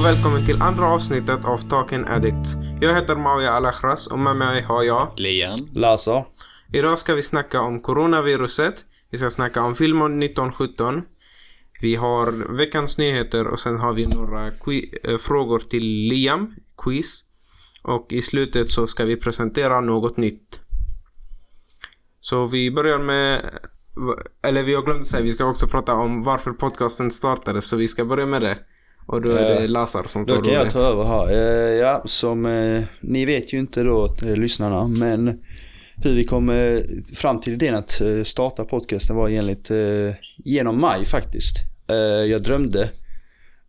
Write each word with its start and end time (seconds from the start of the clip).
och 0.00 0.06
välkommen 0.06 0.46
till 0.46 0.62
andra 0.62 0.86
avsnittet 0.86 1.44
av 1.44 1.58
Talking 1.58 2.04
Addicts. 2.08 2.54
Jag 2.80 2.94
heter 2.94 3.16
Mauya 3.16 3.50
Alakhras 3.50 4.06
och 4.06 4.18
med 4.18 4.36
mig 4.36 4.62
har 4.62 4.82
jag... 4.82 5.12
Lian. 5.16 5.68
Lasse. 5.72 6.24
Idag 6.72 6.98
ska 6.98 7.14
vi 7.14 7.22
snacka 7.22 7.60
om 7.60 7.80
coronaviruset. 7.80 8.84
Vi 9.10 9.18
ska 9.18 9.30
snacka 9.30 9.62
om 9.62 9.76
filmen 9.76 10.22
1917. 10.22 11.02
Vi 11.80 11.94
har 11.94 12.56
veckans 12.56 12.98
nyheter 12.98 13.46
och 13.46 13.60
sen 13.60 13.76
har 13.76 13.92
vi 13.92 14.06
några 14.06 14.46
äh, 14.46 15.18
frågor 15.18 15.58
till 15.58 15.84
Liam, 15.84 16.54
quiz. 16.78 17.24
Och 17.82 18.06
i 18.12 18.22
slutet 18.22 18.70
så 18.70 18.86
ska 18.86 19.04
vi 19.04 19.16
presentera 19.16 19.80
något 19.80 20.16
nytt. 20.16 20.60
Så 22.20 22.46
vi 22.46 22.70
börjar 22.70 22.98
med, 22.98 23.50
eller 24.42 24.62
vi 24.62 24.74
har 24.74 24.82
glömt 24.82 25.06
säga, 25.06 25.22
vi 25.22 25.32
ska 25.32 25.44
också 25.44 25.66
prata 25.66 25.94
om 25.94 26.22
varför 26.22 26.52
podcasten 26.52 27.10
startade. 27.10 27.62
Så 27.62 27.76
vi 27.76 27.88
ska 27.88 28.04
börja 28.04 28.26
med 28.26 28.42
det. 28.42 28.58
Och 29.06 29.22
då 29.22 29.30
är 29.30 29.60
det 29.60 29.68
Lazar 29.68 30.04
som 30.08 30.26
tar 30.26 30.36
Då 30.36 30.42
kan 30.42 30.54
jag 30.54 30.70
ta 30.70 30.78
över 30.78 31.04
här. 31.04 31.30
Eh, 31.30 31.74
ja, 31.78 32.02
som 32.04 32.46
eh, 32.46 32.82
ni 33.00 33.24
vet 33.24 33.52
ju 33.52 33.58
inte 33.58 33.82
då 33.82 34.16
eh, 34.22 34.36
lyssnarna, 34.36 34.86
men 34.86 35.40
hur 35.96 36.14
vi 36.14 36.24
kom 36.24 36.50
eh, 36.50 36.78
fram 37.14 37.40
till 37.40 37.52
idén 37.52 37.74
att 37.74 38.00
eh, 38.00 38.22
starta 38.22 38.64
podcasten 38.64 39.16
var 39.16 39.28
enligt 39.28 39.70
eh, 39.70 40.14
genom 40.36 40.80
maj 40.80 41.04
faktiskt. 41.04 41.56
Eh, 41.88 41.96
jag 42.30 42.42
drömde 42.42 42.90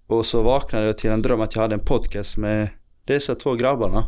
och 0.08 0.26
så 0.26 0.44
vaknade 0.44 0.86
jag 0.86 0.98
till 0.98 1.10
en 1.10 1.22
dröm 1.22 1.42
att 1.42 1.56
jag 1.56 1.62
hade 1.62 1.76
en 1.76 1.86
podcast 1.86 2.38
med 2.38 2.70
dessa 3.06 3.36
två 3.36 3.56
grabbarna. 3.56 4.06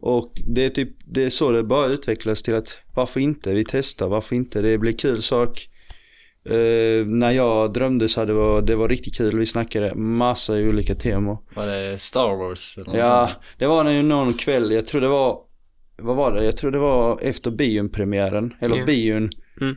Och 0.00 0.32
det 0.46 0.64
är 0.64 0.70
typ, 0.70 0.96
det 1.04 1.24
är 1.24 1.30
så 1.30 1.50
det 1.50 1.62
bara 1.62 1.86
utvecklas 1.86 2.42
till 2.42 2.54
att 2.54 2.78
varför 2.94 3.20
inte? 3.20 3.52
Vi 3.52 3.64
testar, 3.64 4.08
varför 4.08 4.36
inte? 4.36 4.62
Det 4.62 4.78
blir 4.78 4.92
kul 4.92 5.22
sak. 5.22 5.66
Eh, 6.44 7.06
när 7.06 7.30
jag 7.30 7.72
drömde 7.72 8.08
så 8.08 8.20
hade 8.20 8.32
det 8.32 8.38
var, 8.38 8.62
det 8.62 8.76
var 8.76 8.88
riktigt 8.88 9.16
kul. 9.16 9.38
Vi 9.38 9.46
snackade 9.46 9.94
massa 9.94 10.54
olika 10.54 10.94
teman. 10.94 11.36
Var 11.54 11.66
det 11.66 11.98
Star 11.98 12.36
Wars 12.36 12.76
eller 12.78 12.86
något 12.86 12.96
Ja, 12.96 13.26
sånt? 13.26 13.38
det 13.58 13.66
var 13.66 13.84
nog 13.84 14.04
någon 14.04 14.32
kväll, 14.34 14.72
jag 14.72 14.86
tror 14.86 15.00
det 15.00 15.08
var, 15.08 15.38
vad 15.98 16.16
var 16.16 16.32
det? 16.34 16.44
Jag 16.44 16.56
tror 16.56 16.70
det 16.70 16.78
var 16.78 17.18
efter 17.22 17.50
bionpremiären, 17.50 18.54
eller 18.60 18.76
Ja. 18.76 18.84
bion 18.86 19.30
Mm. 19.60 19.76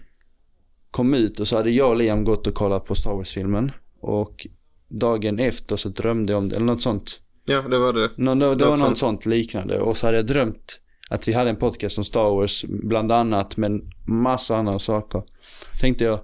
kom 0.92 1.14
ut 1.14 1.40
och 1.40 1.48
så 1.48 1.56
hade 1.58 1.70
jag 1.70 1.90
och 1.90 1.96
Liam 1.96 2.24
gått 2.24 2.48
och 2.48 2.54
kollat 2.54 2.86
på 2.86 2.96
Star 2.96 3.12
Wars-filmen. 3.14 3.72
Och 4.02 4.48
dagen 4.90 5.40
efter 5.40 5.76
så 5.76 5.90
drömde 5.90 6.34
jag 6.34 6.38
om 6.38 6.50
det, 6.50 6.56
eller 6.56 6.66
något 6.66 6.82
sånt. 6.82 7.20
Ja, 7.46 7.62
det 7.62 7.80
var 7.80 7.94
det. 7.94 8.10
Nå, 8.18 8.36
det, 8.36 8.40
det 8.40 8.48
Något 8.50 8.62
var 8.62 8.70
något 8.70 8.80
sånt. 8.80 8.98
sånt 8.98 9.26
liknande. 9.26 9.80
Och 9.80 9.98
så 9.98 10.06
hade 10.08 10.18
jag 10.18 10.26
drömt 10.26 10.80
att 11.10 11.28
vi 11.28 11.34
hade 11.34 11.50
en 11.50 11.56
podcast 11.56 11.98
om 11.98 12.04
Star 12.04 12.30
Wars, 12.30 12.66
bland 12.68 13.12
annat, 13.12 13.58
men 13.58 13.82
massa 14.08 14.56
andra 14.58 14.80
saker. 14.80 15.24
Tänkte 15.82 16.04
jag, 16.04 16.20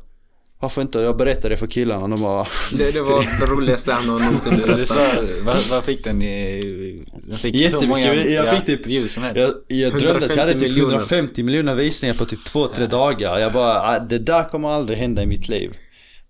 varför 0.61 0.81
inte? 0.81 0.99
Jag 0.99 1.17
berättade 1.17 1.49
det 1.49 1.57
för 1.57 1.67
killarna 1.67 2.03
och 2.03 2.09
de 2.09 2.21
bara, 2.21 2.45
Det, 2.77 2.91
det 2.91 3.02
var 3.02 3.39
det 3.39 3.45
roligaste 3.45 3.93
han 3.93 4.07
någonsin 4.07 4.57
berättat. 4.57 5.23
vad, 5.43 5.57
vad 5.69 5.83
fick 5.83 6.03
den 6.03 6.21
i, 6.21 7.05
den 7.27 7.38
fick 7.38 7.55
Jättemycket, 7.55 7.89
många 7.89 8.15
jag 8.15 8.45
ja, 8.45 8.52
fick 8.52 8.65
typ- 8.65 8.85
views 8.85 9.13
som 9.13 9.23
helst. 9.23 9.39
Jag, 9.39 9.53
jag 9.80 9.99
drömde 9.99 10.25
att 10.25 10.35
jag 10.35 10.37
hade 10.37 10.52
150 10.52 10.59
typ 10.59 10.61
miljoner. 10.61 10.93
150 10.93 11.43
miljoner 11.43 11.75
visningar 11.75 12.15
på 12.15 12.25
typ 12.25 12.39
2-3 12.39 12.87
dagar. 12.87 13.39
Jag 13.39 13.53
bara, 13.53 13.81
ah, 13.81 13.99
det 13.99 14.19
där 14.19 14.43
kommer 14.43 14.69
aldrig 14.69 14.97
hända 14.97 15.23
i 15.23 15.25
mitt 15.25 15.49
liv. 15.49 15.73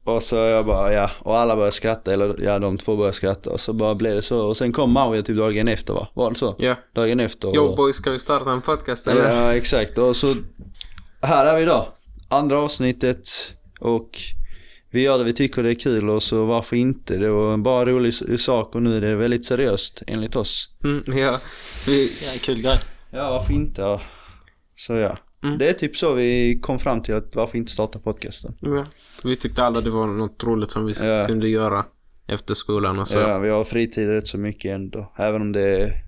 Och 0.05 0.23
så 0.23 0.35
jag 0.35 0.65
bara, 0.65 0.93
ja, 0.93 1.11
och 1.19 1.39
alla 1.39 1.55
började 1.55 1.71
skratta, 1.71 2.13
eller 2.13 2.35
ja, 2.43 2.59
de 2.59 2.77
två 2.77 2.95
började 2.95 3.15
skratta. 3.15 3.49
Och 3.49 3.59
så 3.59 3.73
bara 3.73 3.95
blev 3.95 4.15
det 4.15 4.21
så. 4.21 4.39
Och 4.47 4.57
sen 4.57 4.71
kom 4.71 4.91
Maui 4.91 5.23
typ 5.23 5.37
dagen 5.37 5.67
efter 5.67 5.93
va? 5.93 6.07
Var 6.13 6.29
det 6.29 6.35
så? 6.35 6.55
Ja. 6.59 6.75
Dagen 6.95 7.19
efter. 7.19 7.47
Och, 7.47 7.55
Yo 7.55 7.75
boys, 7.75 7.95
ska 7.95 8.11
vi 8.11 8.19
starta 8.19 8.51
en 8.51 8.61
podcast 8.61 9.07
eller? 9.07 9.33
Ja, 9.33 9.55
exakt. 9.55 9.97
Och 9.97 10.15
så, 10.15 10.35
här 11.21 11.45
är 11.45 11.55
vi 11.55 11.61
idag. 11.63 11.85
Andra 12.29 12.59
avsnittet. 12.59 13.27
Och 13.79 14.09
vi 14.91 15.01
gör 15.01 15.17
det 15.17 15.23
vi 15.23 15.33
tycker 15.33 15.63
det 15.63 15.69
är 15.69 15.75
kul 15.75 16.09
och 16.09 16.23
så 16.23 16.45
varför 16.45 16.75
inte? 16.75 17.17
Det 17.17 17.29
var 17.31 17.53
en 17.53 17.63
bara 17.63 17.85
rolig 17.85 18.13
sak 18.39 18.75
och 18.75 18.81
nu 18.83 18.97
är 18.97 19.01
det 19.01 19.15
väldigt 19.15 19.45
seriöst 19.45 20.03
enligt 20.07 20.35
oss. 20.35 20.69
Mm, 20.83 21.03
ja. 21.19 21.41
Ja, 22.25 22.31
kul 22.41 22.61
grej. 22.61 22.79
Ja, 23.11 23.29
varför 23.29 23.53
inte? 23.53 24.01
Så 24.75 24.93
ja. 24.93 25.17
Mm. 25.43 25.57
Det 25.57 25.69
är 25.69 25.73
typ 25.73 25.97
så 25.97 26.13
vi 26.13 26.59
kom 26.61 26.79
fram 26.79 27.01
till 27.01 27.15
att 27.15 27.35
varför 27.35 27.57
inte 27.57 27.71
starta 27.71 27.99
podcasten. 27.99 28.55
ja. 28.61 28.85
vi 29.23 29.35
tyckte 29.35 29.63
alla 29.63 29.81
det 29.81 29.89
var 29.89 30.07
något 30.07 30.43
roligt 30.43 30.71
som 30.71 30.85
vi 30.85 30.93
Ja. 31.01 31.27
kunde 31.27 31.47
göra 31.49 31.85
efter 32.27 32.53
skolan 32.55 32.99
och 32.99 33.07
så. 33.07 33.17
Ja, 33.17 33.39
vi 33.39 33.49
har 33.49 33.63
fritid 33.63 34.09
rätt 34.09 34.27
så 34.27 34.37
mycket 34.37 34.75
ändå. 34.75 35.13
Även 35.17 35.41
om 35.41 35.51
det 35.51 35.61
är 35.61 36.03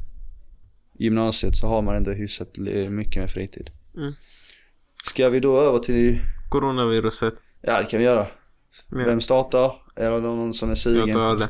gymnasiet 1.00 1.56
så 1.56 1.68
har 1.68 1.82
man 1.82 1.96
ändå 1.96 2.12
hyfsat 2.12 2.58
mycket 2.90 3.16
med 3.22 3.32
fritid. 3.32 3.70
Mm. 3.98 4.14
Ska 5.04 5.30
vi 5.30 5.40
då 5.40 5.62
över 5.62 5.80
till, 5.80 6.20
Coronaviruset. 6.50 7.34
Ja 7.62 7.78
det 7.78 7.86
kan 7.86 8.00
vi 8.00 8.06
göra. 8.06 8.28
Ja. 8.90 8.98
Vem 9.06 9.22
startar? 9.22 9.74
Eller 9.96 10.22
någon 10.22 10.54
som 10.54 10.70
är 10.70 10.72
Jag 10.72 10.78
sugen? 10.78 11.14
tar 11.14 11.36
det. 11.38 11.50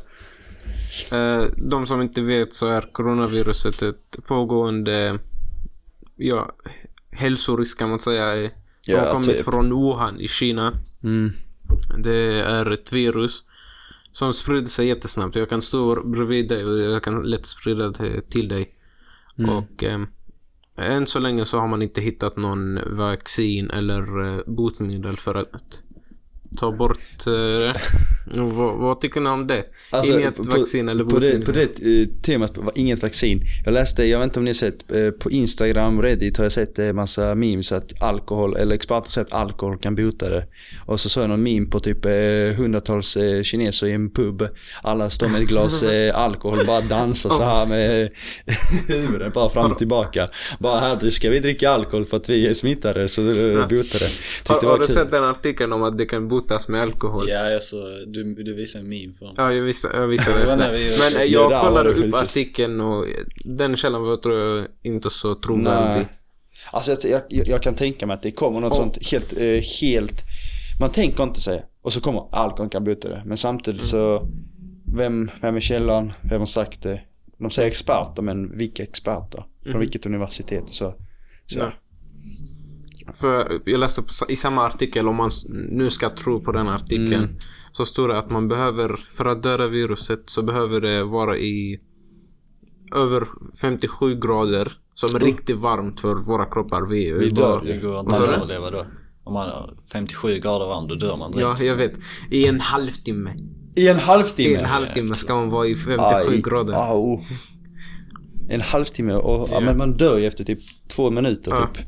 Eh, 1.12 1.44
de 1.70 1.88
som 1.88 2.02
inte 2.02 2.22
vet 2.22 2.54
så 2.54 2.68
är 2.68 2.82
coronaviruset 2.94 3.82
ett 3.82 4.18
pågående 4.28 5.20
ja, 6.16 6.52
hälsorisk 7.12 7.80
kan 7.80 7.90
man 7.90 8.00
säga. 8.00 8.26
Det 8.86 8.94
har 8.98 9.06
Ja, 9.06 9.12
kommit 9.12 9.38
typ. 9.38 9.46
från 9.46 9.70
Wuhan 9.70 10.20
i 10.20 10.28
Kina. 10.28 10.74
Mm. 11.04 11.32
Det 12.04 12.42
är 12.42 12.72
ett 12.72 12.92
virus 12.94 13.44
som 14.12 14.34
sprider 14.34 14.66
sig 14.68 14.88
jättesnabbt. 14.88 15.36
Jag 15.36 15.50
kan 15.50 15.62
stå 15.62 16.08
bredvid 16.08 16.50
dig 16.50 16.66
och 16.66 16.80
jag 16.80 17.04
kan 17.04 17.24
lätt 17.24 17.46
sprida 17.46 17.90
det 17.90 18.22
till 18.30 18.48
dig. 18.48 18.70
Mm. 19.38 19.50
Och 19.50 19.84
eh, 19.84 20.02
än 20.78 21.08
så 21.08 21.20
länge 21.20 21.46
så 21.46 21.60
har 21.60 21.68
man 21.68 21.82
inte 21.82 22.02
hittat 22.02 22.38
någon 22.38 22.80
vaccin 22.98 23.70
eller 23.70 24.28
eh, 24.28 24.40
botemedel 24.48 25.18
för 25.18 25.36
att 25.36 25.84
ta 26.58 26.72
bort 26.72 27.28
eh, 27.28 27.74
det. 28.26 28.42
Och 28.42 28.52
vad, 28.52 28.76
vad 28.76 29.00
tycker 29.00 29.22
ni 29.22 29.30
om 29.30 29.48
det? 29.48 29.64
Inget 30.06 30.40
vaccin 30.40 30.90
eller 30.90 31.04
Alltså, 31.04 31.16
på 31.16 31.22
det, 31.22 31.40
botemedel? 31.40 31.46
på 31.46 31.82
det 31.82 32.02
eh, 32.02 32.08
temat, 32.22 32.58
inget 32.76 33.04
vaccin. 33.04 33.42
Jag 33.66 33.74
läste, 33.74 34.04
jag 34.04 34.20
vet 34.20 34.26
inte 34.26 34.40
om 34.40 34.46
ni 34.46 34.50
har 34.50 34.56
sett, 34.56 34.92
eh, 34.92 35.10
på 35.10 35.32
Instagram, 35.32 36.02
Reddit 36.02 36.38
har 36.38 36.46
jag 36.46 36.52
sett 36.52 36.80
en 36.80 36.96
massa 36.96 37.36
memes 37.36 37.72
att 37.72 38.02
alkohol, 38.02 38.56
eller 38.56 38.76
experter 38.76 39.10
säger 39.10 39.28
att 39.28 39.34
alkohol 39.34 39.78
kan 39.78 39.96
bota 39.96 40.30
det. 40.30 40.44
Och 40.86 41.00
så 41.00 41.10
såg 41.10 41.24
jag 41.24 41.30
någon 41.30 41.44
meme 41.44 41.66
på 41.66 41.80
typ 41.80 42.06
eh, 42.06 42.12
hundratals 42.58 43.18
eh, 43.18 43.44
kineser 43.44 43.88
i 43.88 43.92
en 43.92 44.10
pub. 44.10 44.48
Alla 44.82 45.10
står 45.10 45.28
med 45.28 45.42
ett 45.42 45.48
glas 45.48 45.84
eh, 45.92 46.18
alkohol 46.18 46.66
bara 46.68 46.82
dansar 46.82 47.30
så 47.30 47.44
här 47.44 47.66
med 47.66 48.10
huvudet 48.88 49.34
bara 49.34 49.50
fram 49.50 49.72
och 49.72 49.78
tillbaka. 49.78 50.30
Bara 50.60 50.80
här 50.80 51.10
ska 51.10 51.30
vi 51.30 51.40
dricka 51.40 51.70
alkohol 51.70 52.06
för 52.06 52.18
att 52.18 52.30
vi 52.30 52.48
är 52.48 52.54
smittade 52.54 53.10
så 53.10 53.22
botar 53.22 54.00
det. 54.00 54.10
Har, 54.48 54.62
har 54.62 54.80
du 54.80 54.86
kul. 54.86 54.96
sett 54.96 55.12
den 55.12 55.24
artikeln 55.24 55.74
om 55.74 55.84
att 55.84 55.98
det 55.98 56.06
kan 56.06 56.28
botas 56.42 56.68
med 56.68 56.82
alkohol? 56.82 57.30
Ja, 57.30 57.54
alltså, 57.54 57.82
du, 58.08 58.34
du 58.44 58.54
visade 58.56 58.84
en 58.84 58.90
meme 58.90 59.14
för 59.20 59.34
Ja, 59.38 59.54
jag 59.54 59.62
visste, 59.64 59.90
jag 59.94 60.08
visste 60.08 60.32
Det 60.46 60.56
det. 60.56 60.72
vi- 60.72 60.96
Men 61.04 61.14
eh, 61.14 61.20
Det 61.20 61.26
jag 61.26 61.50
var 61.50 61.62
kollade 61.62 61.90
det 61.90 61.96
upp 61.96 62.04
sjukaste. 62.06 62.24
artikeln 62.24 62.82
och 62.82 63.06
den 63.46 63.78
källan 63.78 64.02
var 64.04 64.18
tror 64.18 64.36
jag 64.40 64.66
inte 64.84 65.10
så 65.10 65.36
trovärdig. 65.36 66.08
Alltså 66.72 67.08
jag, 67.08 67.22
jag, 67.30 67.48
jag 67.48 67.62
kan 67.64 67.76
tänka 67.76 68.08
mig 68.08 68.14
att 68.14 68.24
det 68.24 68.32
kommer 68.32 68.62
något 68.62 68.72
Oh. 68.72 68.78
sånt 68.78 69.08
helt, 69.12 69.34
eh, 69.34 69.62
helt, 69.82 70.22
man 70.80 70.90
tänker 70.92 71.24
inte 71.24 71.42
sig. 71.42 71.66
Och 71.82 71.94
så 71.94 72.02
kommer 72.02 72.36
alkohol 72.36 72.70
kan 72.70 72.84
bota 72.84 73.10
det. 73.10 73.24
Men 73.26 73.38
samtidigt 73.38 73.84
så, 73.84 74.28
vem, 74.96 75.32
vem 75.42 75.56
är 75.56 75.60
källan? 75.60 76.14
Vem 76.22 76.40
har 76.40 76.46
sagt 76.46 76.84
det? 76.84 77.02
De 77.38 77.50
säger 77.50 77.70
experter, 77.70 78.22
men 78.22 78.58
vilka 78.58 78.84
experter? 78.84 79.44
Från 79.64 79.80
vilket 79.80 80.06
universitet 80.06 80.64
och 80.64 80.76
så. 80.76 80.94
så. 81.46 81.60
Nej. 81.60 81.72
För 83.14 83.62
jag 83.66 83.80
läste 83.80 84.02
på, 84.02 84.10
i 84.30 84.36
samma 84.36 84.66
artikel, 84.66 85.08
om 85.08 85.16
man 85.16 85.30
nu 85.70 85.90
ska 85.90 86.10
tro 86.10 86.40
på 86.44 86.52
den 86.52 86.68
artikeln, 86.68 87.14
Mm. 87.24 87.36
så 87.72 87.86
står 87.86 88.08
det 88.08 88.18
att 88.18 88.30
man 88.30 88.48
behöver, 88.48 88.90
för 89.14 89.26
att 89.26 89.44
döda 89.44 89.68
viruset 89.68 90.22
så 90.26 90.42
behöver 90.42 90.82
det 90.82 91.04
vara 91.04 91.38
i 91.38 91.80
över 92.96 93.28
57 93.62 94.16
grader, 94.20 94.72
som 94.96 95.16
är 95.16 95.20
riktigt 95.20 95.58
varmt 95.58 96.00
för 96.02 96.16
våra 96.16 96.46
kroppar. 96.46 96.82
Vi, 96.90 97.12
Vi 97.20 97.30
dör 97.30 97.62
Det 97.66 97.74
ju. 97.74 97.80
går 97.82 97.94
Vad 97.94 98.04
inte 98.04 98.16
att 98.16 98.30
överleva 98.30 98.72
då. 98.72 98.86
Om 99.24 99.34
man 99.34 99.50
har 99.50 99.74
57 99.94 100.40
grader 100.40 100.66
varm, 100.66 100.88
då 100.88 100.96
dör 100.96 101.18
man 101.18 101.32
direkt. 101.32 101.60
Ja, 101.60 101.66
jag 101.66 101.76
vet. 101.76 101.94
I 102.30 102.48
en 102.48 102.60
halvtimme. 102.60 103.34
I 103.76 103.88
en 103.88 103.98
I 103.98 104.00
halvtimme? 104.00 104.56
en 104.60 104.66
halvtimme 104.66 105.16
ska 105.16 105.36
man 105.36 105.50
vara 105.50 105.68
i 105.68 105.76
57 105.76 106.04
Aj, 106.32 106.42
grader. 106.42 106.74
Au. 106.74 107.22
En 108.50 108.62
halvtimme 108.62 109.14
och, 109.14 109.50
ja. 109.52 109.60
men 109.60 109.78
man 109.78 109.92
dör 109.98 110.18
ju 110.18 110.26
efter 110.26 110.44
typ 110.44 110.60
två 110.88 111.10
minuter 111.12 111.52
Ja. 111.52 111.68
typ. 111.74 111.86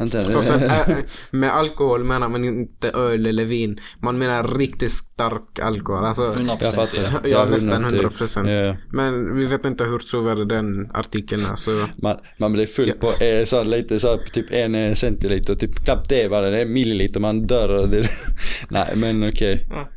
Inte, 0.00 0.36
Och 0.36 0.44
sen, 0.44 0.62
äh, 0.62 0.96
med 1.30 1.52
alkohol 1.56 2.04
menar 2.04 2.28
man 2.28 2.44
inte 2.44 2.90
öl 2.90 3.26
eller 3.26 3.44
vin. 3.44 3.80
Man 4.02 4.18
menar 4.18 4.58
riktigt 4.58 4.92
stark 4.92 5.58
alkohol. 5.62 6.04
Alltså, 6.04 6.22
100% 6.32 6.56
jag 6.60 6.74
fattar. 6.74 7.28
Ja, 7.28 7.44
nästan 7.44 7.84
100 7.84 7.90
typ. 7.98 8.18
procent. 8.18 8.48
Ja. 8.48 8.76
Men 8.92 9.36
vi 9.36 9.44
vet 9.46 9.64
inte 9.64 9.84
hur 9.84 9.98
trovärdig 9.98 10.48
den 10.48 10.90
artikeln 10.94 11.46
är. 11.46 11.54
Så 11.54 11.86
Man, 12.02 12.16
man 12.38 12.52
blir 12.52 12.66
full 12.66 12.88
Ja. 12.88 12.94
på 13.00 13.24
eh, 13.24 13.44
så 13.44 13.62
lite 13.62 14.00
så 14.00 14.18
typ 14.32 14.46
en 14.50 14.74
eh, 14.74 14.94
centiliter, 14.94 15.54
typ 15.54 15.84
knappt 15.84 16.08
det 16.08 16.28
var 16.28 16.42
det, 16.42 16.50
det 16.50 16.60
är 16.60 16.66
milliliter 16.66 17.20
man 17.20 17.46
dör 17.46 17.86
det, 17.86 18.08
Nej 18.68 18.92
men 18.96 19.28
okej. 19.28 19.66
Ja. 19.70 19.88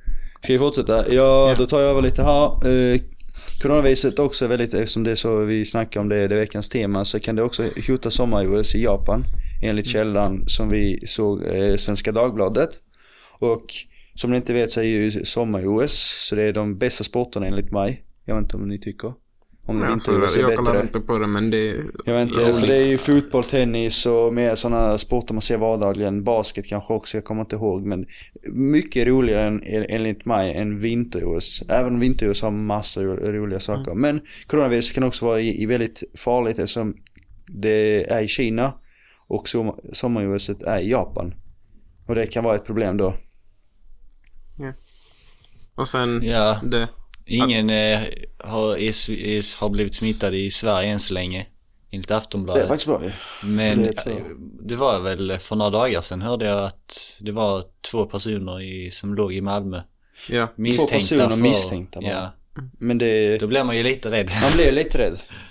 Ska 0.44 0.54
vi 0.54 0.60
fortsätta? 0.60 1.14
Ja, 1.14 1.56
då 1.58 1.66
tar 1.66 1.80
jag 1.80 1.90
över 1.90 2.02
lite 2.02 2.24
här. 2.24 2.68
Eh, 2.68 3.00
coronaviruset 3.62 4.20
också 4.20 4.46
är 4.46 4.50
väldigt, 4.50 4.74
eftersom 4.74 5.04
det 5.04 5.12
är 5.12 5.16
så 5.16 5.36
vi 5.38 5.66
snackar 5.66 6.00
om 6.02 6.10
det, 6.10 6.28
det 6.28 6.36
är 6.36 6.40
veckans 6.40 6.70
tema, 6.70 7.06
så 7.06 7.20
kan 7.20 7.36
det 7.36 7.44
också 7.44 7.64
hota 7.88 8.12
sommar-OS 8.12 8.76
i 8.76 8.84
Japan. 8.84 9.26
Enligt 9.62 9.86
källan 9.86 10.44
som 10.48 10.70
vi 10.70 11.00
såg 11.08 11.44
eh, 11.44 11.76
Svenska 11.76 12.12
Dagbladet. 12.12 12.70
Och 13.40 13.66
som 14.16 14.32
ni 14.32 14.38
inte 14.38 14.54
vet 14.54 14.72
så 14.72 14.80
är 14.80 14.84
ju 14.84 15.12
sommar-OS, 15.12 16.28
så 16.30 16.36
det 16.36 16.44
är 16.44 16.54
de 16.54 16.78
bästa 16.78 17.04
sporterna 17.04 17.48
enligt 17.48 17.72
mig. 17.72 18.04
Jag 18.26 18.36
vet 18.36 18.44
inte 18.44 18.58
om 18.58 18.68
ni 18.70 18.80
tycker. 18.80 19.14
Om 19.66 19.80
Ja, 19.82 19.88
vinter-OS 19.90 20.34
så 20.34 20.40
är 20.40 20.44
jag 20.44 20.56
kollar 20.56 20.82
inte 20.82 21.00
på 21.00 21.18
det 21.18 21.28
men 21.28 21.50
det 21.50 21.76
Jag 22.06 22.14
vet 22.14 22.30
inte, 22.30 22.54
för 22.54 22.68
det 22.68 22.76
är 22.76 22.88
ju 22.88 22.98
fotboll, 22.98 23.44
tennis 23.44 24.06
och 24.06 24.34
mer 24.34 24.56
sådana 24.56 24.98
sporter 24.98 25.34
man 25.34 25.42
ser 25.42 25.58
vardagligen. 25.58 26.24
Basket 26.24 26.66
kanske 26.66 26.94
också, 26.94 27.18
jag 27.18 27.24
kommer 27.26 27.42
inte 27.42 27.56
ihåg. 27.56 27.86
Men 27.86 28.06
mycket 28.54 29.08
roligare 29.08 29.48
än, 29.48 29.62
enligt 29.90 30.26
mig 30.26 30.54
än 30.54 30.80
vinter-OS. 30.80 31.64
Även 31.70 32.00
vinter-OS 32.00 32.42
har 32.42 32.52
massa 32.52 33.02
ro- 33.04 33.32
roliga 33.32 33.60
saker. 33.60 33.94
Men 33.94 34.22
coronavirus 34.48 34.92
kan 34.92 35.04
också 35.04 35.26
vara 35.26 35.42
i, 35.42 35.64
i 35.64 35.66
väldigt 35.66 36.04
farligt 36.18 36.60
eftersom 36.60 36.96
det 37.48 38.12
är 38.12 38.24
i 38.24 38.28
Kina 38.28 38.74
och 39.32 39.50
som, 39.50 39.80
sommar-OS 39.94 40.50
är 40.50 40.80
i 40.80 40.90
Japan. 40.92 41.34
Och 42.08 42.16
det 42.16 42.28
kan 42.28 42.44
vara 42.44 42.56
ett 42.56 42.66
problem 42.66 42.98
då. 42.98 43.14
Och 45.76 45.88
sen 45.88 46.22
Ja, 46.24 46.60
det. 46.64 46.88
ingen 47.26 47.70
eh, 47.70 48.00
har, 48.38 48.76
är, 48.78 49.12
är, 49.12 49.60
har 49.60 49.70
blivit 49.70 49.96
smittad 49.96 50.36
i 50.36 50.52
Sverige 50.52 50.90
än 50.90 51.00
så 51.00 51.14
länge. 51.14 51.46
Enligt 51.92 52.08
Det 52.08 52.14
är 52.14 52.18
Aftonbladet. 52.18 52.68
faktiskt 52.68 52.88
bra 52.88 53.04
ju. 53.04 53.12
Men 53.48 53.82
det 53.82 54.08
eh, 54.08 54.14
det 54.64 54.76
var 54.76 55.00
väl 55.00 55.38
för 55.40 55.56
några 55.56 55.72
dagar 55.72 56.02
sedan 56.02 56.22
hörde 56.22 56.46
jag 56.46 56.64
att 56.66 57.18
det 57.20 57.32
var 57.32 57.64
två 57.92 58.06
personer 58.06 58.62
i, 58.62 58.92
som 58.92 59.16
låg 59.16 59.34
i 59.34 59.42
Malmö. 59.42 59.82
Ja. 60.30 60.48
Misstänkta 60.56 60.96
personer 60.96 61.30
för, 61.30 61.38
misstänkta 61.38 62.02
bara. 62.02 62.10
Ja, 62.12 62.32
Men 62.80 62.98
det... 62.98 63.38
då 63.38 63.48
blir 63.48 63.64
man 63.64 63.78
ju 63.78 63.84
lite 63.84 64.12
rädd. 64.12 64.32
Man 64.42 64.52
blir 64.54 64.72
lite 64.72 64.98
rädd. 64.98 65.20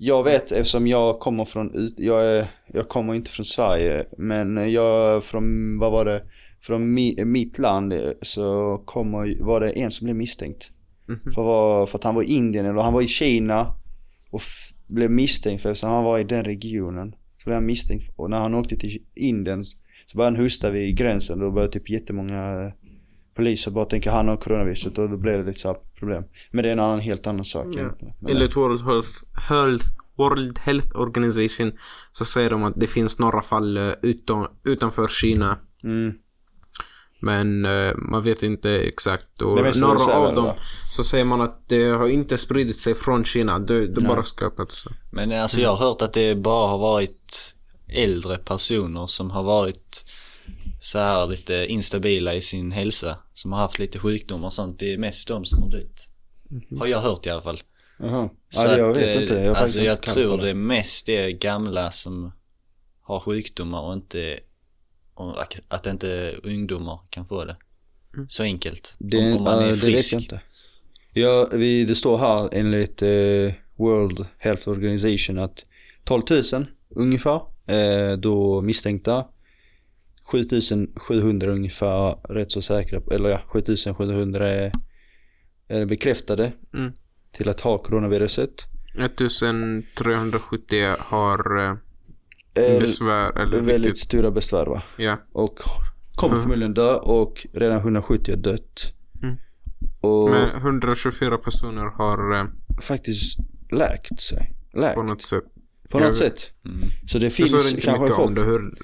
Jag 0.00 0.24
vet 0.24 0.52
eftersom 0.52 0.86
jag 0.86 1.18
kommer 1.18 1.44
från, 1.44 1.94
jag, 1.96 2.26
är, 2.26 2.46
jag 2.66 2.88
kommer 2.88 3.14
inte 3.14 3.30
från 3.30 3.46
Sverige 3.46 4.06
men 4.18 4.72
jag 4.72 5.24
från, 5.24 5.78
vad 5.78 5.92
var 5.92 6.04
det, 6.04 6.22
från 6.60 6.94
mi, 6.94 7.24
mitt 7.24 7.58
land 7.58 7.94
så 8.22 8.78
kommer, 8.84 9.44
var 9.44 9.60
det 9.60 9.70
en 9.70 9.90
som 9.90 10.04
blev 10.04 10.16
misstänkt. 10.16 10.70
Mhm. 11.08 11.32
För, 11.34 11.42
var, 11.42 11.86
för 11.86 11.98
att 11.98 12.04
han 12.04 12.14
var 12.14 12.22
i 12.22 12.34
Indien 12.34 12.66
eller 12.66 12.82
han 12.82 12.92
var 12.92 13.02
i 13.02 13.06
Kina 13.06 13.74
och 14.30 14.40
blev 14.86 15.10
misstänkt 15.10 15.62
för 15.62 15.70
eftersom 15.70 15.90
han 15.90 16.04
var 16.04 16.18
i 16.18 16.24
den 16.24 16.44
regionen. 16.44 17.14
Så 17.38 17.44
blev 17.44 17.54
han 17.54 17.66
misstänkt 17.66 18.12
och 18.16 18.30
när 18.30 18.38
han 18.38 18.54
åkte 18.54 18.76
till 18.76 18.98
Indien 19.14 19.64
så 20.06 20.16
började 20.16 20.36
han 20.36 20.44
hosta 20.44 20.70
vid 20.70 20.96
gränsen 20.96 21.38
och 21.38 21.44
då 21.44 21.50
började 21.50 21.72
typ 21.72 21.90
jättemånga 21.90 22.64
eh, 22.64 22.72
poliser 23.34 23.70
bara 23.70 23.84
tänka 23.84 24.10
han 24.10 24.28
har 24.28 24.36
coronaviruset 24.36 24.98
och 24.98 25.10
då 25.10 25.16
blev 25.16 25.38
det 25.38 25.46
lite 25.46 25.60
så 25.60 25.68
här 25.68 25.76
problem. 25.98 26.24
Men 26.50 26.62
det 26.62 26.68
är 26.68 26.72
en 26.72 26.80
annan, 26.80 27.00
helt 27.00 27.26
annan 27.26 27.44
sak. 27.44 27.66
Ja. 27.70 27.90
Enligt 28.28 28.56
World 28.56 28.84
Health, 28.84 29.08
Health, 29.48 29.84
World 30.16 30.58
Health 30.58 30.96
Organization 30.96 31.72
så 32.12 32.24
säger 32.24 32.50
de 32.50 32.64
att 32.64 32.74
det 32.76 32.86
finns 32.86 33.18
några 33.18 33.42
fall 33.42 33.76
eh, 33.76 33.92
utom, 34.02 34.46
utanför 34.64 35.08
Kina. 35.08 35.58
Mm. 35.84 36.12
Men 37.20 37.64
eh, 37.64 37.94
man 37.96 38.22
vet 38.22 38.42
inte 38.42 38.70
exakt. 38.70 39.42
Och 39.42 39.80
några 39.80 40.14
av 40.14 40.26
väl, 40.26 40.34
dem 40.34 40.44
va? 40.44 40.56
så 40.90 41.04
säger 41.04 41.24
man 41.24 41.40
att 41.40 41.68
det 41.68 41.84
har 41.84 42.08
inte 42.08 42.38
spridit 42.38 42.78
sig 42.78 42.94
från 42.94 43.24
Kina. 43.24 43.58
Det, 43.58 43.86
det 43.86 44.00
bara 44.00 44.24
skapats. 44.24 44.84
Men 45.12 45.32
alltså 45.32 45.60
jag 45.60 45.76
har 45.76 45.86
hört 45.86 46.02
att 46.02 46.12
det 46.12 46.34
bara 46.34 46.68
har 46.68 46.78
varit 46.78 47.54
äldre 47.88 48.38
personer 48.38 49.06
som 49.06 49.30
har 49.30 49.42
varit 49.42 50.04
så 50.80 50.98
här 50.98 51.26
lite 51.26 51.66
instabila 51.68 52.34
i 52.34 52.40
sin 52.40 52.72
hälsa. 52.72 53.18
Som 53.34 53.52
har 53.52 53.58
haft 53.58 53.78
lite 53.78 53.98
sjukdomar 53.98 54.46
och 54.46 54.52
sånt. 54.52 54.78
Det 54.78 54.92
är 54.92 54.98
mest 54.98 55.28
de 55.28 55.44
som 55.44 55.62
har 55.62 55.70
dött. 55.70 56.08
Har 56.78 56.86
jag 56.86 57.00
hört 57.00 57.26
i 57.26 57.30
alla 57.30 57.42
fall. 57.42 57.62
Jaha. 57.98 58.28
Så 58.50 58.66
Ja, 58.66 58.78
jag 58.78 58.90
att, 58.90 58.98
vet 58.98 59.16
eh, 59.16 59.22
inte. 59.22 59.34
Jag, 59.34 59.44
faktiskt 59.44 59.62
alltså 59.62 59.80
jag 59.80 60.02
tror 60.02 60.38
det 60.38 60.54
mest 60.54 61.08
är 61.08 61.28
gamla 61.30 61.90
som 61.90 62.32
har 63.00 63.20
sjukdomar 63.20 63.80
och 63.82 63.92
inte 63.92 64.40
och 65.14 65.42
att- 65.68 65.86
inte 65.86 66.34
ungdomar 66.42 67.00
kan 67.10 67.26
få 67.26 67.44
det. 67.44 67.56
Så 68.28 68.42
enkelt. 68.42 68.94
Det, 68.98 69.32
om, 69.32 69.42
man 69.44 69.58
är 69.64 69.68
det 69.68 69.74
frisk. 69.74 69.96
vet 69.96 70.12
jag 70.12 70.22
inte. 70.22 70.40
Ja, 71.12 71.48
vi, 71.52 71.84
det 71.84 71.94
står 71.94 72.18
här 72.18 72.48
enligt 72.52 73.02
eh, 73.02 73.52
World 73.76 74.26
Health 74.38 74.68
Organization 74.68 75.38
att 75.38 75.64
12 76.04 76.22
000 76.52 76.66
ungefär 76.88 77.40
eh, 77.66 78.12
då 78.18 78.60
misstänkta. 78.60 79.24
7700 80.30 81.50
ungefär 81.52 82.18
rätt 82.34 82.52
så 82.52 82.62
säkra, 82.62 83.00
eller 83.12 83.28
ja 83.30 83.40
7700 83.52 84.50
är, 84.52 84.72
är 85.68 85.86
bekräftade 85.86 86.52
Mm. 86.74 86.92
till 87.32 87.48
att 87.48 87.60
ha 87.60 87.78
coronaviruset. 87.78 88.50
1370 88.98 90.94
har 90.98 91.58
eh, 91.68 91.74
besvär 92.80 93.38
eller 93.38 93.56
väldigt 93.56 93.76
riktigt. 93.76 93.98
stora 93.98 94.30
besvär 94.30 94.66
va? 94.66 94.82
Ja. 94.96 95.16
Och 95.32 95.58
kommer 96.14 96.34
Mm. 96.34 96.42
förmodligen 96.42 96.74
dö 96.74 96.94
och 96.94 97.46
redan 97.52 97.78
170 97.78 98.32
har 98.34 98.42
dött. 98.42 98.80
Mm. 99.22 99.36
Och 100.00 100.30
Men 100.30 100.56
124 100.56 101.38
personer 101.38 101.84
har 101.84 102.40
eh, 102.40 102.46
faktiskt 102.80 103.38
läkt 103.72 104.20
sig. 104.20 104.54
Läkt. 104.74 104.94
på 104.94 105.02
något 105.02 105.22
sätt. 105.22 105.44
På 105.88 106.00
Jag 106.00 106.06
något 106.08 106.16
sätt. 106.16 106.50
Mm. 106.64 106.88
Så 107.06 107.18
det 107.18 107.30
finns 107.30 107.50
såg 107.50 107.70
inte 107.70 107.80
kanske 107.80 108.14
om 108.14 108.34
det. 108.34 108.42
Hur, 108.42 108.74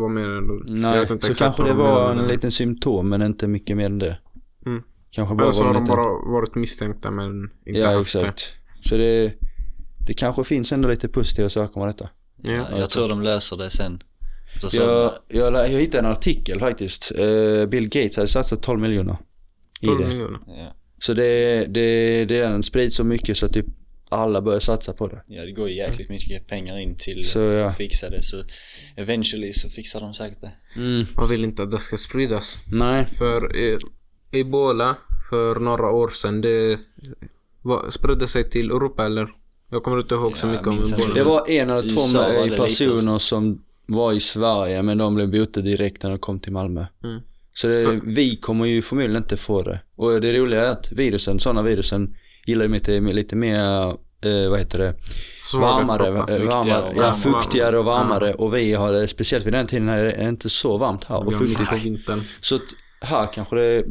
vad 0.00 0.10
menar 0.10 0.40
du? 0.40 0.72
Nej, 0.72 1.06
så 1.20 1.34
kanske 1.34 1.62
det 1.62 1.68
de 1.68 1.78
var 1.78 2.12
en 2.12 2.26
liten 2.28 2.50
symptom 2.50 3.08
men 3.08 3.22
inte 3.22 3.48
mycket 3.48 3.76
mer 3.76 3.86
än 3.86 3.98
det. 3.98 4.18
Mm. 4.66 4.82
Kanske 5.10 5.34
bara 5.34 5.42
Eller 5.42 5.52
så 5.52 5.64
har 5.64 5.74
de 5.74 5.82
liten... 5.82 5.96
bara 5.96 6.32
varit 6.32 6.54
misstänkta 6.54 7.10
men 7.10 7.50
inte 7.66 7.80
Ja, 7.80 7.90
haft 7.90 8.14
exakt. 8.14 8.52
Så 8.84 8.96
det, 8.96 9.34
det 10.06 10.14
kanske 10.14 10.44
finns 10.44 10.72
ändå 10.72 10.88
lite 10.88 11.08
positiva 11.08 11.48
saker 11.48 11.80
med 11.80 11.88
detta. 11.88 12.08
det. 12.36 12.52
Ja. 12.52 12.66
Ja, 12.70 12.78
jag 12.78 12.90
tror 12.90 13.08
de 13.08 13.22
löser 13.22 13.56
det 13.56 13.70
sen. 13.70 14.02
Så, 14.60 14.68
så, 14.68 14.80
Jag, 14.82 15.12
jag, 15.28 15.54
jag 15.54 15.80
hittade 15.80 15.98
en 15.98 16.12
artikel 16.12 16.60
faktiskt. 16.60 17.12
Eh, 17.18 17.66
Bill 17.66 17.84
Gates 17.88 18.16
hade 18.16 18.28
satsat 18.28 18.62
12 18.62 18.80
miljoner 18.80 19.16
i 19.80 19.86
12 19.86 20.00
det. 20.00 20.08
miljoner. 20.08 20.38
ja. 20.46 20.76
Så 20.98 21.14
det, 21.14 21.66
det, 21.66 22.24
det 22.24 22.64
sprids 22.64 22.96
så 22.96 23.04
mycket 23.04 23.36
så 23.36 23.46
att 23.46 23.52
typ 23.52 23.66
alla 24.12 24.40
börjar 24.42 24.60
satsa 24.60 24.92
på 24.92 25.08
det. 25.08 25.22
ja, 25.26 25.42
det 25.44 25.52
går 25.52 25.68
ju 25.68 25.76
jäkligt 25.76 26.08
mycket 26.08 26.46
pengar 26.46 26.78
in 26.78 26.96
till 26.96 27.28
Så, 27.28 27.38
ja. 27.38 27.66
att 27.66 27.76
fixa 27.76 28.10
det. 28.10 28.22
Så 28.22 28.36
eventually 28.96 29.52
så 29.52 29.68
fixar 29.68 30.00
de 30.00 30.14
säkert 30.14 30.40
det. 30.40 30.52
Mm. 30.76 31.06
Man 31.16 31.28
vill 31.28 31.44
inte 31.44 31.62
att 31.62 31.70
det 31.70 31.78
ska 31.78 31.96
spridas. 31.96 32.58
Nej. 32.72 33.06
För 33.18 33.50
Ebola 34.32 34.96
för 35.30 35.60
några 35.60 35.90
år 35.90 36.08
sedan 36.08 36.40
det 36.40 36.78
var, 37.62 37.90
spridde 37.90 38.28
sig 38.28 38.50
till 38.50 38.70
Europa 38.70 39.06
eller? 39.06 39.28
Jag 39.70 39.82
kommer 39.82 40.00
inte 40.00 40.14
ihåg 40.14 40.36
så 40.36 40.46
Ja, 40.46 40.50
mycket 40.52 40.66
om. 40.66 40.78
Ebola. 40.78 41.14
Det 41.14 41.22
var 41.24 41.50
en 41.50 41.70
eller 41.70 41.82
två 41.82 42.46
med- 42.48 42.56
personer 42.58 43.18
som 43.18 43.64
var 43.86 44.12
i 44.12 44.20
Sverige 44.20 44.82
men 44.82 44.98
de 44.98 45.14
blev 45.14 45.30
botade 45.30 45.70
direkt 45.70 46.02
när 46.02 46.10
de 46.10 46.18
kom 46.18 46.40
till 46.40 46.52
Malmö. 46.52 46.86
Mm. 47.04 47.20
Så 47.54 47.66
det, 47.68 47.84
För- 47.84 48.00
vi 48.04 48.36
kommer 48.36 48.66
ju 48.66 48.82
förmodligen 48.82 49.16
inte 49.22 49.36
få 49.36 49.62
det. 49.62 49.80
Och 49.96 50.20
det 50.20 50.32
roliga 50.38 50.60
är 50.66 50.70
att 50.70 50.92
virusen, 50.92 51.38
sådana 51.38 51.62
virusen 51.62 52.16
gillar 52.46 52.64
ju 52.64 52.72
lite, 52.72 53.00
lite 53.00 53.36
mer, 53.36 53.88
eh, 54.24 54.50
vad 54.50 54.58
heter 54.58 54.78
det, 54.78 54.94
varmare, 55.54 56.06
eh, 56.06 56.12
varmare 56.12 56.42
och 56.42 56.66
ja 56.66 56.82
varmare. 56.96 57.14
fuktigare 57.14 57.78
och 57.78 57.84
varmare 57.84 58.34
och 58.34 58.54
vi 58.54 58.72
har 58.74 58.92
det, 58.92 59.08
speciellt 59.08 59.46
vid 59.46 59.52
den 59.52 59.66
tiden 59.66 59.88
är 59.88 60.04
det 60.04 60.28
inte 60.28 60.48
så 60.48 60.78
varmt 60.78 61.04
här 61.04 61.16
och 61.16 61.24
mitt 61.26 61.38
på 61.38 61.44
fuktigt. 61.44 61.84
vintern. 61.84 62.22
Så 62.40 62.54
att 62.54 62.62
här 63.00 63.26
kanske 63.34 63.56
det 63.56 63.84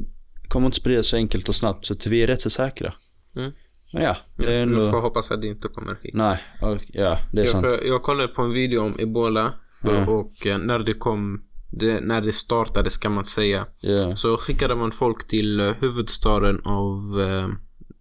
kommer 0.47 0.65
inte 0.65 0.77
spridas 0.77 1.07
så 1.07 1.15
enkelt 1.15 1.49
och 1.49 1.55
snabbt 1.55 1.85
så 1.85 1.93
att 1.93 2.05
vi 2.07 2.23
är 2.23 2.27
rätt 2.27 2.41
så 2.41 2.49
säkra. 2.49 2.93
Mm. 3.35 3.51
Men 3.93 4.03
ja, 4.03 4.17
det 4.37 4.53
är 4.53 4.61
ändå, 4.63 4.91
får 4.91 5.01
hoppas 5.01 5.31
att 5.31 5.41
det 5.41 5.47
inte 5.47 5.67
kommer 5.67 5.97
hit. 6.03 6.13
nej, 6.13 6.37
och, 6.61 6.77
ja 6.87 7.17
det 7.33 7.41
är 7.41 7.45
sant. 7.47 7.65
för 7.65 7.87
jag 7.87 8.03
kollade 8.03 8.27
på 8.27 8.41
en 8.41 8.53
video 8.53 8.81
om 8.81 8.95
Ebola 8.99 9.53
Ja. 9.83 10.05
och 10.07 10.47
eh, 10.47 10.57
när 10.57 10.79
det 10.79 10.93
kom, 10.93 11.41
det, 11.71 11.99
när 12.01 12.21
det 12.21 12.31
startade 12.31 12.89
ska 12.89 13.09
man 13.09 13.25
säga, 13.25 13.65
Ja. 13.81 14.15
så 14.15 14.37
skickade 14.37 14.75
man 14.75 14.91
folk 14.91 15.27
till 15.27 15.59
eh, 15.59 15.71
huvudstaden 15.79 16.61
av 16.65 17.21
eh, 17.21 17.47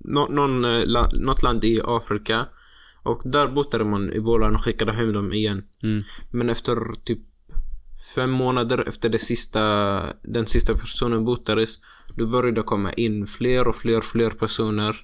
nå, 0.05 0.29
någon, 0.29 0.65
eh, 0.65 0.87
la, 0.87 1.09
något 1.13 1.43
land 1.43 1.65
i 1.65 1.81
Afrika 1.85 2.47
och 3.03 3.23
där 3.25 3.49
botade 3.49 3.85
man 3.85 4.13
Ebola 4.13 4.49
och 4.49 4.65
skickade 4.65 4.93
hem 4.93 5.13
dem 5.13 5.33
igen. 5.33 5.65
Mm. 5.83 6.03
Men 6.31 6.51
efter 6.51 6.77
typ 7.05 7.19
fem 8.15 8.31
månader 8.31 8.89
efter 8.89 9.09
det 9.09 9.19
sista, 9.19 10.03
den 10.23 10.47
sista 10.47 10.75
personen 10.75 11.25
botades, 11.25 11.79
då 12.17 12.27
började 12.27 12.61
det 12.61 12.63
komma 12.63 12.93
in 12.93 13.27
fler 13.27 13.69
och 13.69 13.77
fler 13.77 13.99
och 13.99 14.05
fler 14.05 14.31
personer. 14.31 14.97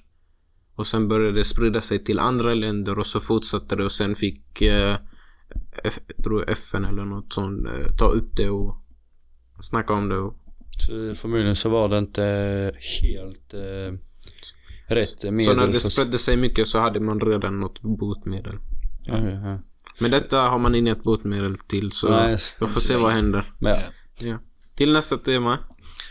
Och 0.75 0.87
sen 0.87 1.07
började 1.07 1.37
det 1.37 1.43
sprida 1.43 1.81
sig 1.81 2.03
till 2.03 2.19
andra 2.19 2.53
länder 2.53 2.99
och 2.99 3.07
så 3.07 3.19
fortsatte 3.19 3.75
det 3.75 3.83
och 3.83 3.91
sen 3.91 4.15
fick 4.15 4.61
eh, 4.61 4.95
F, 5.83 5.99
tror 6.23 6.49
FN 6.49 6.85
eller 6.85 7.05
något 7.05 7.33
sånt 7.33 7.67
eh, 7.67 7.95
ta 7.97 8.05
upp 8.05 8.35
det 8.35 8.49
och 8.49 8.75
snacka 9.61 9.93
om 9.93 10.09
det. 10.09 10.17
Och, 10.17 10.33
Så 10.79 11.15
förmodligen 11.15 11.55
så 11.55 11.69
var 11.69 11.89
det 11.89 11.97
inte 11.97 12.23
helt 13.01 13.53
eh, 13.53 13.99
rätt 14.87 15.23
medel. 15.23 15.45
så 15.45 15.53
när 15.53 15.67
det 15.67 15.73
för- 15.79 15.79
spredde 15.79 16.17
sig 16.17 16.37
mycket 16.37 16.67
så 16.67 16.79
hade 16.79 16.99
man 16.99 17.19
redan 17.19 17.59
något 17.59 17.81
botemedel. 17.81 18.53
Ja, 19.03 19.17
ja, 19.17 19.29
ja. 19.29 19.59
Men 19.99 20.11
detta 20.11 20.39
har 20.41 20.59
man 20.59 20.75
inget 20.75 21.03
botemedel 21.03 21.57
till 21.57 21.91
så 21.91 22.09
Nej, 22.09 22.37
jag 22.59 22.69
får 22.69 22.81
se 22.81 22.95
vad 22.97 23.11
händer. 23.11 23.53
Ja. 23.59 23.79
Ja. 24.19 24.39
Till 24.75 24.91
nästa 24.91 25.17
tema. 25.17 25.59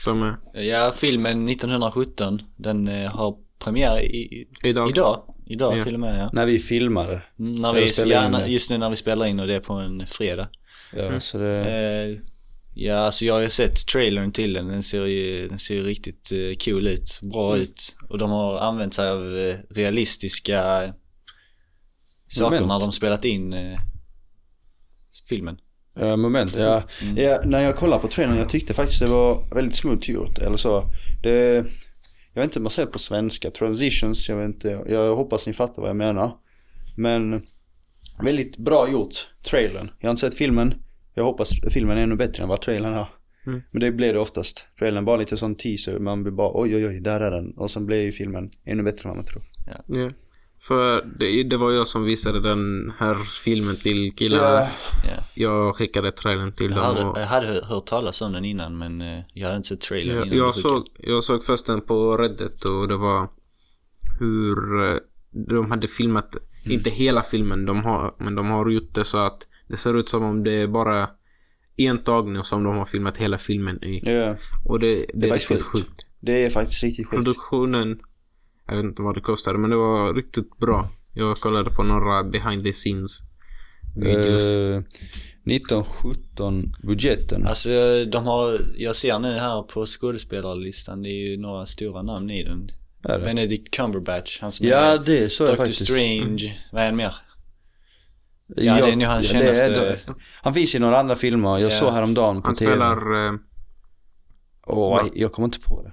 Som 0.00 0.22
är 0.22 0.36
Ja, 0.62 0.92
filmen 0.96 1.48
1917, 1.48 2.42
den 2.56 2.88
eh, 2.88 3.10
har 3.10 3.36
premiär 3.64 4.00
i, 4.00 4.48
idag. 4.64 4.90
idag. 4.90 5.34
Idag 5.46 5.76
Ja. 5.78 5.82
till 5.82 5.94
och 5.94 6.00
med 6.00 6.20
ja. 6.20 6.30
När 6.32 6.46
vi 6.46 6.58
filmade. 6.58 7.22
När 7.36 7.72
vi, 7.72 7.80
in 8.26 8.32
det. 8.32 8.46
just 8.46 8.70
nu 8.70 8.78
när 8.78 8.90
vi 8.90 8.96
spelar 8.96 9.26
in 9.26 9.40
och 9.40 9.46
det 9.46 9.54
är 9.54 9.60
på 9.60 9.72
en 9.72 10.06
fredag. 10.06 10.48
Ja, 10.92 11.02
Mm. 11.02 11.20
så 11.20 11.38
det... 11.38 11.56
Eh, 11.60 12.35
Ja, 12.78 12.94
alltså 12.96 13.24
jag 13.24 13.34
har 13.34 13.40
ju 13.40 13.50
sett 13.50 13.86
trailern 13.86 14.32
till 14.32 14.52
den. 14.52 14.68
Den 14.68 14.82
ser 14.82 15.04
ju, 15.06 15.48
den 15.48 15.58
ser 15.58 15.74
ju 15.74 15.84
riktigt 15.84 16.30
eh, 16.32 16.56
cool 16.64 16.86
ut. 16.86 17.20
Bra 17.22 17.50
Mm. 17.52 17.62
ut. 17.62 17.96
Och 18.08 18.18
de 18.18 18.30
har 18.30 18.58
använt 18.58 18.94
sig 18.94 19.08
av 19.08 19.36
eh, 19.36 19.56
realistiska 19.70 20.62
saker 22.28 22.44
Moment. 22.50 22.66
när 22.68 22.80
de 22.80 22.92
spelat 22.92 23.24
in 23.24 23.52
eh, 23.52 23.78
filmen. 25.28 25.58
Ja, 25.98 26.16
moment, 26.16 26.54
ja. 26.56 26.82
ja. 27.16 27.40
När 27.44 27.60
jag 27.60 27.76
kollade 27.76 28.02
på 28.02 28.08
trailern, 28.08 28.36
jag 28.36 28.48
tyckte 28.48 28.74
faktiskt 28.74 29.00
det 29.00 29.06
var 29.06 29.54
väldigt 29.54 29.76
smooth 29.76 30.10
gjort. 30.10 30.38
Eller 30.38 30.56
så. 30.56 30.84
Det, 31.22 31.54
jag 32.34 32.42
vet 32.42 32.44
inte 32.44 32.58
hur 32.58 32.62
man 32.62 32.70
säger 32.70 32.88
på 32.88 32.98
svenska. 32.98 33.50
Transitions, 33.50 34.28
jag 34.28 34.36
vet 34.36 34.46
inte. 34.46 34.68
Jag 34.88 35.16
hoppas 35.16 35.46
ni 35.46 35.52
fattar 35.52 35.82
vad 35.82 35.88
jag 35.88 35.96
menar. 35.96 36.32
Men 36.96 37.42
väldigt 38.22 38.56
bra 38.56 38.90
gjort, 38.90 39.14
trailern. 39.42 39.90
Jag 40.00 40.08
har 40.08 40.10
inte 40.10 40.20
sett 40.20 40.34
filmen. 40.34 40.74
Jag 41.18 41.24
hoppas 41.24 41.50
filmen 41.72 41.98
är 41.98 42.02
ännu 42.02 42.16
bättre 42.16 42.42
än 42.42 42.48
vad 42.48 42.60
trailern 42.60 42.94
är. 42.94 43.06
Mm. 43.46 43.62
Men 43.70 43.80
det 43.80 43.92
blir 43.92 44.12
det 44.12 44.18
oftast. 44.18 44.66
Trailern 44.78 45.04
bara 45.04 45.16
lite 45.16 45.36
sån 45.36 45.54
teaser. 45.54 45.98
Man 45.98 46.22
blir 46.22 46.32
bara 46.32 46.50
oj 46.54 46.76
oj 46.76 46.86
oj, 46.86 47.00
där 47.00 47.20
är 47.20 47.30
den. 47.30 47.50
Och 47.56 47.70
sen 47.70 47.86
blir 47.86 48.02
ju 48.02 48.12
filmen 48.12 48.50
ännu 48.64 48.82
bättre 48.82 49.00
än 49.02 49.08
vad 49.08 49.16
man 49.16 49.24
tror. 49.24 49.42
Ja. 50.00 50.10
För 50.60 51.04
det, 51.18 51.42
det 51.42 51.56
var 51.56 51.72
jag 51.72 51.88
som 51.88 52.04
visade 52.04 52.40
den 52.40 52.92
här 52.98 53.14
filmen 53.44 53.76
till 53.76 54.12
killarna. 54.16 54.44
Ja, 54.44 54.68
Ja. 55.04 55.22
Jag 55.34 55.76
skickade 55.76 56.12
trailern 56.12 56.52
till 56.52 56.70
Jag 56.70 56.74
dem. 56.76 56.84
hade, 56.84 57.04
Och, 57.04 57.18
jag 57.18 57.26
hade 57.26 57.46
hört 57.68 57.86
talas 57.86 58.22
om 58.22 58.32
den 58.32 58.44
innan 58.44 58.78
men 58.78 59.00
eh, 59.00 59.20
jag 59.34 59.46
hade 59.46 59.56
inte 59.56 59.68
sett 59.68 59.80
trailern 59.80 60.16
jag, 60.16 60.26
innan. 60.26 60.38
jag, 60.38 60.54
såg, 60.54 60.86
jag 60.98 61.24
såg 61.24 61.44
först 61.44 61.66
den 61.66 61.80
på 61.80 62.16
Reddit 62.16 62.64
och 62.64 62.88
det 62.88 62.96
var 62.96 63.28
hur 64.20 64.84
eh, 64.88 64.96
de 65.48 65.70
hade 65.70 65.88
filmat, 65.88 66.36
inte 66.70 66.90
hela 66.90 67.22
filmen, 67.22 67.66
de 67.66 67.84
har, 67.84 68.14
men 68.18 68.34
de 68.34 68.46
har 68.46 68.70
gjort 68.70 68.94
det 68.94 69.04
så 69.04 69.18
att 69.18 69.46
det 69.68 69.76
ser 69.76 69.98
ut 69.98 70.08
som 70.08 70.22
om 70.24 70.44
det 70.44 70.52
är 70.52 70.68
bara 70.68 71.08
en 71.76 71.98
tagning 72.04 72.44
som 72.44 72.64
de 72.64 72.76
har 72.76 72.84
filmat 72.84 73.16
hela 73.16 73.38
filmen 73.38 73.84
i. 73.84 74.00
ja. 74.04 74.36
Och 74.64 74.80
det, 74.80 74.94
det, 74.94 75.06
Det 75.14 75.28
är 75.28 75.32
riktigt 75.32 75.62
sjukt. 75.62 75.86
sjukt. 75.86 76.06
Det 76.20 76.44
är 76.44 76.50
faktiskt 76.50 76.82
riktigt 76.82 77.06
sjukt. 77.06 77.16
Produktionen, 77.16 77.98
jag 78.68 78.76
vet 78.76 78.84
inte 78.84 79.02
vad 79.02 79.14
det 79.14 79.20
kostade 79.20 79.58
men 79.58 79.70
det 79.70 79.76
var 79.76 80.14
riktigt 80.14 80.56
bra. 80.58 80.90
Jag 81.14 81.36
kollade 81.36 81.70
på 81.70 81.82
några 81.82 82.24
behind 82.24 82.64
the 82.64 82.72
scenes 82.72 83.20
videos. 83.96 84.42
Eh, 84.42 84.82
1917 85.44 86.74
budgeten. 86.82 87.46
Alltså 87.46 87.70
de 88.12 88.26
har, 88.26 88.60
jag 88.76 88.96
ser 88.96 89.18
nu 89.18 89.32
här 89.32 89.62
på 89.62 89.86
skådespelarlistan, 89.86 91.02
det 91.02 91.08
är 91.08 91.30
ju 91.30 91.36
några 91.36 91.66
stora 91.66 92.02
namn 92.02 92.30
i 92.30 92.44
den. 92.44 92.70
Är 93.04 93.18
det? 93.18 93.24
Benedict 93.24 93.74
Cumberbatch, 93.76 94.40
han 94.40 94.52
som 94.52 94.66
Ja 94.66 94.76
är 94.78 94.98
det 94.98 95.32
så 95.32 95.44
Doctor 95.46 95.56
faktiskt. 95.56 95.84
Strange, 95.84 96.58
vad 96.72 96.82
är 96.82 96.86
han 96.86 96.96
mer? 96.96 97.14
Ja, 98.56 98.74
det 98.86 98.92
är 98.92 98.96
nog 98.96 99.08
hans 99.08 99.26
är 99.34 99.38
kändaste- 99.38 99.70
det. 99.70 100.00
Han 100.42 100.54
finns 100.54 100.74
i 100.74 100.78
några 100.78 100.98
andra 100.98 101.14
filmer. 101.16 101.58
Jag 101.58 101.70
Ja. 101.72 101.78
såg 101.78 101.92
häromdagen 101.92 102.42
på 102.42 102.48
Han 102.48 102.54
TV. 102.54 102.70
spelar, 102.72 103.26
eh, 103.26 103.34
Åh, 104.66 104.90
Va? 104.90 105.08
jag 105.14 105.32
kommer 105.32 105.44
inte 105.48 105.60
på 105.60 105.82
det. 105.82 105.92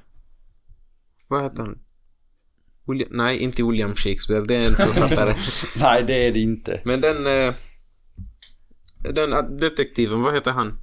vad 1.28 1.44
heter 1.44 1.58
han? 1.62 1.80
William, 2.88 3.10
nej, 3.12 3.38
inte 3.38 3.64
William 3.64 3.96
Shakespeare, 3.96 4.46
det 4.46 4.56
är 4.56 4.68
en 4.70 4.76
författare. 4.76 5.36
Nej 5.80 6.04
det 6.08 6.28
är 6.28 6.32
det 6.34 6.40
inte. 6.40 6.82
Men 6.86 7.02
den, 7.02 7.28
eh, 7.28 7.54
den 9.14 9.34
eh, 9.34 9.44
detektiven, 9.44 10.22
vad 10.22 10.34
heter 10.34 10.52
han? 10.52 10.80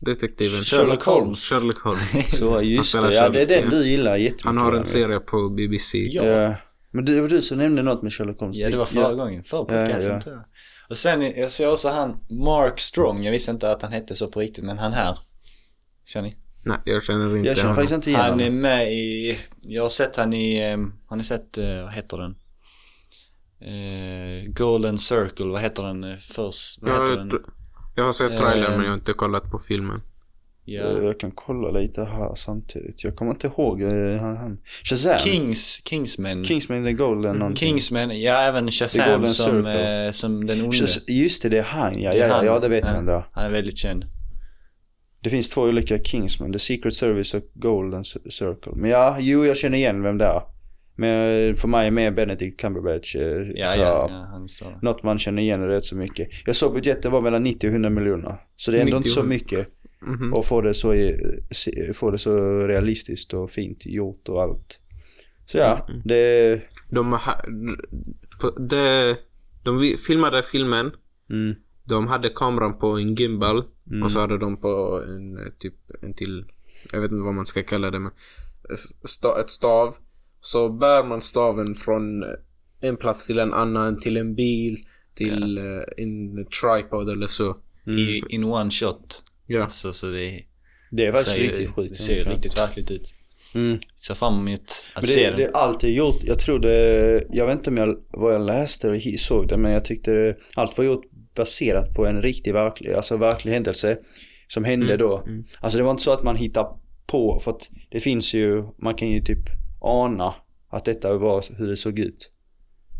Detektiven. 0.00 0.64
Sherlock 0.64 1.02
Holmes. 1.02 1.44
Sherlock 1.44 1.78
Holmes. 1.78 2.38
Så 2.38 2.62
just 2.62 3.00
det. 3.02 3.14
Ja 3.14 3.28
det 3.28 3.40
är 3.40 3.46
den 3.46 3.70
du 3.70 3.88
gillar 3.88 4.16
jättemycket. 4.16 4.44
Han 4.44 4.58
har 4.58 4.72
en 4.72 4.86
serie 4.86 5.20
på 5.20 5.48
BBC. 5.48 5.98
Ja. 5.98 6.24
Ja. 6.24 6.54
Men 6.90 7.04
det 7.04 7.20
var 7.20 7.28
du 7.28 7.42
som 7.42 7.58
nämnde 7.58 7.82
något 7.82 8.02
med 8.02 8.12
Sherlock 8.12 8.40
Holmes. 8.40 8.56
Ja 8.56 8.70
det 8.70 8.76
var 8.76 8.86
förra 8.86 9.02
ja. 9.02 9.12
gången, 9.12 9.44
förra 9.44 9.64
Ja, 9.68 9.80
ja, 9.80 9.86
podcasten 9.86 10.14
ja. 10.14 10.20
tror 10.20 10.34
jag. 10.34 10.44
Och 10.90 10.96
sen, 10.96 11.22
jag 11.36 11.50
ser 11.50 11.72
också 11.72 11.88
han 11.88 12.16
Mark 12.30 12.80
Strong, 12.80 13.24
jag 13.24 13.32
visste 13.32 13.50
inte 13.50 13.70
att 13.70 13.82
han 13.82 13.92
hette 13.92 14.14
så 14.14 14.28
på 14.28 14.40
riktigt 14.40 14.64
men 14.64 14.78
han 14.78 14.92
här. 14.92 15.18
Ser 16.12 16.22
ni? 16.22 16.36
Nej, 16.64 16.78
jag 16.84 17.04
känner 17.04 17.36
inte 17.36 17.48
Jag 17.48 17.58
känner 17.58 17.74
faktiskt 17.74 17.94
inte 17.94 18.10
igen 18.10 18.22
Han 18.22 18.40
är 18.40 18.50
med 18.50 18.92
i, 18.92 19.38
jag 19.62 19.82
har 19.82 19.88
sett 19.88 20.16
han 20.16 20.32
i, 20.32 20.70
eh, 20.70 20.76
har 21.06 21.16
ni 21.16 21.24
sett, 21.24 21.58
eh, 21.58 21.82
vad 21.82 21.92
heter 21.92 22.18
den? 22.18 22.36
Eh, 23.60 24.50
Golden 24.52 24.98
Circle, 24.98 25.46
vad 25.46 25.60
heter 25.60 25.82
den 25.82 26.04
eh, 26.04 26.16
först? 26.16 26.82
Vad 26.82 26.92
heter 26.92 27.16
den? 27.16 27.30
Jag, 27.98 28.04
har 28.04 28.12
sett 28.12 28.38
trailern 28.38 28.70
men 28.72 28.80
jag 28.80 28.90
har 28.90 28.94
inte 28.98 29.12
kollat 29.12 29.50
på 29.50 29.58
filmen. 29.58 30.00
Ja. 30.64 30.82
Jag 31.02 31.20
kan 31.20 31.30
kolla 31.30 31.70
lite 31.70 32.04
här 32.04 32.34
samtidigt. 32.34 33.04
Jag 33.04 33.16
kommer 33.16 33.32
inte 33.32 33.46
ihåg 33.46 33.82
eh, 33.82 34.20
han. 34.20 34.36
han. 34.36 34.58
Shazam. 34.84 35.18
Kings, 35.18 35.82
Kingsman. 35.84 36.44
Kingsman 36.44 36.84
the 36.84 36.92
Golden 36.92 37.36
någonting. 37.36 37.68
Kingsman, 37.68 38.20
ja 38.20 38.40
även 38.42 38.70
Shazam 38.70 39.26
som, 39.26 39.66
eh, 39.66 40.10
som 40.12 40.46
den 40.46 40.60
onde. 40.64 40.76
Shaz- 40.76 41.04
Just 41.10 41.42
det, 41.42 41.48
det 41.48 41.58
är 41.58 41.62
han 41.62 42.02
ja. 42.02 42.14
Ja, 42.14 42.34
han. 42.34 42.46
ja 42.46 42.58
det 42.58 42.68
vet 42.68 42.84
Ja. 42.86 42.94
jag 42.94 43.06
det. 43.06 43.24
Han 43.32 43.44
är 43.44 43.50
väldigt 43.50 43.78
känd. 43.78 44.04
Det 45.20 45.30
finns 45.30 45.50
två 45.50 45.62
olika 45.62 45.98
Kingsman. 45.98 46.52
The 46.52 46.58
Secret 46.58 46.94
Service 46.94 47.34
och 47.34 47.42
Golden 47.54 48.04
Circle. 48.04 48.72
Men 48.74 48.90
ja, 48.90 49.16
jo 49.20 49.44
jag 49.46 49.56
känner 49.56 49.78
igen 49.78 50.02
vem 50.02 50.18
det 50.18 50.24
är. 50.24 50.42
Men 50.98 51.56
för 51.56 51.68
mig 51.68 51.86
är 51.86 51.90
mer 51.90 52.10
Benedict 52.10 52.60
Cumberbatch. 52.60 53.16
eh, 53.16 53.22
Ja, 53.54 53.68
så 53.68 53.78
ja, 53.80 54.08
ja. 54.60 54.78
Något 54.82 55.02
man 55.02 55.18
känner 55.18 55.42
igen 55.42 55.66
rätt 55.66 55.84
så 55.84 55.96
mycket. 55.96 56.28
Jag 56.46 56.56
såg 56.56 56.74
budgeten 56.74 57.12
var 57.12 57.20
mellan 57.20 57.42
90 57.42 57.66
och 57.66 57.72
100 57.72 57.90
miljoner. 57.90 58.36
Så 58.56 58.70
det 58.70 58.76
är 58.78 58.82
ändå 58.82 58.96
90 58.96 58.96
inte 58.96 59.08
så 59.08 59.22
mycket. 59.22 59.68
Mhm. 60.00 60.34
Och 60.34 60.44
få 60.44 60.60
det 60.60 60.74
så, 60.74 60.94
få 61.94 62.10
det 62.10 62.18
så 62.18 62.60
realistiskt 62.66 63.34
och 63.34 63.50
fint 63.50 63.86
gjort 63.86 64.28
och 64.28 64.42
allt. 64.42 64.80
Så 65.46 65.58
ja, 65.58 65.86
Mm. 65.88 66.02
det... 66.04 66.62
De, 66.90 67.18
de 69.64 69.78
vi- 69.80 69.96
filmade 69.96 70.42
filmen. 70.42 70.90
Mm, 71.30 71.54
De 71.84 72.06
hade 72.06 72.28
kameran 72.28 72.78
på 72.78 72.86
en 72.86 73.14
gimbal. 73.14 73.64
Mm. 73.90 74.02
Och 74.02 74.12
så 74.12 74.20
hade 74.20 74.38
de 74.38 74.56
på 74.60 75.02
en 75.08 75.38
eh, 75.38 75.52
typ 75.58 75.74
en 76.02 76.14
till. 76.14 76.44
Jag 76.92 77.00
vet 77.00 77.10
inte 77.10 77.22
vad 77.24 77.34
man 77.34 77.46
ska 77.46 77.62
kalla 77.62 77.90
det 77.90 77.98
men. 77.98 78.12
Sta, 79.04 79.40
ett 79.40 79.50
stav. 79.50 79.94
Så 80.50 80.68
bär 80.68 81.04
man 81.04 81.20
staven 81.20 81.74
från 81.74 82.24
en 82.80 82.96
plats 82.96 83.26
till 83.26 83.38
en 83.38 83.52
annan. 83.52 83.98
Till 83.98 84.16
en 84.16 84.34
bil. 84.34 84.76
Till 85.14 85.58
eh, 85.58 85.64
en 86.04 86.46
tripod 86.46 87.10
eller 87.10 87.26
så. 87.26 87.56
I, 87.86 88.22
in 88.34 88.44
one 88.44 88.70
shot. 88.70 89.22
Ja. 89.46 89.62
Alltså, 89.62 89.92
så 89.92 90.06
det 90.06 90.40
det 90.90 91.06
är 91.06 91.12
faktiskt 91.12 91.36
ser, 91.36 91.42
riktigt 91.42 91.70
sjukt. 91.74 91.92
det 91.92 91.98
ser 91.98 92.16
ju 92.16 92.24
riktigt 92.24 92.58
verkligt 92.58 92.90
ut. 92.90 93.14
Mm. 93.54 93.78
Ser 93.96 94.14
fram 94.14 94.48
emot 94.48 94.60
att 94.94 95.02
Men 95.02 95.08
se 95.08 95.20
det, 95.24 95.26
den. 95.30 95.36
det 95.36 95.44
är 95.44 95.52
alltid 95.56 95.94
gjort, 95.96 96.22
jag 96.22 96.38
tror 96.38 96.58
det, 96.58 97.24
jag 97.30 97.46
vet 97.46 97.54
inte 97.56 97.70
om 97.70 97.76
jag, 97.76 97.96
vad 98.08 98.34
jag 98.34 98.40
läste 98.40 98.88
eller 98.88 99.16
såg 99.16 99.48
det, 99.48 99.56
men 99.56 99.72
jag 99.72 99.84
tyckte 99.84 100.10
det, 100.12 100.36
allt 100.54 100.78
var 100.78 100.84
gjort 100.84 101.04
baserat 101.36 101.94
på 101.94 102.06
en 102.06 102.22
riktig 102.22 102.52
verklig, 102.52 102.92
alltså 102.92 103.16
verklig 103.16 103.52
händelse 103.52 103.96
som 104.46 104.64
hände 104.64 104.94
Mm, 104.94 104.98
då. 104.98 105.18
mm. 105.26 105.44
Alltså 105.60 105.78
det 105.78 105.84
var 105.84 105.90
inte 105.90 106.02
så 106.02 106.12
att 106.12 106.22
man 106.22 106.36
hittar 106.36 106.66
på, 107.06 107.40
för 107.44 107.50
att 107.50 107.68
det 107.90 108.00
finns 108.00 108.34
ju, 108.34 108.62
man 108.78 108.94
kan 108.94 109.08
ju 109.08 109.20
typ 109.20 109.57
ana 109.80 110.34
att 110.70 110.84
detta 110.84 111.18
var 111.18 111.44
hur 111.58 111.66
det 111.66 111.76
såg 111.76 111.98
ut. 111.98 112.28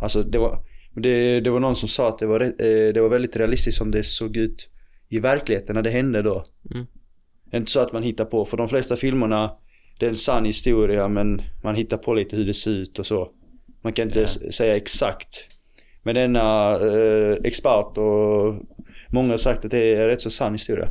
Alltså 0.02 0.22
det 0.22 0.38
var, 0.38 0.58
det, 0.94 1.40
det 1.40 1.50
var 1.50 1.60
någon 1.60 1.76
som 1.76 1.88
sa 1.88 2.08
att 2.08 2.18
det 2.18 2.26
var, 2.26 2.40
eh, 2.40 2.92
det 2.94 3.00
var 3.00 3.08
väldigt 3.08 3.36
realistiskt 3.36 3.78
som 3.78 3.90
det 3.90 4.02
såg 4.02 4.36
ut 4.36 4.68
i 5.08 5.18
verkligheten 5.18 5.74
när 5.74 5.82
det 5.82 5.90
hände 5.90 6.22
då. 6.22 6.44
Mm. 6.74 6.86
Det 7.50 7.56
är 7.56 7.60
inte 7.60 7.70
så 7.72 7.80
att 7.80 7.92
man 7.92 8.02
hittar 8.02 8.24
på, 8.24 8.44
för 8.44 8.56
de 8.56 8.68
flesta 8.68 8.96
filmerna 8.96 9.50
det 9.98 10.06
är 10.06 10.10
en 10.10 10.16
sann 10.16 10.44
historia 10.44 11.08
men 11.08 11.42
man 11.62 11.74
hittar 11.74 11.96
på 11.96 12.14
lite 12.14 12.36
hur 12.36 12.46
det 12.46 12.54
ser 12.54 12.70
ut 12.70 12.98
och 12.98 13.06
så. 13.06 13.30
Man 13.82 13.92
kan 13.92 14.06
inte 14.08 14.22
s- 14.22 14.54
säga 14.56 14.76
exakt. 14.76 15.44
Men 16.02 16.14
denna 16.14 16.70
eh, 16.74 17.36
expert 17.44 17.98
och 17.98 18.54
många 19.08 19.30
har 19.30 19.38
sagt 19.38 19.64
att 19.64 19.70
det 19.70 19.94
är 19.94 20.00
en 20.02 20.06
rätt 20.06 20.20
så 20.20 20.30
sann 20.30 20.52
historia. 20.52 20.88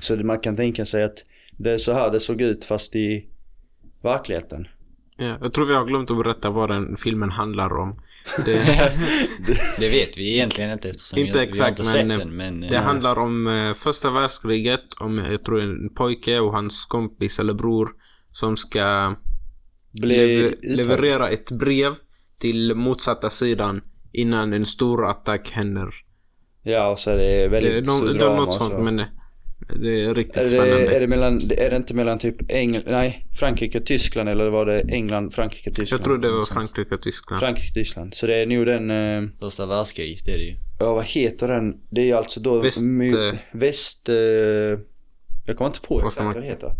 Så 0.00 0.16
man 0.16 0.38
kan 0.40 0.56
tänka 0.56 0.84
sig 0.84 1.02
att 1.02 1.24
det 1.58 1.72
är 1.72 1.78
så 1.78 1.92
här 1.92 2.10
det 2.10 2.20
såg 2.20 2.40
ut 2.40 2.64
fast 2.64 2.96
i 2.96 3.26
verkligheten. 4.02 4.68
Ja, 5.20 5.38
jag 5.40 5.52
tror 5.52 5.66
vi 5.66 5.74
har 5.74 5.84
glömt 5.84 6.10
att 6.10 6.16
berätta 6.16 6.50
vad 6.50 6.70
den 6.70 6.96
filmen 6.96 7.30
handlar 7.30 7.78
om. 7.78 8.00
Det, 8.44 8.52
Det 9.78 9.88
vet 9.88 10.18
vi 10.18 10.34
egentligen 10.34 10.70
inte 10.70 10.90
eftersom 10.90 11.18
Inte 11.18 11.32
vi, 11.32 11.32
vi 11.32 11.38
har 11.38 11.48
exakt, 11.48 11.70
inte 11.70 11.84
sett 11.84 12.06
men, 12.06 12.18
den 12.18 12.36
men... 12.36 12.60
det 12.60 12.76
eh, 12.76 12.82
handlar 12.82 13.18
om 13.18 13.46
eh, 13.46 13.74
första 13.74 14.10
världskriget. 14.10 14.94
Om, 15.00 15.18
jag 15.18 15.44
tror 15.44 15.60
en 15.60 15.94
pojke 15.94 16.40
och 16.40 16.52
hans 16.52 16.84
kompis 16.84 17.38
eller 17.38 17.54
bror. 17.54 17.88
Som 18.32 18.56
ska 18.56 19.14
Bli 20.00 20.16
lever, 20.16 20.54
leverera 20.62 21.28
ett 21.28 21.50
brev 21.50 21.94
till 22.40 22.74
motsatta 22.74 23.30
sidan 23.30 23.80
innan 24.12 24.52
en 24.52 24.66
stor 24.66 25.06
attack 25.06 25.50
händer. 25.50 25.94
Ja 26.62 26.90
och 26.90 26.98
så 26.98 27.10
är 27.10 27.16
det 27.16 27.48
väldigt 27.48 27.72
Det 27.72 27.78
är, 27.78 27.82
stor 27.82 28.06
no, 28.06 28.12
det 28.12 28.18
är 28.18 28.18
drama 28.18 28.44
något 28.44 28.54
sånt 28.54 28.74
så. 28.74 28.80
men 28.80 29.02
det, 29.80 30.04
är 30.04 30.14
riktigt 30.14 30.36
Är 30.36 30.44
spännande. 30.46 30.76
det, 30.76 30.96
är, 30.96 31.00
det 31.00 31.06
mellan, 31.06 31.36
är 31.50 31.70
det 31.70 31.76
inte 31.76 31.94
mellan 31.94 32.18
typ 32.18 32.36
England, 32.48 32.82
nej 32.86 33.26
Frankrike 33.38 33.78
och 33.78 33.86
Tyskland 33.86 34.28
eller 34.28 34.50
var 34.50 34.66
det 34.66 34.80
England, 34.80 35.34
Frankrike, 35.34 35.70
Tyskland? 35.70 36.00
jag 36.00 36.04
tror 36.04 36.18
det 36.18 36.30
var. 36.30 36.44
Frankrike 36.44 36.94
och 36.94 37.02
Tyskland. 37.02 37.40
Frankrike, 37.40 37.72
Tyskland. 37.72 38.14
Så 38.14 38.26
det 38.26 38.36
är 38.36 38.46
nog 38.46 38.66
den, 38.66 38.90
eh, 38.90 39.30
Första 39.40 39.66
världskriget 39.66 40.24
det 40.24 40.34
är 40.34 40.38
det 40.38 40.44
ju. 40.44 40.56
ja 40.80 40.94
vad 40.94 41.04
heter 41.04 41.48
den? 41.48 41.74
Det 41.90 42.10
är 42.10 42.16
alltså 42.16 42.40
då 42.40 42.60
Väst, 42.60 42.82
eh, 42.82 43.38
väst 43.52 44.08
eh, 44.08 44.14
jag 45.46 45.56
kommer 45.56 45.66
inte 45.70 45.80
på 45.80 46.06
exakt 46.06 46.24
vad 46.24 46.34
det 46.42 46.48
heter. 46.48 46.70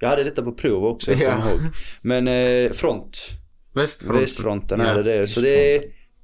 Jag 0.00 0.08
hade 0.08 0.24
detta 0.24 0.42
på 0.42 0.52
prov 0.52 0.84
också, 0.84 1.10
jag 1.10 1.20
Ja. 1.20 1.34
kommer 1.36 1.50
ihåg. 1.50 1.60
Men 2.02 2.28
eh, 2.28 2.70
front, 2.72 3.18
Västfronten. 3.74 4.20
västfronten 4.20 4.80
Ja, 4.80 4.86
är 4.86 4.94
det 5.02 5.02
det. 5.20 5.26
Så 5.28 5.40
det 5.40 5.74
är, 5.76 5.82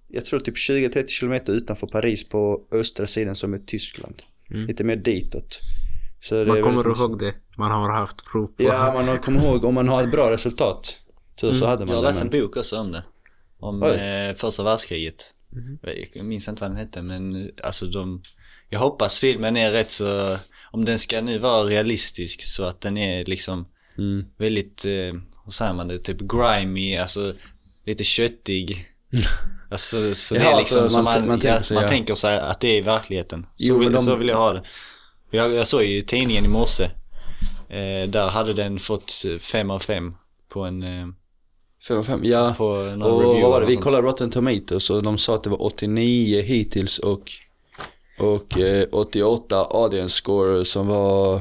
jag 0.09 0.25
tror 0.25 0.41
typ 0.41 0.55
20-30 0.57 1.07
kilometer 1.07 1.53
utanför 1.53 1.87
Paris 1.87 2.29
på 2.29 2.61
östra 2.73 3.07
sidan 3.07 3.37
som 3.37 3.55
är 3.55 3.59
Tyskland. 3.59 4.23
Mm. 4.51 4.67
Lite 4.67 4.85
mer 4.85 4.97
ditåt. 4.97 5.61
Det 6.31 6.45
Man 6.47 6.63
kommer 6.63 6.99
ihåg 7.01 7.19
det. 7.19 7.35
Man 7.57 7.71
har 7.71 7.93
haft 7.93 8.25
prov 8.25 8.47
på. 8.47 8.63
Ja, 8.63 8.93
man 8.95 9.09
har, 9.09 9.17
kommer 9.19 9.41
ihåg 9.45 9.65
om 9.65 9.75
man 9.75 9.89
har 9.89 10.03
ett 10.05 10.11
bra 10.11 10.31
resultat. 10.31 10.97
Tur 11.41 11.53
så 11.53 11.67
hade 11.67 11.87
man 11.87 11.95
Jag 11.95 12.05
det. 12.05 12.09
läste 12.09 12.25
en 12.25 12.31
bok 12.31 12.57
också 12.57 12.79
om 12.79 12.93
det. 12.93 13.05
Om 13.61 13.83
Oj. 13.83 13.91
eh, 13.91 14.35
första 14.35 14.63
världskriget. 14.63 15.35
Jag 16.15 16.25
minns 16.27 16.49
inte 16.49 16.61
vad 16.63 16.71
den 16.71 16.79
hette 16.79 17.03
men 17.03 17.51
alltså 17.63 17.87
de... 17.87 18.23
Jag 18.69 18.79
hoppas 18.81 19.19
filmen 19.19 19.57
är 19.57 19.71
rätt 19.73 19.91
så... 19.91 20.37
Om 20.71 20.85
den 20.85 20.99
ska 20.99 21.21
nu 21.21 21.39
vara 21.39 21.65
realistisk 21.65 22.43
så 22.45 22.65
att 22.65 22.81
den 22.81 22.97
är 22.97 23.25
liksom 23.25 23.69
Mm. 23.99 24.25
väldigt, 24.39 24.85
eh, 24.85 25.21
vad 25.45 25.55
säger 25.55 25.73
man 25.73 25.89
det, 25.89 25.99
typ 25.99 26.19
grimy, 26.21 26.97
alltså 26.97 27.33
lite 27.87 28.05
köttig. 28.05 28.87
Alltså 29.71 30.15
så 30.15 30.35
det 30.35 30.41
Jaha, 30.43 30.53
är 30.53 30.59
liksom 30.59 30.83
så 30.83 30.89
som 30.91 31.05
man- 31.05 31.13
man, 31.15 31.21
man 31.21 31.29
man, 31.29 31.41
tänker 31.41 31.57
ja, 31.57 31.63
sig, 31.63 31.75
man 31.75 31.83
ja. 31.83 31.89
tänker 31.89 32.15
sig 32.15 32.39
att 32.39 32.61
det 32.61 32.79
är 32.79 32.83
verkligheten. 32.83 33.43
Så, 33.43 33.49
Jo, 33.57 33.79
vill, 33.79 33.93
de- 33.93 34.01
så 34.03 34.17
vill 34.17 34.29
jag 34.29 34.37
ha 34.37 34.53
det. 34.53 34.63
Jag, 35.37 35.55
jag 35.55 35.66
såg 35.66 35.83
ju 35.83 35.99
i 35.99 36.02
tidningen 36.02 36.45
i 36.45 36.49
morse. 36.49 36.85
Eh, 37.69 38.09
där 38.09 38.28
hade 38.28 38.52
den 38.52 38.78
fått 38.78 39.12
eh, 39.33 39.38
fem 39.38 39.71
av 39.71 39.78
fem 39.78 40.14
på 40.49 40.61
en, 40.64 40.83
eh, 40.83 41.07
Fem 41.88 41.99
av 41.99 42.02
fem, 42.02 42.21
ja. 42.23 42.55
på 42.59 42.64
någon 42.75 43.02
Och 43.02 43.21
review 43.21 43.43
vad 43.43 43.50
var 43.50 43.61
det? 43.61 43.66
Vi 43.66 43.76
kollade 43.76 44.07
Rotten 44.07 44.31
Tomatoes 44.31 44.90
och 44.90 45.02
de 45.02 45.19
sa 45.19 45.35
att 45.35 45.43
det 45.43 45.50
var 45.50 45.62
89 45.62 46.43
hittills 46.43 46.99
och, 46.99 47.31
och 48.19 48.59
eh, 48.59 48.88
88 48.93 49.57
audience 49.71 50.14
score 50.16 50.64
som 50.64 50.87
var 50.87 51.35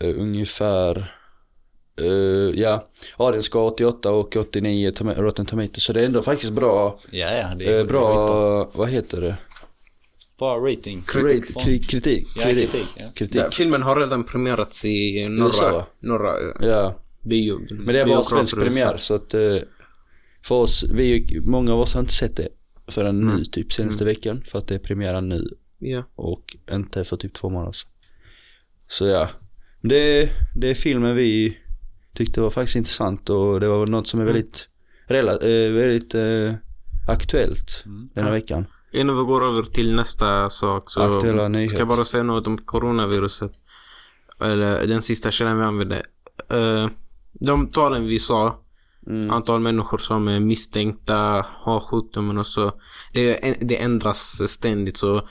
eh, 0.00 0.08
ungefär 0.18 1.14
eh, 2.00 2.60
ja, 2.60 2.88
audience 3.16 3.46
score 3.46 3.64
88 3.64 4.10
och 4.12 4.36
89 4.36 4.90
toma- 4.90 5.14
Rotten 5.14 5.46
Tomatoes. 5.46 5.84
Så 5.84 5.92
det 5.92 6.00
är 6.00 6.06
ändå 6.06 6.22
faktiskt 6.22 6.52
bra, 6.52 6.96
Ja, 7.10 7.30
ja, 7.30 7.48
det 7.56 7.64
är 7.64 7.72
det 7.72 7.76
är 7.78 7.84
bra, 7.84 8.70
vad 8.72 8.88
heter 8.88 9.20
det? 9.20 9.36
Bra 10.38 10.56
rating. 10.56 11.02
Kritik. 11.02 11.44
Kritik. 11.44 11.88
kritik. 11.90 12.28
Ja, 12.36 12.42
kritik, 12.42 12.86
ja. 12.96 13.06
kritik. 13.16 13.40
Ja, 13.40 13.50
filmen 13.50 13.82
har 13.82 13.96
redan 13.96 14.24
premierats 14.24 14.84
i 14.84 15.28
norra, 15.28 15.84
norra 16.00 16.28
eh, 16.28 16.68
Ja, 16.68 16.94
bio. 17.20 17.60
men 17.70 17.94
det 17.94 18.04
var 18.04 18.22
svensk 18.22 18.56
premiär 18.56 18.96
så 18.96 19.14
att 19.14 19.34
eh, 19.34 19.56
för 20.42 20.54
oss, 20.54 20.84
vi, 20.92 21.40
många 21.44 21.72
av 21.72 21.80
oss 21.80 21.94
har 21.94 22.00
inte 22.00 22.12
sett 22.12 22.36
det 22.36 22.48
förrän 22.88 23.20
nu 23.20 23.44
typ 23.44 23.72
senaste 23.72 24.04
veckan 24.04 24.44
för 24.48 24.58
att 24.58 24.68
det 24.68 24.74
är 24.74 24.78
premiären 24.78 25.28
nu 25.28 25.48
Ja. 25.78 26.04
och 26.14 26.56
inte 26.72 27.04
för 27.04 27.16
typ 27.16 27.34
två 27.34 27.50
månader 27.50 27.72
sedan. 27.72 27.90
Så 28.88 29.06
ja, 29.06 29.28
det, 29.80 30.30
det 30.56 30.70
är 30.70 30.74
filmen 30.74 31.16
vi 31.16 31.58
tyckte 32.14 32.40
var 32.40 32.50
faktiskt 32.50 32.76
intressant 32.76 33.30
och 33.30 33.60
det 33.60 33.68
var 33.68 33.86
något 33.86 34.06
som 34.08 34.20
är 34.20 34.24
väldigt, 34.24 34.68
rela, 35.06 35.32
eh, 35.32 35.72
väldigt 35.72 36.14
eh, 36.14 36.54
aktuellt 37.08 37.84
denna 38.14 38.30
veckan. 38.30 38.66
Innan 38.94 39.16
vi 39.16 39.22
går 39.24 39.44
över 39.44 39.62
till 39.62 39.94
nästa 39.94 40.50
sak 40.50 40.90
så 40.90 41.02
Aktuella 41.16 41.42
ska 41.42 41.48
nyheter. 41.48 41.78
jag 41.78 41.88
bara 41.88 42.04
säga 42.04 42.22
något 42.22 42.46
om 42.46 42.58
coronaviruset. 42.58 43.52
Eller 44.40 44.86
den 44.86 45.02
sista 45.02 45.30
källan 45.30 45.58
vi 45.58 45.64
använde. 45.64 46.02
Eh, 46.50 46.88
de 47.32 47.68
talen 47.70 48.04
vi 48.06 48.18
sa, 48.18 48.60
Mm. 49.06 49.30
antal 49.30 49.60
människor 49.60 49.98
som 49.98 50.28
är 50.28 50.40
misstänkta 50.40 51.46
har 51.48 51.80
sjukdomen 51.80 52.38
och 52.38 52.46
så. 52.46 52.72
Det, 53.12 53.56
det 53.60 53.82
ändras 53.82 54.50
ständigt 54.50 54.96
så. 54.96 55.16
eh, 55.16 55.24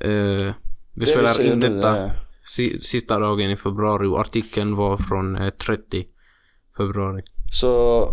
vi 0.00 0.54
Det 0.94 1.06
spelar 1.06 1.40
in 1.52 1.60
detta 1.60 2.10
si, 2.42 2.80
sista 2.80 3.18
dagen 3.18 3.50
i 3.50 3.56
februari 3.56 4.06
och 4.06 4.20
artikeln 4.20 4.76
var 4.76 4.96
från 4.96 5.36
eh, 5.36 5.50
30 5.50 6.04
februari. 6.76 7.22
Så 7.52 8.04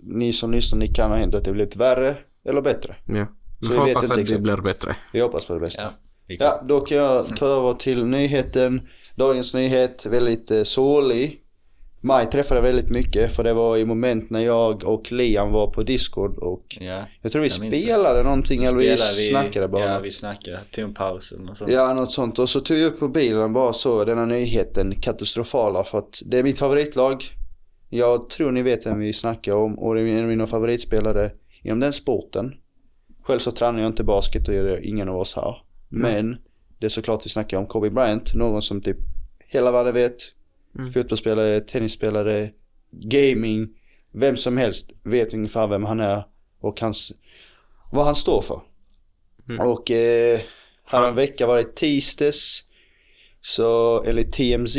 ni 0.00 0.32
som 0.32 0.52
lyssnar, 0.52 0.78
ni 0.78 0.88
kan 0.88 1.10
ha 1.10 1.16
hänt 1.18 1.34
att 1.34 1.44
det 1.44 1.52
blivit 1.52 1.76
värre 1.76 2.16
eller 2.48 2.62
bättre. 2.62 2.96
Ja. 3.06 3.26
Vi 3.64 3.70
Så 3.70 3.74
får 3.74 3.86
hoppas 3.86 4.10
att 4.10 4.26
det 4.26 4.38
blir 4.42 4.56
bättre. 4.62 4.96
Vi 5.12 5.20
hoppas 5.20 5.46
på 5.46 5.54
det 5.54 5.60
bästa. 5.60 5.82
Ja, 5.82 5.90
Ja, 6.26 6.62
då 6.68 6.80
kan 6.80 6.98
jag 6.98 7.36
ta 7.36 7.46
över 7.46 7.74
till 7.74 8.04
nyheten. 8.06 8.88
Dagens 9.16 9.54
nyhet, 9.54 10.06
väldigt 10.06 10.50
eh, 10.50 10.62
sårlig. 10.62 11.40
Maj 12.00 12.30
träffade 12.30 12.60
väldigt 12.60 12.88
mycket 12.90 13.36
för 13.36 13.44
det 13.44 13.52
var 13.52 13.76
i 13.76 13.84
moment 13.84 14.30
när 14.30 14.40
jag 14.40 14.84
och 14.84 15.12
Liam 15.12 15.52
var 15.52 15.66
på 15.66 15.82
Discord 15.82 16.38
och 16.38 16.64
ja. 16.80 17.04
jag 17.22 17.32
tror 17.32 17.42
vi 17.42 17.48
Jag 17.48 17.60
minns 17.60 17.74
det. 17.74 17.80
spelade 17.80 18.22
någonting 18.22 18.64
eller 18.64 18.78
vi 18.78 18.96
Spelade 18.96 19.28
snackade 19.28 19.68
bara. 19.68 19.92
Ja, 19.92 19.98
vi 19.98 20.10
snackade. 20.10 20.58
Tog 20.70 20.84
en 20.84 20.94
paus 20.94 21.32
eller 21.32 21.44
något 21.44 21.56
sånt. 21.56 21.70
Ja, 21.70 21.94
något 21.94 22.12
sånt. 22.12 22.38
Och 22.38 22.48
så 22.48 22.60
tog 22.60 22.76
jag 22.76 22.86
upp 22.86 23.00
mobilen 23.00 23.42
och 23.42 23.50
bara 23.50 23.72
så 23.72 24.04
denna 24.04 24.24
nyheten 24.26 24.94
katastrofala 25.00 25.84
för 25.84 25.98
att 25.98 26.22
det 26.24 26.38
är 26.38 26.42
mitt 26.42 26.58
favoritlag. 26.58 27.22
Jag 27.90 28.30
tror 28.30 28.52
ni 28.52 28.62
vet 28.62 28.86
vem 28.86 28.98
vi 28.98 29.12
snackar 29.12 29.52
om 29.52 29.78
och 29.78 29.94
det 29.94 30.00
är 30.00 30.06
en 30.06 30.22
av 30.22 30.28
mina 30.28 30.46
favoritspelare 30.46 31.30
inom 31.62 31.80
den 31.80 31.92
sporten. 31.92 32.54
Själv 33.26 33.38
så 33.38 33.50
tränar 33.50 33.80
jag 33.80 33.86
inte 33.86 34.04
basket 34.04 34.48
och 34.48 34.54
det 34.54 34.60
gör 34.60 34.86
ingen 34.86 35.08
av 35.08 35.16
oss 35.16 35.36
här. 35.36 35.62
Men 35.88 36.36
det 36.78 36.86
är 36.86 36.90
såklart 36.90 37.26
vi 37.26 37.30
snackar 37.30 37.58
om 37.58 37.66
Kobe 37.66 37.90
Bryant, 37.90 38.34
någon 38.34 38.62
som 38.62 38.82
typ 38.82 38.96
hela 39.38 39.72
världen 39.72 39.94
vet. 39.94 40.16
Mm. 40.78 40.90
Fotbollsspelare, 40.90 41.60
tennisspelare, 41.60 42.50
gaming. 42.90 43.68
Vem 44.12 44.36
som 44.36 44.56
helst 44.56 44.90
vet 45.02 45.34
ungefär 45.34 45.66
vem 45.66 45.84
han 45.84 46.00
är 46.00 46.24
och 46.60 46.80
hans, 46.80 47.12
vad 47.92 48.04
han 48.04 48.14
står 48.14 48.42
för. 48.42 48.60
Mm. 49.48 49.66
Och 49.66 49.90
eh, 49.90 50.40
här 50.84 51.08
en 51.08 51.14
vecka 51.14 51.46
var 51.46 51.56
det 51.56 51.76
tisdags. 51.76 52.64
Så 53.40 54.02
enligt 54.04 54.32
TMZ 54.32 54.76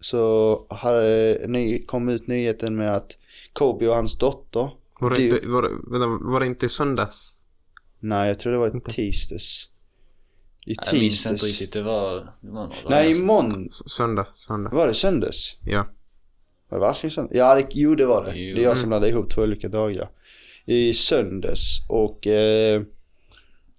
så 0.00 0.56
hade 0.70 1.44
ny, 1.48 1.84
kom 1.86 2.08
ut 2.08 2.26
nyheten 2.26 2.76
med 2.76 2.96
att 2.96 3.16
Kobe 3.52 3.88
och 3.88 3.94
hans 3.94 4.18
dotter. 4.18 4.70
Var 5.00 5.10
det, 5.10 5.22
inte, 5.22 5.48
var, 5.48 6.30
var 6.32 6.40
det 6.40 6.46
inte 6.46 6.66
i 6.66 6.68
söndags? 6.68 7.39
Nej 8.00 8.28
jag 8.28 8.38
tror 8.38 8.52
det 8.52 8.58
var 8.58 8.76
i 8.76 8.80
tisdags. 8.80 9.66
I 10.66 10.74
Jag 10.74 10.94
minns 10.94 11.14
tisdags. 11.14 11.32
inte 11.32 11.46
riktigt, 11.46 11.72
det 11.72 11.82
var, 11.82 12.14
det 12.14 12.50
var 12.50 12.66
några 12.66 12.72
Nej 12.88 13.10
imorgon. 13.20 13.68
Söndag, 13.70 14.26
söndag. 14.32 14.70
Var 14.70 14.86
det 14.88 14.94
söndags? 14.94 15.56
Ja. 15.64 15.86
Var 16.68 16.78
det 16.78 16.84
verkligen 16.84 17.10
söndag? 17.10 17.34
Ja 17.36 17.54
det, 17.54 17.66
jo 17.70 17.94
det 17.94 18.06
var 18.06 18.24
det. 18.24 18.38
Jo. 18.38 18.54
Det 18.56 18.60
är 18.62 18.64
jag 18.64 18.78
som 18.78 18.88
blandade 18.88 19.12
ihop 19.12 19.30
två 19.30 19.42
olika 19.42 19.68
dagar. 19.68 20.08
I 20.66 20.94
söndags 20.94 21.86
och 21.88 22.26
eh, 22.26 22.82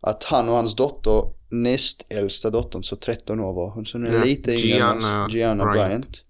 att 0.01 0.23
han 0.23 0.49
och 0.49 0.55
hans 0.55 0.75
dotter, 0.75 1.33
näst 1.49 2.05
äldsta 2.09 2.49
dottern, 2.49 2.83
så 2.83 2.95
13 2.95 3.39
år 3.39 3.53
var 3.53 3.69
hon. 3.71 3.85
Så 3.85 3.97
hon 3.97 4.07
är 4.07 4.13
Ja, 4.13 4.23
lite 4.23 4.51
yngre 4.51 4.63
Gianna. 4.77 5.27
Gianna 5.31 5.65
Bryant. 5.65 5.87
Bryant. 5.89 6.23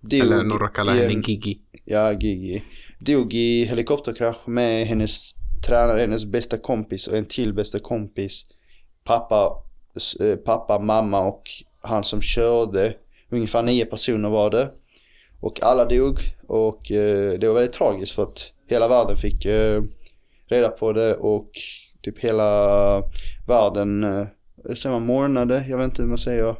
Dog 0.00 0.20
Eller 0.20 0.44
några 0.44 0.68
kallar 0.68 0.94
henne 0.94 1.12
en- 1.12 1.22
Gigi. 1.22 1.60
Ja, 1.84 2.12
Gigi. 2.12 2.62
Dog 3.00 3.34
i 3.34 3.64
helikopterkrasch 3.64 4.48
med 4.48 4.86
hennes 4.86 5.34
tränare, 5.66 6.00
hennes 6.00 6.24
bästa 6.24 6.58
kompis 6.58 7.06
och 7.08 7.16
en 7.16 7.26
till 7.26 7.52
bästa 7.54 7.78
kompis. 7.78 8.44
Pappa, 9.04 9.62
eh, 10.20 10.36
pappa, 10.36 10.78
mamma 10.78 11.20
och 11.20 11.42
han 11.80 12.04
som 12.04 12.20
körde. 12.20 12.94
Ungefär 13.30 13.62
nio 13.62 13.86
personer 13.86 14.28
var 14.28 14.50
det. 14.50 14.70
Och 15.40 15.62
alla 15.62 15.84
dog 15.84 16.18
och 16.46 16.90
eh, 16.90 17.38
det 17.38 17.48
var 17.48 17.54
väldigt 17.54 17.74
tragiskt 17.74 18.12
för 18.12 18.22
att 18.22 18.52
hela 18.68 18.88
världen 18.88 19.16
fick 19.16 19.44
eh, 19.44 19.82
reda 20.46 20.68
på 20.68 20.92
det 20.92 21.14
och 21.14 21.50
typ 22.02 22.18
hela 22.18 23.02
världen, 23.46 24.02
säger 24.74 24.90
man 24.90 25.02
mornade? 25.02 25.64
Jag 25.68 25.78
vet 25.78 25.84
inte 25.84 26.02
hur 26.02 26.08
man 26.08 26.18
säger 26.18 26.56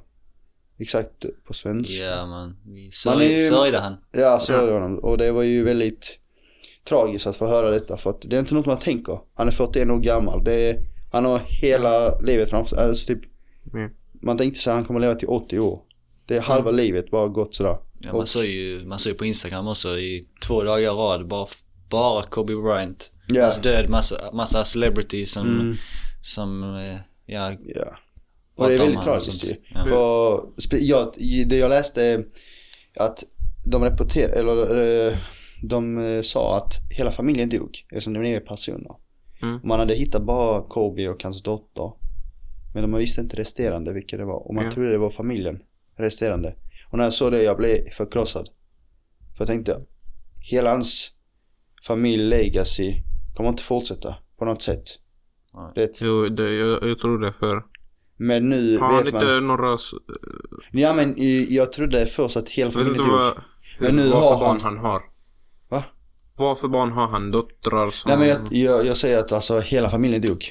exakt 0.78 1.26
på 1.46 1.52
svenska. 1.52 2.04
Ja 2.04 2.26
man, 2.26 2.56
vi 2.64 2.90
sörjde 3.40 3.78
han. 3.78 3.96
Ja, 4.12 4.40
det 4.48 4.72
honom. 4.72 4.98
Och 4.98 5.18
det 5.18 5.32
var 5.32 5.42
ju 5.42 5.64
väldigt 5.64 6.18
tragiskt 6.88 7.26
att 7.26 7.36
få 7.36 7.46
höra 7.46 7.70
detta 7.70 7.96
för 7.96 8.10
att 8.10 8.22
det 8.22 8.36
är 8.36 8.40
inte 8.40 8.54
något 8.54 8.66
man 8.66 8.78
tänker. 8.78 9.18
Han 9.34 9.48
är 9.48 9.52
41 9.52 9.90
år 9.90 9.98
gammal. 9.98 10.44
Det 10.44 10.52
är, 10.70 10.76
han 11.12 11.24
har 11.24 11.40
hela 11.46 12.18
livet 12.18 12.50
framför 12.50 12.76
sig. 12.76 12.84
Alltså 12.84 13.06
typ, 13.06 13.20
Mm. 13.74 13.90
man 14.22 14.38
tänkte 14.38 14.60
sig 14.60 14.70
att 14.70 14.76
han 14.76 14.84
kommer 14.84 15.00
leva 15.00 15.14
till 15.14 15.28
80 15.28 15.58
år. 15.58 15.80
Det 16.26 16.36
är 16.36 16.40
halva 16.40 16.70
livet 16.70 17.10
bara 17.10 17.28
gått 17.28 17.54
sådär. 17.54 17.76
Ja, 18.00 18.10
Och- 18.10 18.16
man 18.16 18.26
såg 18.26 18.44
ju, 18.44 18.86
man 18.86 18.98
såg 18.98 19.12
ju 19.12 19.18
på 19.18 19.24
Instagram 19.24 19.68
också 19.68 19.88
i 19.98 20.26
två 20.46 20.62
dagar 20.62 20.78
i 20.78 20.86
rad 20.86 21.28
bara, 21.28 21.46
bara 21.90 22.22
Kobe 22.22 22.56
Bryant. 22.56 23.12
Ja. 23.28 23.42
Hans 23.42 23.60
död, 23.60 23.88
massa, 23.88 24.30
massa 24.32 24.64
celebrities 24.64 25.32
som, 25.32 25.46
Mm. 25.60 25.76
som, 26.22 26.62
eh, 26.62 26.96
ja, 27.26 27.52
Ja. 27.74 27.96
Och 28.56 28.68
det 28.68 28.74
är 28.74 28.78
väldigt 28.78 28.98
och 28.98 29.04
tragiskt 29.04 29.44
ju. 29.44 29.54
Ja. 29.70 30.48
Jag, 30.70 31.12
det 31.46 31.56
jag 31.56 31.68
läste 31.68 32.02
är 32.04 32.24
att 32.96 33.24
de 33.64 33.84
rapporterade, 33.84 34.34
eller 34.34 35.06
eh, 35.06 35.16
de 35.62 35.98
eh, 35.98 36.22
sa 36.22 36.56
att 36.56 36.72
hela 36.90 37.10
familjen 37.12 37.48
dog 37.48 37.78
eftersom 37.90 38.12
det 38.12 38.18
var 38.18 38.24
nio 38.24 38.40
personer. 38.40 38.94
Mm. 39.42 39.60
Man 39.64 39.78
hade 39.78 39.94
hittat 39.94 40.22
bara 40.22 40.62
Kobe 40.62 41.08
och 41.08 41.22
hans 41.22 41.42
dotter. 41.42 41.92
Men 42.74 42.82
de 42.90 42.98
visste 42.98 43.20
inte 43.20 43.36
resterande 43.36 43.92
vilka 43.92 44.16
det 44.16 44.24
var. 44.24 44.48
Och 44.48 44.54
man 44.54 44.64
Ja. 44.64 44.70
trodde 44.72 44.90
det 44.90 44.98
var 44.98 45.10
familjen, 45.10 45.58
resterande. 45.98 46.54
Och 46.90 46.98
när 46.98 47.04
jag 47.04 47.12
såg 47.12 47.32
det 47.32 47.42
jag 47.42 47.56
blev 47.56 47.90
förkrossad. 47.92 48.48
För 49.36 49.38
jag 49.40 49.46
tänkte, 49.46 49.80
hela 50.50 50.70
hans 50.70 51.10
familj 51.86 52.22
legacy 52.22 52.92
kommer 53.36 53.50
inte 53.50 53.62
fortsätta 53.62 54.14
på 54.38 54.44
något 54.44 54.62
sätt. 54.62 54.84
Nej. 55.54 55.72
Det, 55.74 56.00
Jo, 56.00 56.28
det, 56.28 56.54
jag, 56.54 56.88
jag 56.88 56.98
tror 56.98 57.18
det 57.18 57.32
för. 57.32 57.62
men 58.16 58.48
nu 58.48 58.78
Har 58.78 58.86
han 58.92 59.04
vet 59.04 59.14
inte 59.14 59.26
man. 59.26 59.46
några... 59.46 59.76
Ja 60.72 60.94
men 60.94 61.14
jag 61.48 61.72
trodde 61.72 62.06
först 62.06 62.36
att 62.36 62.48
hela 62.48 62.70
familjen 62.70 62.96
dog. 62.96 63.08
vad, 63.08 63.34
Men 63.80 63.96
nu 63.96 64.10
har 64.10 64.46
han- 64.46 64.60
han 64.60 64.78
har. 64.78 65.02
Va? 66.38 66.44
Vad 66.44 66.58
för 66.58 66.68
barn 66.68 66.92
har 66.92 67.08
han? 67.08 67.30
Dottrar 67.30 67.90
som... 67.90 68.08
Nej 68.08 68.18
men 68.18 68.28
jag, 68.28 68.38
jag, 68.50 68.86
jag 68.86 68.96
säger 68.96 69.18
att 69.18 69.32
alltså 69.32 69.60
hela 69.60 69.90
familjen 69.90 70.22
dog. 70.22 70.44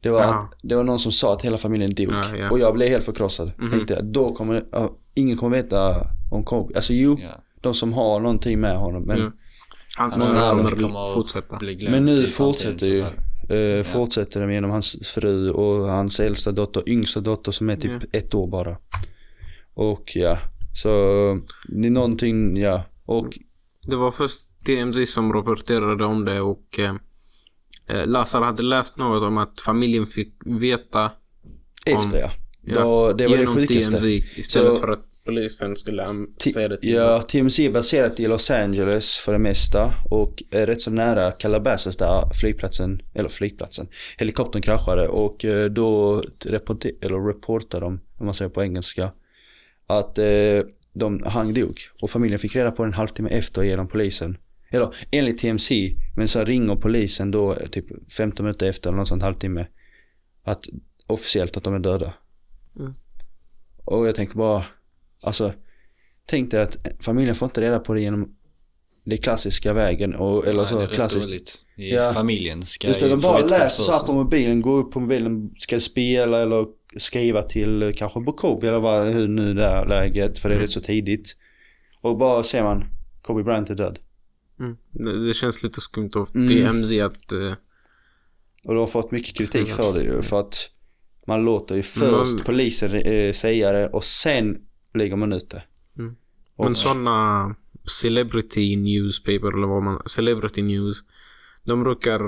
Det 0.00 0.10
var, 0.10 0.20
Jaha. 0.20 0.48
det 0.62 0.74
var 0.74 0.84
någon 0.84 0.98
som 0.98 1.12
sa 1.12 1.32
att 1.34 1.42
hela 1.42 1.58
familjen 1.58 1.94
dog. 1.94 2.12
Ja, 2.12 2.36
ja. 2.36 2.50
Och 2.50 2.58
jag 2.58 2.74
blev 2.74 2.88
helt 2.88 3.04
förkrossad. 3.04 3.52
Mhm. 3.58 3.70
Tänkte 3.70 3.94
jag, 3.94 4.04
då 4.04 4.34
kommer, 4.34 4.64
ja, 4.72 4.96
ingen 5.14 5.36
kommer 5.36 5.56
veta 5.56 6.06
om 6.30 6.44
Kobe. 6.44 6.76
Alltså 6.76 6.92
jo, 6.92 7.18
Ja. 7.22 7.28
de 7.60 7.74
som 7.74 7.92
har 7.92 8.20
någonting 8.20 8.60
med 8.60 8.76
honom. 8.78 9.02
Men, 9.02 9.18
Ja. 9.18 9.32
Hans 9.96 10.30
av 10.30 10.36
namn 10.36 10.70
kommer 10.70 11.14
fortsätta. 11.14 11.56
att 11.56 11.62
men 11.90 12.04
nu 12.04 12.22
fortsätter 12.26 12.86
ju, 12.86 13.00
eh, 13.78 13.82
fortsätter 13.84 14.40
de 14.40 14.52
genom 14.52 14.70
hans 14.70 14.96
fru 15.06 15.50
och 15.50 15.88
hans 15.90 16.20
äldsta 16.20 16.52
dotter, 16.52 16.88
yngsta 16.88 17.20
dotter 17.20 17.52
som 17.52 17.70
är 17.70 17.76
typ 17.76 17.90
Ja. 18.12 18.18
ett 18.18 18.34
år 18.34 18.46
bara. 18.46 18.76
Och 19.74 20.12
ja, 20.14 20.38
så 20.74 20.88
det 21.68 21.86
är 21.86 21.90
någonting, 21.90 22.56
ja. 22.56 22.82
Och 23.06 23.26
Det 23.86 23.96
var 23.96 24.10
först 24.10 24.40
TMZ 24.68 25.12
som 25.12 25.32
rapporterade 25.32 26.04
om 26.04 26.24
det 26.24 26.40
och 26.40 26.78
eh, 26.78 26.94
eh, 27.98 28.06
Lazar 28.06 28.40
hade 28.42 28.62
läst 28.62 28.96
något 28.96 29.22
om 29.22 29.38
att 29.38 29.60
familjen 29.60 30.06
fick 30.06 30.34
veta 30.44 31.10
efter 31.86 32.18
ja. 32.18 32.30
Ja, 32.62 32.74
Då, 32.82 33.12
det 33.12 33.26
var 33.28 33.36
det 33.36 33.40
genom 33.40 33.54
sjukaste. 33.56 33.90
TMZ 33.92 34.04
istället 34.38 34.70
Så- 34.70 34.76
för 34.76 34.88
att 34.88 35.00
polisen 35.26 35.76
skulle 35.76 36.06
säga 36.52 36.68
det 36.68 36.76
till 36.76 36.90
Ja, 36.92 37.22
TMZ 37.22 37.58
är 37.60 37.70
baserat 37.70 38.20
i 38.20 38.26
Los 38.28 38.50
Angeles 38.50 39.16
för 39.16 39.32
det 39.32 39.38
mesta 39.38 39.94
och 40.10 40.42
är 40.50 40.66
rätt 40.66 40.80
så 40.80 40.90
nära 40.90 41.30
Calabasas 41.30 41.96
där 41.96 42.30
flygplatsen, 42.40 43.02
eller 43.14 43.28
flygplatsen, 43.28 43.88
helikoptern 44.18 44.62
kraschade 44.62 45.08
och 45.08 45.44
eh, 45.44 45.70
då 45.70 46.22
reporter, 46.44 46.90
eller 47.02 47.26
reportade 47.26 47.86
de, 47.86 48.00
om 48.18 48.26
man 48.26 48.34
säger 48.34 48.48
på 48.50 48.62
engelska, 48.62 49.10
att 49.86 50.18
eh, 50.18 50.24
de, 50.92 51.22
han 51.26 51.54
dog. 51.54 51.80
Och 52.00 52.10
familjen 52.10 52.38
fick 52.38 52.56
reda 52.56 52.70
på 52.70 52.82
det 52.82 52.88
en 52.88 52.94
halvtimme 52.94 53.28
efter 53.30 53.62
genom 53.62 53.88
polisen. 53.88 54.36
Eller 54.70 54.94
enligt 55.10 55.38
TMZ, 55.38 55.70
men 56.16 56.28
så 56.28 56.44
ringer 56.44 56.74
polisen 56.76 57.30
då 57.30 57.56
typ 57.72 58.12
15 58.12 58.44
minuter 58.46 58.66
efter 58.68 58.88
eller 58.90 58.96
någon 58.96 59.06
sån 59.06 59.20
halvtimme. 59.22 59.66
Att 60.42 60.64
officiellt 61.06 61.56
att 61.56 61.64
de 61.64 61.74
är 61.74 61.78
döda. 61.78 62.14
Mm. 62.78 62.94
Och 63.84 64.08
jag 64.08 64.14
tänker 64.14 64.34
bara, 64.34 64.64
alltså 65.22 65.52
tänk 66.26 66.50
dig 66.50 66.60
att 66.62 66.76
familjen 67.00 67.34
får 67.36 67.46
inte 67.46 67.60
reda 67.60 67.78
på 67.78 67.94
det 67.94 68.00
genom 68.00 68.34
det 69.06 69.16
klassiska 69.16 69.72
vägen 69.72 70.14
och, 70.14 70.46
eller 70.46 70.58
Nej, 70.60 70.66
så 70.68 70.78
det 70.78 70.82
är 70.82 70.86
rätt 70.86 70.94
klassiskt. 70.96 71.26
dåligt. 71.28 71.66
I 71.76 71.94
Ja. 71.94 72.12
familjen 72.14 72.62
ska 72.66 72.88
Utan 72.88 73.08
ju 73.08 73.14
de 73.14 73.20
bara 73.20 73.46
läser 73.46 73.82
så 73.82 73.92
här 73.92 73.98
på 74.06 74.12
mobilen, 74.12 74.62
går 74.62 74.78
upp 74.78 74.90
på 74.92 75.00
mobilen, 75.00 75.50
ska 75.58 75.80
spela 75.80 76.38
eller 76.42 76.66
skriva 76.96 77.42
till 77.42 77.92
kanske 77.96 78.20
på 78.20 78.32
Kobe 78.32 78.68
eller 78.68 78.80
vad, 78.80 79.06
hur 79.08 79.28
nu 79.28 79.54
det 79.54 79.64
är 79.64 79.86
läget 79.86 80.38
för 80.38 80.48
det 80.48 80.52
är 80.52 80.56
Mm. 80.56 80.62
rätt 80.62 80.70
så 80.70 80.80
tidigt. 80.80 81.36
Och 82.00 82.18
bara 82.18 82.42
ser 82.42 82.62
man, 82.62 82.84
Kobe 83.22 83.42
Bryant 83.42 83.70
är 83.70 83.74
död. 83.74 83.98
Mm. 84.60 84.76
Det, 84.90 85.26
det 85.26 85.34
känns 85.34 85.62
lite 85.62 85.80
skumt 85.80 86.10
av 86.16 86.28
Mm. 86.34 86.48
TMZ 86.48 86.92
att 87.00 87.32
eh, 87.32 87.52
Och 88.64 88.74
de 88.74 88.76
har 88.78 88.86
fått 88.86 89.10
mycket 89.10 89.36
kritik 89.36 89.68
för 89.72 89.92
det 89.92 90.02
ju 90.02 90.22
för 90.22 90.40
att 90.40 90.70
man 91.26 91.44
låter 91.44 91.76
ju 91.76 91.82
först 91.82 92.34
Men- 92.36 92.44
polisen 92.44 92.92
eh, 92.94 93.32
säga 93.32 93.72
det 93.72 93.88
och 93.88 94.04
sen 94.04 94.56
lägger 94.94 95.16
man 95.16 95.32
ut 95.32 95.50
det. 95.50 95.62
Mm. 95.98 96.16
Och, 96.56 96.64
Men 96.64 96.74
sådana 96.76 97.54
celebrity 98.02 98.76
newspaper 98.76 99.56
eller 99.56 99.66
vad 99.66 99.82
man, 99.82 100.02
celebrity 100.06 100.62
news. 100.62 100.96
De 101.64 101.82
brukar 101.82 102.20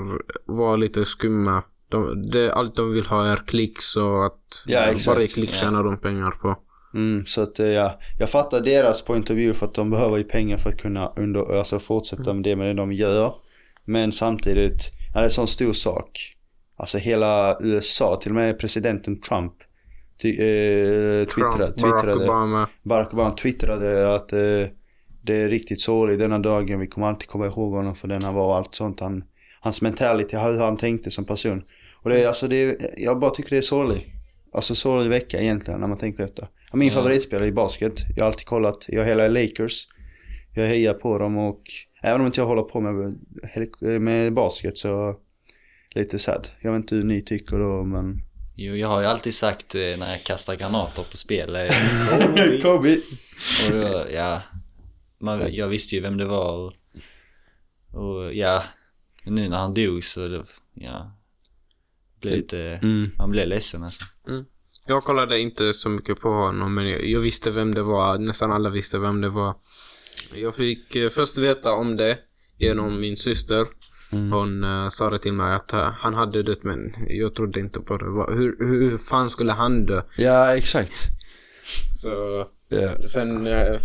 vara 0.45 0.75
lite 0.75 1.05
skumma. 1.05 1.63
De, 1.89 2.21
det, 2.31 2.53
allt 2.53 2.75
de 2.75 2.91
vill 2.91 3.05
ha 3.05 3.25
är 3.25 3.37
klicks 3.37 3.95
och 3.95 4.25
att 4.25 4.63
Ja, 4.65 4.93
varje 5.07 5.27
klick 5.27 5.49
Ja. 5.49 5.53
tjänar 5.55 5.83
de 5.83 5.97
pengar 5.97 6.31
på. 6.31 6.59
Mm, 6.93 7.25
så 7.25 7.41
att 7.41 7.59
eh, 7.59 7.67
ja, 7.67 7.99
jag 8.19 8.29
fattar 8.29 8.61
deras 8.61 9.01
point 9.01 9.29
of 9.29 9.35
view 9.35 9.59
för 9.59 9.65
att 9.65 9.73
de 9.73 9.89
behöver 9.89 10.17
ju 10.17 10.23
pengar 10.23 10.57
för 10.57 10.69
att 10.69 10.81
kunna 10.81 11.13
under, 11.15 11.57
alltså 11.57 11.79
fortsätta 11.79 12.33
med 12.33 12.43
det 12.43 12.55
med 12.55 12.67
det 12.67 12.73
de 12.73 12.91
gör. 12.91 13.33
Men 13.85 14.11
samtidigt, 14.11 14.91
när 15.13 15.21
det 15.21 15.25
är 15.25 15.29
en 15.29 15.31
sån 15.31 15.47
stor 15.47 15.73
sak. 15.73 16.35
Alltså 16.77 16.97
hela 16.97 17.57
USA, 17.61 18.19
till 18.21 18.31
och 18.31 18.35
med 18.35 18.59
presidenten 18.59 19.21
Trump 19.21 19.53
ty, 20.21 20.29
eh, 20.29 21.25
twittrade, 21.25 21.27
Trump, 21.27 21.77
Barack 21.77 22.01
twittrade, 22.01 22.25
Obama. 22.25 22.69
Barack 22.83 23.13
Obama 23.13 23.31
twittrade 23.31 24.15
att 24.15 24.33
eh, 24.33 24.39
det 25.21 25.35
är 25.35 25.49
riktigt 25.49 25.81
sorgligt 25.81 26.19
denna 26.19 26.39
dagen. 26.39 26.79
Vi 26.79 26.87
kommer 26.87 27.07
alltid 27.07 27.27
komma 27.27 27.45
ihåg 27.45 27.73
honom 27.73 27.95
för 27.95 28.07
den 28.07 28.23
han 28.23 28.33
var 28.33 28.45
och 28.45 28.55
allt 28.55 28.75
sånt. 28.75 28.99
Han, 28.99 29.23
hans 29.61 29.81
mentality, 29.81 30.37
hur 30.37 30.63
han 30.63 30.77
tänkte 30.77 31.11
som 31.11 31.25
person. 31.25 31.63
Och 32.03 32.09
det 32.09 32.25
alltså, 32.25 32.47
det 32.47 32.77
jag 32.97 33.19
bara 33.19 33.31
tycker 33.31 33.49
det 33.49 33.57
är 33.57 33.61
sorgligt. 33.61 34.03
Alltså 34.53 34.75
sorglig 34.75 35.09
vecka 35.09 35.41
egentligen 35.41 35.79
när 35.79 35.87
man 35.87 35.97
tänker 35.97 36.23
efter. 36.23 36.47
Ja, 36.71 36.77
Min 36.77 36.87
Ja. 36.87 36.93
favoritspelare 36.93 37.47
i 37.47 37.51
basket. 37.51 37.93
Jag 38.15 38.23
har 38.23 38.27
alltid 38.27 38.45
kollat. 38.45 38.85
Jag 38.87 39.03
hejar 39.03 39.29
Lakers. 39.29 39.87
Jag 40.53 40.67
hejar 40.67 40.93
på 40.93 41.17
dem 41.17 41.37
och 41.37 41.61
även 42.03 42.21
om 42.21 42.27
inte 42.27 42.39
jag 42.39 42.45
håller 42.47 42.61
på 42.63 42.81
med, 42.81 44.01
med 44.01 44.33
basket 44.33 44.77
så 44.77 45.15
lite 45.95 46.19
sad. 46.19 46.47
Jag 46.61 46.71
vet 46.71 46.77
inte 46.79 46.95
hur 46.95 47.03
ni 47.03 47.21
tycker 47.21 47.57
då 47.59 47.83
men... 47.83 48.21
Jo, 48.55 48.75
jag 48.75 48.87
har 48.87 49.01
ju 49.01 49.07
alltid 49.07 49.33
sagt 49.33 49.75
eh, 49.75 49.81
när 49.81 50.11
jag 50.11 50.23
kastar 50.23 50.55
granater 50.55 51.03
på 51.11 51.17
spel. 51.17 51.55
eh, 51.55 51.61
Kobe! 52.61 52.97
Och 53.67 53.71
då, 53.71 54.05
ja, 54.13 54.41
man, 55.19 55.53
jag 55.53 55.67
visste 55.67 55.95
ju 55.95 56.01
vem 56.01 56.17
det 56.17 56.25
var 56.25 56.51
och, 56.57 56.73
och 58.01 58.33
ja, 58.33 58.63
nu 59.25 59.49
när 59.49 59.57
han 59.57 59.73
dog 59.73 60.03
så, 60.03 60.27
det, 60.27 60.43
ja, 60.73 61.17
blev 62.21 62.33
lite, 62.33 62.79
Mm. 62.83 63.11
man 63.17 63.31
blev 63.31 63.47
ledsen 63.47 63.83
alltså. 63.83 64.03
Jag 64.85 65.03
kollade 65.03 65.39
inte 65.39 65.73
så 65.73 65.89
mycket 65.89 66.19
på 66.19 66.29
honom 66.29 66.73
men 66.73 66.89
jag, 66.89 67.05
jag 67.05 67.19
visste 67.19 67.51
vem 67.51 67.75
det 67.75 67.81
var. 67.83 68.17
Nästan 68.17 68.51
alla 68.51 68.69
visste 68.69 68.99
vem 68.99 69.21
det 69.21 69.29
var. 69.29 69.55
Jag 70.35 70.55
fick 70.55 70.95
eh, 70.95 71.09
först 71.09 71.37
veta 71.37 71.71
om 71.73 71.97
det 71.97 72.17
genom 72.57 72.99
min 72.99 73.17
syster. 73.17 73.65
Mm. 74.11 74.31
Hon 74.31 74.63
eh, 74.63 74.89
sa 74.89 75.09
det 75.09 75.17
till 75.19 75.33
mig 75.33 75.55
att 75.55 75.73
eh, 75.73 75.89
han 75.99 76.13
hade 76.13 76.43
dött 76.43 76.63
men 76.63 76.93
jag 77.07 77.35
trodde 77.35 77.59
inte 77.59 77.79
på 77.79 77.97
det. 77.97 78.33
Hur, 78.35 78.65
hur 78.67 78.97
fan 78.97 79.29
skulle 79.29 79.51
han 79.51 79.85
dö? 79.85 80.01
Ja, 80.17 80.55
exakt. 80.55 80.93
Så 82.01 82.45
Ja. 82.69 83.01
sen 83.01 83.47
eh, 83.47 83.77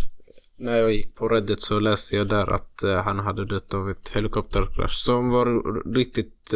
när 0.59 0.77
jag 0.77 0.93
gick 0.93 1.15
på 1.15 1.29
Reddit 1.29 1.61
så 1.61 1.81
läste 1.81 2.17
jag 2.17 2.29
där 2.29 2.53
att 2.53 2.83
han 3.05 3.19
hade 3.19 3.45
dött 3.47 3.75
av 3.75 3.91
ett 3.91 4.09
helikopterkrasch 4.09 4.93
som 5.05 5.29
var 5.29 5.47
riktigt 5.95 6.55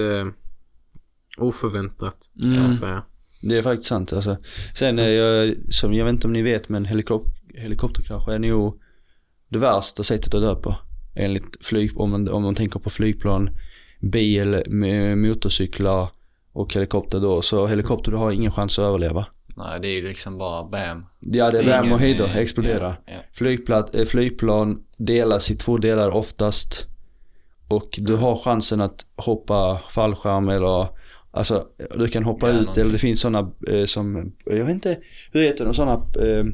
oförväntat 1.39 2.17
kan 2.43 2.53
Mm. 2.53 2.65
jag 2.67 2.77
säga. 2.77 3.03
Det 3.43 3.59
är 3.59 3.63
faktiskt 3.63 3.89
sant 3.89 4.13
alltså. 4.13 4.37
Sen 4.75 4.99
är 4.99 5.09
jag, 5.09 5.55
som 5.71 5.95
jag 5.95 6.05
vet 6.05 6.13
inte 6.13 6.27
om 6.27 6.33
ni 6.33 6.43
vet 6.43 6.69
men 6.69 6.85
helikop 6.85 7.27
helikopterkrasch 7.55 8.29
är 8.29 8.39
nog 8.39 8.81
det 9.49 9.59
värsta 9.59 10.03
sättet 10.03 10.35
att 10.35 10.43
dö 10.43 10.55
på. 10.55 10.77
Enligt 11.15 11.65
flyg, 11.67 12.01
om 12.01 12.11
man, 12.11 12.29
om 12.29 12.43
man 12.43 12.55
tänker 12.55 12.81
på 12.81 12.91
flygplan, 12.91 13.51
bil, 14.01 14.63
motorcyklar 15.17 16.09
och 16.53 16.75
helikopter 16.75 17.21
då. 17.21 17.43
Så 17.43 17.67
helikopter 17.67 18.11
du 18.11 18.17
har 18.17 18.33
ingen 18.33 18.51
chans 18.51 18.79
att 18.79 18.83
överleva. 18.83 19.27
Nej, 19.57 19.81
det 19.81 19.89
är 19.89 19.95
ju 19.95 20.09
liksom 20.09 20.39
bara 20.39 20.65
bam. 20.65 21.07
Ja 21.21 21.51
det 21.51 21.59
är 21.59 21.83
ingen, 21.83 21.93
och 21.93 22.01
höjder, 22.01 22.31
explodera. 22.37 22.97
Ja, 23.07 23.13
ja. 23.13 23.19
Flygplan, 23.33 23.85
eh, 23.93 24.05
flygplan 24.05 24.85
delas 24.97 25.51
i 25.51 25.57
två 25.57 25.77
delar 25.77 26.11
oftast. 26.11 26.87
Och 27.69 27.99
du 27.99 28.17
har 28.17 28.37
chansen 28.37 28.81
att 28.81 29.07
hoppa 29.17 29.81
fallskärm 29.89 30.49
eller 30.49 30.89
Alltså 31.33 31.67
du 31.97 32.09
kan 32.09 32.25
hoppa 32.25 32.47
Ja, 32.49 32.53
ut 32.55 32.61
någonting. 32.61 32.81
eller 32.83 32.93
det 32.93 32.99
finns 32.99 33.21
sådana 33.21 33.53
eh, 33.69 33.85
som, 33.85 34.33
jag 34.45 34.55
vet 34.65 34.69
inte, 34.71 34.99
hur 35.33 35.41
heter 35.43 35.65
de 35.65 35.75
sådana, 35.75 35.93
eh, 35.93 36.45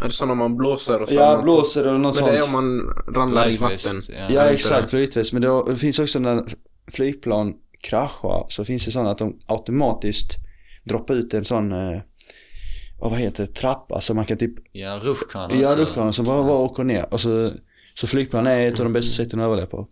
Är 0.00 0.04
det 0.06 0.10
sådana 0.12 0.34
man 0.34 0.56
blåser 0.56 1.02
och 1.02 1.08
så? 1.08 1.14
ja 1.14 1.42
blåser 1.42 1.80
eller 1.80 1.92
något 1.98 2.02
Men 2.02 2.14
sånt. 2.14 2.32
det 2.32 2.38
är 2.38 2.44
om 2.44 2.52
man 2.52 2.80
ramlar 3.14 3.48
i 3.50 3.56
vatten. 3.56 4.00
ja. 4.08 4.26
Ja 4.30 4.44
exakt, 4.50 4.90
flytväst. 4.90 5.32
Men 5.32 5.42
det, 5.42 5.76
finns 5.76 5.98
också 5.98 6.18
när 6.18 6.44
flygplan 6.92 7.54
kraschar 7.82 8.46
så 8.48 8.64
finns 8.64 8.84
det 8.84 8.90
sådana 8.90 9.10
att 9.10 9.18
de 9.18 9.38
automatiskt 9.46 10.30
droppar 10.84 11.14
ut 11.14 11.34
en 11.34 11.44
sån, 11.44 11.72
eh, 11.72 12.00
vad 13.00 13.12
heter 13.18 13.46
det, 13.46 13.52
trappa 13.52 14.00
så 14.00 14.14
man 14.14 14.24
kan 14.24 14.38
typ, 14.38 14.54
Ja, 14.72 15.00
rutschkana. 15.02 15.54
ja 15.54 15.68
alltså. 15.68 15.80
rutschkanor 15.84 16.12
som 16.12 16.24
bara, 16.24 16.42
bara 16.42 16.58
åker 16.58 16.84
ner. 16.84 17.06
Och 17.14 17.20
så, 17.20 17.50
så 17.94 18.06
flygplan 18.06 18.46
är 18.46 18.68
ett 18.68 18.78
av 18.80 18.84
de 18.84 18.92
bästa 18.92 19.12
sätten 19.12 19.40
att 19.40 19.44
överleva 19.44 19.66
på. 19.66 19.88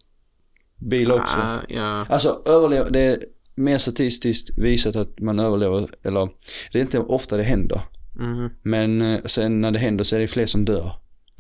Bil 0.77 1.13
också. 1.13 1.39
Ah, 1.39 1.59
ja. 1.69 2.07
Alltså 2.09 2.43
överleva, 2.47 2.89
det 2.91 3.01
är 3.01 3.19
mer 3.61 3.79
statistiskt 3.79 4.59
visat 4.59 4.97
att 4.97 5.21
man 5.21 5.39
överlever, 5.39 5.89
eller 6.03 6.29
det 6.73 6.79
är 6.79 6.83
inte 6.83 6.99
ofta 6.99 7.37
det 7.37 7.43
händer. 7.43 7.81
Mhm. 8.19 8.51
Men 8.63 9.01
eh, 9.03 9.21
sen 9.25 9.61
när 9.61 9.71
det 9.71 9.79
händer 9.79 10.05
så 10.05 10.17
är 10.17 10.21
det 10.21 10.27
fler 10.27 10.47
som 10.47 10.65
dör. 10.65 10.93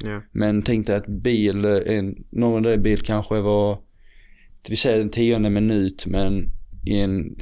ja. 0.04 0.22
Men 0.32 0.62
tänk 0.62 0.86
dig 0.86 0.96
att 0.96 1.06
bil, 1.06 1.64
eh, 1.64 1.80
en, 1.86 2.24
någon 2.30 2.62
där 2.62 2.76
bil 2.76 3.00
kanske 3.00 3.40
var, 3.40 3.78
vi 4.68 4.76
säger 4.76 5.00
en 5.00 5.10
tionde 5.10 5.50
minut 5.50 6.06
men 6.06 6.50
i 6.86 7.00
en, 7.00 7.36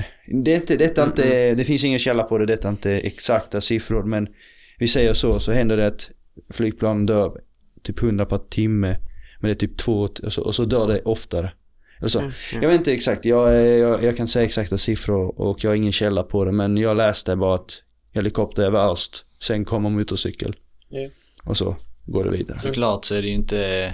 det 0.44 0.52
är 0.52 0.56
inte, 0.56 0.76
detta 0.76 1.02
är 1.02 1.06
inte, 1.06 1.54
det 1.54 1.64
finns 1.64 1.84
ingen 1.84 1.98
källa 1.98 2.22
på 2.22 2.38
det, 2.38 2.46
detta 2.46 2.68
är 2.68 2.72
inte 2.72 2.92
exakta 2.92 3.60
siffror 3.60 4.02
men 4.04 4.28
vi 4.78 4.88
säger 4.88 5.12
så, 5.12 5.40
så 5.40 5.52
händer 5.52 5.76
det 5.76 5.86
att 5.86 6.10
flygplan 6.50 7.06
dör 7.06 7.40
typ 7.82 8.02
100 8.02 8.26
per 8.26 8.38
timme 8.38 8.96
men 9.40 9.48
det 9.48 9.52
är 9.52 9.66
typ 9.66 9.76
två, 9.78 10.08
och 10.22 10.32
så, 10.32 10.42
och 10.42 10.54
så 10.54 10.64
dör 10.64 10.88
det 10.88 11.02
oftare. 11.02 11.52
Eller 11.98 12.08
så. 12.08 12.18
Ja, 12.18 12.30
ja. 12.52 12.58
Jag 12.62 12.68
vet 12.68 12.78
inte 12.78 12.92
exakt, 12.92 13.24
jag, 13.24 13.66
jag, 13.78 14.04
jag 14.04 14.16
kan 14.16 14.28
säga 14.28 14.44
exakta 14.44 14.78
siffror 14.78 15.40
och 15.40 15.64
jag 15.64 15.70
har 15.70 15.74
ingen 15.76 15.92
källa 15.92 16.22
på 16.22 16.44
det 16.44 16.52
men 16.52 16.76
jag 16.76 16.96
läste 16.96 17.36
bara 17.36 17.54
att 17.54 17.82
helikopter 18.12 18.62
är 18.66 18.70
värst, 18.70 19.24
sen 19.42 19.64
kommer 19.64 19.90
motorcykel. 19.90 20.56
Ja. 20.88 21.08
Och 21.44 21.56
så 21.56 21.76
går 22.06 22.24
det 22.24 22.30
vidare. 22.30 22.58
Såklart 22.58 23.04
så 23.04 23.14
är 23.14 23.22
det 23.22 23.28
ju 23.28 23.34
inte 23.34 23.92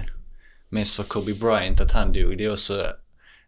mest 0.69 0.95
för 0.95 1.03
Kobe 1.03 1.33
Bryant 1.33 1.81
att 1.81 1.91
han 1.91 2.11
dog. 2.11 2.37
Det 2.37 2.45
är 2.45 2.51
också 2.51 2.85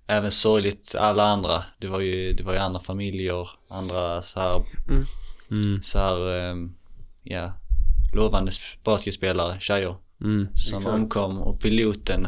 även 0.08 0.32
sorgligt 0.32 0.96
alla 1.00 1.24
andra. 1.24 1.64
Det 1.80 1.88
var 1.88 2.00
ju, 2.00 2.34
det 2.34 2.44
var 2.44 2.54
ju 2.54 2.60
andra 2.60 2.80
familjer, 2.80 3.48
andra 3.70 4.22
så 4.22 4.40
här, 4.40 4.64
Mm. 5.52 5.82
så 5.84 6.00
här, 6.00 6.34
ehm, 6.34 6.72
ja, 7.24 7.54
lovande 8.16 8.52
sp- 8.52 8.78
basketspelare, 8.84 9.60
tjejer. 9.60 9.96
Mm. 10.22 10.48
som 10.56 10.78
Exakt. 10.78 10.96
omkom 10.96 11.42
och 11.42 11.60
piloten. 11.62 12.28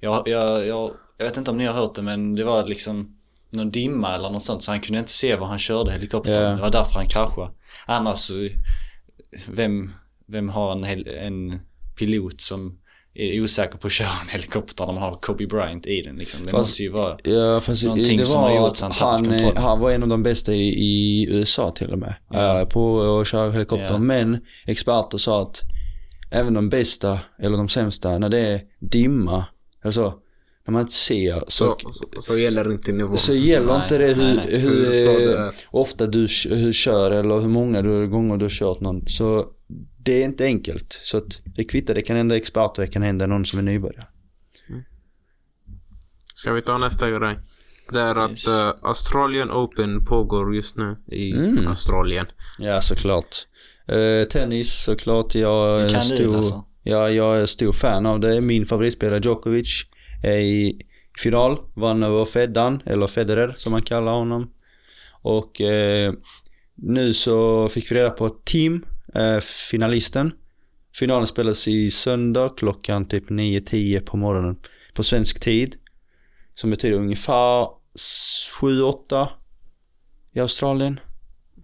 Jag, 0.00 0.28
jag, 0.28 0.66
jag, 0.66 0.90
jag 1.18 1.24
vet 1.24 1.36
inte 1.36 1.50
om 1.50 1.56
ni 1.56 1.64
har 1.64 1.74
hört 1.74 1.94
det 1.94 2.02
men 2.02 2.34
det 2.34 2.44
var 2.44 2.64
liksom 2.66 3.16
någon 3.50 3.70
dimma 3.70 4.14
eller 4.14 4.30
något 4.30 4.42
sånt 4.42 4.62
så 4.62 4.70
han 4.70 4.80
kunde 4.80 4.98
inte 4.98 5.10
se 5.10 5.36
var 5.36 5.46
han 5.46 5.58
körde 5.58 5.92
helikoptern. 5.92 6.42
Ja. 6.42 6.48
Det 6.50 6.62
var 6.62 6.70
därför 6.70 6.94
han 6.94 7.06
kraschade. 7.08 7.50
Annars, 7.86 8.18
så, 8.18 8.48
vem, 9.48 9.92
vem 10.26 10.48
har 10.48 10.72
en, 10.72 10.84
hel, 10.84 11.08
en 11.08 11.60
pilot 11.98 12.40
som 12.40 12.78
är 13.14 13.42
osäker 13.42 13.78
på 13.78 13.86
att 13.86 13.92
köra 13.92 14.08
en 14.22 14.28
helikopter 14.28 14.86
när 14.86 14.92
man 14.92 15.02
har 15.02 15.14
Kobe 15.14 15.46
Bryant 15.46 15.86
i 15.86 16.02
den 16.02 16.16
liksom. 16.16 16.40
Det 16.46 16.50
Fast- 16.50 16.58
måste 16.58 16.82
ju 16.82 16.90
vara... 16.90 17.18
Ja 17.24 17.60
fast 17.60 17.84
Någonting 17.84 18.18
det 18.18 18.24
som 18.24 18.42
var 18.42 18.48
har 18.50 18.66
gjort 18.66 18.76
så 18.76 18.84
han 18.84 19.24
han, 19.24 19.32
eh, 19.32 19.56
han 19.56 19.80
var 19.80 19.90
en 19.90 20.02
av 20.02 20.08
de 20.08 20.22
bästa 20.22 20.52
i, 20.52 20.68
i 20.68 21.26
USA 21.30 21.70
till 21.70 21.92
och 21.92 21.98
med. 21.98 22.14
Eh, 22.34 22.64
på 22.64 23.02
att 23.20 23.28
köra 23.28 23.50
helikopter. 23.50 23.90
Ja. 23.90 23.98
Men 23.98 24.40
experter 24.66 25.18
sa 25.18 25.42
att 25.42 25.60
även 26.30 26.54
de 26.54 26.68
bästa 26.68 27.18
eller 27.42 27.56
de 27.56 27.68
sämsta, 27.68 28.18
när 28.18 28.28
det 28.28 28.38
är 28.38 28.60
dimma, 28.80 29.44
eller 29.82 29.92
så, 29.92 30.14
när 30.66 30.72
man 30.72 30.82
inte 30.82 30.94
ser 30.94 31.44
så, 31.48 31.76
Så, 31.78 32.22
så, 32.22 32.38
gäller 32.38 32.72
inte 32.72 32.92
nivån. 32.92 33.18
så 33.18 33.34
gäller 33.34 33.66
Nej, 33.66 33.82
inte 33.82 33.98
det 33.98 34.06
hur, 34.14 34.22
nej, 34.22 34.34
nej. 34.36 34.60
hur, 34.60 34.70
Hur 34.70 35.40
eh, 35.46 35.50
ofta 35.70 36.06
du, 36.06 36.26
hur 36.50 36.72
kör 36.72 37.10
eller 37.10 37.40
hur 37.40 37.48
många 37.48 37.82
du, 37.82 38.08
gånger 38.08 38.36
du 38.36 38.44
har 38.44 38.50
kört 38.50 38.80
någon. 38.80 39.06
Så 39.08 39.46
det 39.98 40.22
är 40.22 40.24
inte 40.24 40.44
enkelt. 40.44 41.00
Så 41.02 41.16
att 41.18 41.40
det 41.56 41.64
kvittar, 41.64 41.94
det 41.94 42.02
kan 42.02 42.16
hända 42.16 42.36
experter, 42.36 42.82
det 42.82 42.88
kan 42.88 43.02
hända 43.02 43.26
någon 43.26 43.44
som 43.44 43.58
är 43.58 43.62
nybörjare. 43.62 44.06
Ska 46.34 46.52
vi 46.52 46.62
ta 46.62 46.78
nästa 46.78 47.10
grej? 47.10 47.38
Det 47.92 48.00
är 48.00 48.14
att 48.14 48.30
Yes. 48.30 48.48
eh, 48.48 48.74
Australian 48.82 49.50
Open 49.50 50.04
pågår 50.04 50.54
just 50.54 50.76
nu 50.76 50.96
i 51.12 51.32
Mm. 51.32 51.66
Australien. 51.68 52.26
Ja, 52.58 52.80
såklart. 52.80 53.46
Eh, 53.88 54.28
tennis 54.28 54.84
såklart. 54.84 55.34
Jag 55.34 55.80
är 55.82 55.88
Kan 55.88 56.00
du, 56.00 56.16
stor, 56.16 56.36
alltså? 56.36 56.64
ja, 56.82 57.10
jag 57.10 57.40
är 57.40 57.46
stor 57.46 57.72
fan 57.72 58.06
av 58.06 58.20
det. 58.20 58.40
Min 58.40 58.66
favoritspelare 58.66 59.20
Djokovic 59.24 59.82
i 60.32 60.80
final. 61.18 61.58
Vann 61.74 62.02
över 62.02 62.24
Feddan, 62.24 62.82
eller 62.84 63.06
Federer 63.06 63.54
som 63.56 63.72
man 63.72 63.82
kallar 63.82 64.12
honom. 64.12 64.50
Och 65.22 65.60
eh, 65.60 66.12
nu 66.74 67.12
så 67.12 67.68
fick 67.68 67.90
vi 67.90 67.94
reda 67.94 68.10
på 68.10 68.24
att 68.24 68.44
Team 68.44 68.86
är 69.14 69.40
finalisten. 69.40 70.32
Finalen 70.98 71.26
spelas 71.26 71.68
i 71.68 71.90
söndag 71.90 72.54
klockan 72.56 73.08
typ 73.08 73.30
9-10 73.30 74.00
på 74.00 74.16
morgonen 74.16 74.56
på 74.94 75.02
svensk 75.02 75.40
tid. 75.40 75.76
Som 76.54 76.70
betyder 76.70 76.98
ungefär 76.98 77.68
7-8 78.60 79.28
i 80.34 80.40
Australien. 80.40 81.00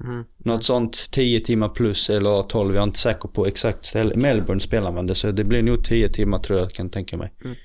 Mm. 0.04 0.24
Något 0.38 0.64
sånt 0.64 1.10
10 1.10 1.40
timmar 1.40 1.68
plus 1.68 2.10
eller 2.10 2.42
12, 2.42 2.74
jag 2.74 2.82
är 2.82 2.86
inte 2.86 2.98
säker 2.98 3.28
på 3.28 3.46
exakt 3.46 3.84
ställe. 3.84 4.16
Melbourne 4.16 4.60
spelar 4.60 4.92
man 4.92 5.06
det 5.06 5.14
så 5.14 5.30
det 5.30 5.44
blir 5.44 5.62
nog 5.62 5.84
10 5.84 6.08
timmar 6.08 6.38
tror 6.38 6.58
jag 6.58 6.72
kan 6.72 6.90
tänka 6.90 7.16
mig. 7.16 7.32
Mm. 7.44 7.56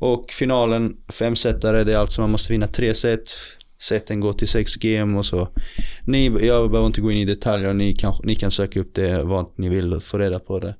Och 0.00 0.30
finalen, 0.30 0.96
femsetare, 1.12 1.84
det 1.84 1.92
är 1.92 1.98
alltså 1.98 2.20
man 2.20 2.30
måste 2.30 2.52
vinna 2.52 2.66
tre 2.66 2.94
set. 2.94 3.22
Seten 3.78 4.20
går 4.20 4.32
till 4.32 4.48
6 4.48 4.76
game 4.76 5.18
och 5.18 5.26
så. 5.26 5.48
Ni, 6.06 6.24
jag 6.46 6.70
behöver 6.70 6.86
inte 6.86 7.00
gå 7.00 7.10
in 7.10 7.18
i 7.18 7.24
detaljer, 7.24 7.74
ni 7.74 7.94
kan, 7.94 8.14
ni 8.24 8.34
kan 8.34 8.50
söka 8.50 8.80
upp 8.80 8.94
det 8.94 9.22
vad 9.22 9.46
ni 9.56 9.68
vill 9.68 9.92
och 9.94 10.02
få 10.02 10.18
reda 10.18 10.38
på 10.40 10.58
det. 10.58 10.74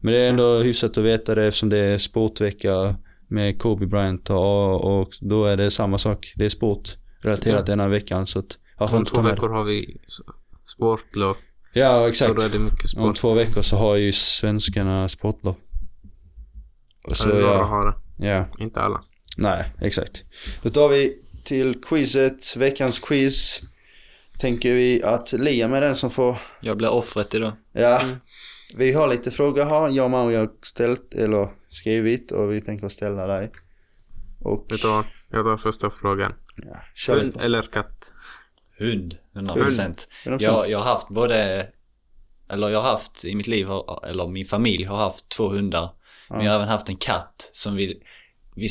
Men 0.00 0.14
det 0.14 0.20
är 0.20 0.28
ändå 0.30 0.58
hyfsat 0.58 0.98
att 0.98 1.04
veta 1.04 1.34
det 1.34 1.44
eftersom 1.46 1.68
det 1.68 1.78
är 1.78 1.98
sportvecka 1.98 2.96
med 3.28 3.58
Kobe 3.58 3.86
Bryant 3.86 4.30
och, 4.30 5.00
och 5.00 5.08
då 5.20 5.44
är 5.44 5.56
det 5.56 5.70
samma 5.70 5.98
sak. 5.98 6.32
Det 6.36 6.44
är 6.44 6.48
sport 6.48 6.96
relaterat 7.20 7.68
Ja. 7.68 7.76
här 7.76 7.88
veckan 7.88 8.26
så 8.26 8.38
att 8.38 8.58
varför 8.78 8.96
Om 8.96 9.04
två 9.04 9.22
veckor 9.22 9.48
har 9.48 9.64
vi 9.64 9.96
sportlov. 10.66 11.36
det? 11.74 11.80
Ja 11.80 11.98
Så 12.00 12.06
exakt. 12.06 12.36
då 12.36 12.42
är 12.42 12.48
det 12.48 12.58
mycket 12.58 12.82
Om 12.84 12.88
sport. 12.88 13.16
två 13.16 13.34
veckor 13.34 13.62
så 13.62 13.76
har 13.76 13.96
ju 13.96 14.12
svenskarna 14.12 15.08
sportlov. 15.08 15.54
Och 17.08 17.16
så 17.16 17.22
Så 17.22 17.28
några 17.28 17.42
ja, 17.42 17.62
har 17.64 17.86
det. 17.86 17.94
Ja, 18.20 18.46
Inte 18.58 18.80
alla. 18.80 19.04
nej 19.38 19.72
exakt. 19.80 20.22
Då 20.62 20.70
tar 20.70 20.88
vi 20.88 21.18
till 21.44 21.80
quizet, 21.82 22.56
veckans 22.56 22.98
quiz. 22.98 23.60
Tänker 24.40 24.74
vi 24.74 25.02
att 25.02 25.32
Liam 25.32 25.72
är 25.74 25.80
den 25.80 25.96
som 25.96 26.10
får, 26.10 26.36
Jag 26.60 26.76
blir 26.76 26.88
offret 26.90 27.34
idag. 27.34 27.52
ja. 27.72 28.00
Mm. 28.00 28.16
Vi 28.76 28.92
har 28.92 29.08
lite 29.08 29.30
frågor 29.30 29.64
här, 29.64 29.88
jag 29.88 30.04
och 30.04 30.10
Mario 30.10 30.38
har 30.38 30.50
ställt, 30.62 31.14
eller 31.14 31.48
skrivit 31.68 32.30
och 32.32 32.52
vi 32.52 32.60
tänker 32.60 32.88
ställa 32.88 33.26
dig. 33.26 33.50
Och, 34.40 34.66
Vet 34.72 34.82
du 34.82 34.88
vad? 34.88 35.04
Jag 35.30 35.44
tar 35.44 35.56
första 35.56 35.90
frågan. 35.90 36.32
ja, 36.56 37.12
Hund 37.14 37.34
på. 37.34 37.40
eller 37.40 37.62
katt? 37.62 38.12
Hund, 38.78 39.16
100%. 39.34 39.50
Är 39.58 39.64
de 39.64 39.70
sant? 39.70 40.08
Jag, 40.40 40.70
jag 40.70 40.78
har 40.78 40.84
haft 40.84 41.08
både, 41.08 41.66
eller 42.50 42.68
jag 42.68 42.80
har 42.80 42.90
haft 42.90 43.24
i 43.24 43.34
mitt 43.34 43.46
liv, 43.46 43.68
eller 44.08 44.26
min 44.26 44.44
familj 44.46 44.84
har 44.84 44.96
haft 44.96 45.28
två 45.28 45.48
hundar. 45.48 45.90
Men 46.30 46.44
jag 46.44 46.52
har 46.52 46.56
även 46.56 46.68
haft 46.68 46.88
en 46.88 46.96
katt 46.96 47.50
som 47.52 47.76
vi, 47.76 48.02
vi 48.54 48.68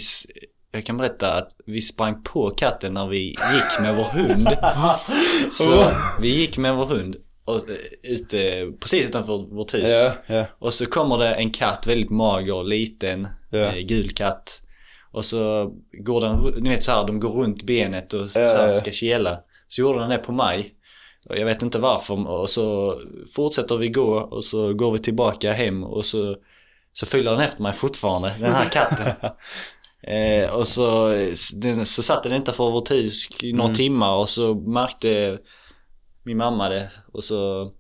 jag 0.72 0.86
kan 0.86 0.98
berätta 0.98 1.34
att 1.34 1.50
vi 1.66 1.82
sprang 1.82 2.24
på 2.24 2.50
katten 2.50 2.94
när 2.94 3.08
vi 3.08 3.20
gick 3.28 3.80
med 3.82 3.96
vår 3.96 4.04
hund. 4.04 4.50
Så 5.52 5.84
vi 6.22 6.40
gick 6.40 6.58
med 6.58 6.76
vår 6.76 6.86
hund 6.86 7.16
och, 7.46 7.56
eh, 7.56 8.12
ute, 8.14 8.72
precis 8.80 9.10
utanför 9.10 9.56
vårt 9.56 9.74
hus. 9.74 9.90
Ja, 9.90 10.14
ja, 10.36 10.46
Och 10.60 10.74
så 10.74 10.86
kommer 10.86 11.18
det 11.18 11.36
en 11.36 11.52
katt, 11.52 11.88
väldigt 11.88 12.10
mager, 12.10 12.64
liten, 12.64 13.28
eh, 13.52 13.76
gul 13.76 14.10
katt. 14.10 14.62
Och 15.12 15.26
så 15.26 15.72
går 16.06 16.22
den, 16.22 16.64
ni 16.64 16.70
vet 16.70 16.84
så 16.84 16.92
här, 16.92 17.08
de 17.08 17.20
går 17.20 17.30
runt 17.30 17.64
benet 17.64 18.14
och 18.14 18.28
så 18.28 18.40
här 18.40 18.74
ska 18.74 18.92
kela. 18.92 19.40
Så 19.68 19.82
gjorde 19.82 20.00
den 20.00 20.10
det 20.10 20.18
på 20.18 20.32
mig. 20.32 20.74
Och 21.30 21.38
jag 21.38 21.46
vet 21.46 21.62
inte 21.62 21.80
varför. 21.80 22.28
Och 22.28 22.50
så 22.50 22.96
fortsätter 23.36 23.78
vi 23.78 23.88
gå 23.88 24.20
och 24.20 24.46
så 24.46 24.74
går 24.74 24.92
vi 24.92 25.00
tillbaka 25.00 25.54
hem 25.54 25.84
och 25.84 26.06
så, 26.06 26.36
så 26.94 27.06
följer 27.06 27.32
den 27.32 27.42
efter 27.42 27.62
mig 27.64 27.74
fortfarande, 27.74 28.36
den 28.40 28.54
här 28.54 28.70
katten. 28.70 29.08
eh, 30.16 30.50
och 30.50 30.68
så, 30.68 31.08
den, 31.56 31.86
så 31.86 32.04
satt 32.04 32.24
den 32.24 32.32
utanför 32.34 32.72
vårt 32.72 32.92
hus 32.92 33.30
i 33.44 33.54
några 33.54 33.68
Mm. 33.70 33.76
timmar 33.76 34.16
och 34.16 34.30
så 34.30 34.56
märkte 34.56 35.40
min 36.24 36.38
mamma 36.38 36.70
det. 36.70 36.92
Och 37.14 37.24
så 37.24 37.72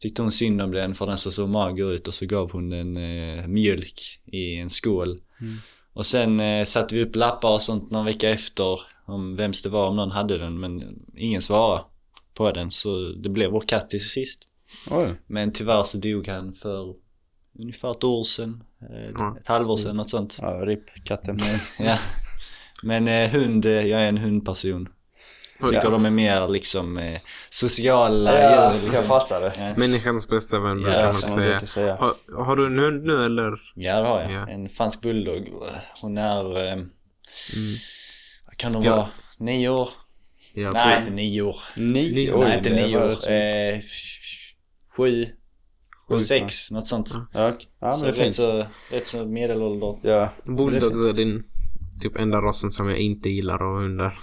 tyckte 0.00 0.22
hon 0.22 0.32
synd 0.32 0.62
om 0.62 0.70
den 0.72 0.94
för 0.94 1.06
den 1.06 1.16
såg 1.16 1.32
så 1.32 1.46
mager 1.46 1.92
ut 1.92 2.08
och 2.08 2.14
så 2.14 2.26
gav 2.26 2.50
hon 2.52 2.70
den 2.70 2.96
eh, 2.96 3.46
mjölk 3.46 4.00
i 4.32 4.56
en 4.56 4.70
skål. 4.70 5.18
Mm. 5.40 5.56
Och 5.92 6.06
sen 6.06 6.40
eh, 6.40 6.64
satte 6.64 6.94
vi 6.94 7.02
upp 7.04 7.16
lappar 7.16 7.50
och 7.52 7.62
sånt 7.62 7.90
någon 7.90 8.04
vecka 8.04 8.30
efter 8.30 8.80
om 9.06 9.36
vems 9.36 9.62
det 9.62 9.68
var, 9.68 9.88
om 9.88 9.96
någon 9.96 10.10
hade 10.10 10.38
den. 10.38 10.60
Men 10.60 10.82
ingen 11.16 11.42
svarade 11.42 11.84
på 12.34 12.50
den 12.52 12.70
så 12.70 13.12
det 13.22 13.28
blev 13.28 13.50
vår 13.50 13.60
katt 13.60 13.90
till 13.90 14.08
sist. 14.08 14.42
oj. 14.90 15.14
Men 15.26 15.52
tyvärr 15.52 15.82
så 15.82 15.98
dog 15.98 16.28
han 16.28 16.52
för 16.52 16.94
ungefär 17.58 17.90
ett 17.90 18.04
år 18.04 18.24
sedan. 18.24 18.62
Ja. 19.18 19.36
Ett 19.40 19.48
halvår 19.48 19.76
sedan, 19.76 19.96
något 19.96 20.10
sånt. 20.10 20.38
Ja, 20.40 20.48
RIP 20.66 21.04
katten. 21.04 21.40
Ja. 21.78 21.98
Men 22.82 23.08
eh, 23.08 23.30
hund, 23.30 23.66
eh, 23.66 23.72
jag 23.72 24.00
är 24.02 24.08
en 24.08 24.18
hundperson. 24.18 24.88
Tycker 25.60 25.74
Ja. 25.84 25.90
de 25.90 26.04
är 26.06 26.10
mer 26.10 26.48
liksom 26.48 26.98
eh, 26.98 27.20
sociala 27.50 28.40
Ja, 28.42 28.72
djur. 28.74 28.82
Liksom. 28.82 28.92
jag 28.94 29.04
fattar 29.04 29.40
det. 29.40 29.52
Ja. 29.58 29.74
Människans 29.76 30.28
bästa 30.28 30.58
vän 30.60 30.78
Ja, 30.78 30.84
brukar 30.84 31.12
som 31.12 31.30
man 31.30 31.38
säga. 31.38 31.50
brukar 31.50 31.66
säga. 31.66 31.96
Har, 31.96 32.16
har 32.44 32.56
du 32.56 32.66
en 32.66 32.78
hund 32.78 33.04
nu 33.04 33.24
eller? 33.24 33.52
Ja 33.74 34.00
det 34.00 34.08
har 34.08 34.20
jag. 34.22 34.32
Ja. 34.32 34.48
En 34.48 34.68
fransk 34.68 35.00
bulldog. 35.00 35.48
Hon 36.02 36.18
är, 36.18 36.56
eh, 36.66 36.72
Mm. 36.72 36.88
kan 38.56 38.74
hon 38.74 38.84
Ja. 38.84 38.96
vara? 38.96 39.08
Nio 39.38 39.68
år? 39.68 39.88
Ja, 40.54 40.70
Nej, 40.70 40.98
inte 40.98 41.10
nio 41.10 41.42
år. 41.42 41.56
Nio? 41.76 42.32
Oj, 42.34 42.44
Nej, 42.44 42.58
inte 42.58 42.70
nio 42.70 42.98
år. 42.98 43.30
Eh, 43.30 43.80
Sju, 44.96 45.26
sex, 46.24 46.70
något 46.70 46.86
sånt. 46.86 47.14
Ja, 47.32 47.48
okej. 47.48 47.68
ja 47.80 47.92
så 47.92 48.04
men 48.04 48.14
det 48.14 48.16
är 48.16 48.18
rätt 48.18 48.24
fint. 48.24 48.34
så, 48.34 48.66
rätt 48.90 49.06
så 49.06 49.26
medelålder. 49.26 50.10
Ja. 50.10 50.28
Bulldogs 50.44 51.02
är 51.02 51.12
din 51.12 51.42
typ 52.02 52.16
enda 52.18 52.38
rasen 52.38 52.70
som 52.70 52.88
jag 52.88 52.98
inte 52.98 53.28
gillar 53.30 53.62
av 53.62 53.82
hundar. 53.82 54.18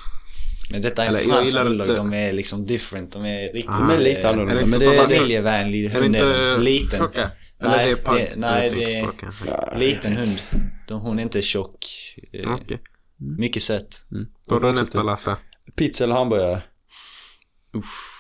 Men 0.72 0.82
detta 0.82 1.04
är 1.04 1.08
en 1.08 1.16
Eller, 1.16 1.26
fransk 1.34 1.54
bulldog. 1.64 1.88
inte- 1.88 1.96
De 1.96 2.14
är 2.14 2.34
liksom 2.34 2.66
different. 2.66 3.14
De 3.14 3.26
är 3.26 3.42
riktigt... 3.54 3.72
De 3.72 3.90
är 3.90 3.98
lite 3.98 4.30
annorlunda, 4.30 4.54
det 4.62 4.66
men 4.66 4.74
inte 4.74 4.86
det 4.90 4.96
så 4.96 5.02
är... 5.04 5.08
Det, 5.08 5.16
Familjevänlig 5.16 5.84
det 5.92 6.00
hund 6.00 6.06
inte 6.16 6.20
är 6.28 6.48
den. 6.48 6.64
Liten. 6.64 7.00
tjocka? 7.00 7.32
Eller 7.60 7.72
Nej, 7.78 7.86
det 7.86 7.92
är 7.92 7.96
pug? 8.06 8.16
det- 8.16 8.34
nej, 8.38 8.70
det 8.70 8.96
är- 9.00 9.10
kanske. 9.20 9.46
Liten 9.78 10.18
hund. 10.18 10.42
De, 10.88 11.02
hon 11.02 11.20
är 11.20 11.24
inte 11.24 11.42
tjock. 11.42 11.86
Eh, 12.34 12.54
Okej. 12.54 12.82
Mycket 13.18 13.64
söt. 13.64 14.02
Då 14.50 14.56
är 14.56 14.60
det 14.60 14.72
nästa 14.72 15.04
Lasse. 15.04 15.38
pizza 15.76 16.04
eller 16.04 16.16
hamburgare? 16.16 16.62
Uff, 17.74 18.12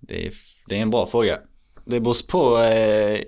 det, 0.00 0.26
är, 0.26 0.32
det 0.66 0.76
är 0.78 0.82
en 0.82 0.90
bra 0.90 1.06
fråga. 1.06 1.38
Det 1.88 2.00
beror 2.00 2.26
på 2.30 2.58
eh, 2.58 3.20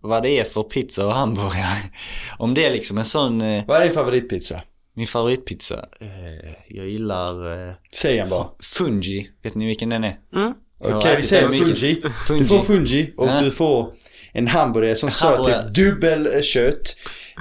vad 0.00 0.22
det 0.22 0.30
är 0.30 0.44
för 0.44 0.62
pizza 0.62 1.06
och 1.06 1.14
hamburgare. 1.14 1.76
Om 2.38 2.54
det 2.54 2.64
är 2.64 2.70
liksom 2.70 2.98
en 2.98 3.04
sån, 3.04 3.40
eh, 3.42 3.64
Vad 3.66 3.76
är 3.80 3.84
din 3.84 3.92
favoritpizza? 3.94 4.62
min 4.96 5.06
favoritpizza. 5.06 5.86
Eh, 6.00 6.52
jag 6.68 6.88
gillar 6.88 7.52
eh, 7.68 7.74
Säg 7.94 8.18
en 8.18 8.28
bara. 8.28 8.46
Fungi. 8.62 9.30
Vet 9.42 9.54
ni 9.54 9.66
vilken 9.66 9.88
den 9.88 10.04
är? 10.04 10.18
Mm. 10.36 10.54
Okej, 10.80 11.10
har 11.10 11.16
vi 11.16 11.22
säger 11.22 11.48
mycket. 11.48 11.66
fungi. 11.78 12.00
Du 12.02 12.10
Fungi. 12.10 12.44
får 12.44 12.62
fungi 12.62 13.12
och 13.16 13.28
Ja. 13.28 13.40
du 13.40 13.50
får 13.50 13.92
en 14.32 14.46
hamburgare 14.48 14.94
som 14.94 15.10
sa 15.10 15.44
typ 15.44 15.74
dubbel 15.74 16.28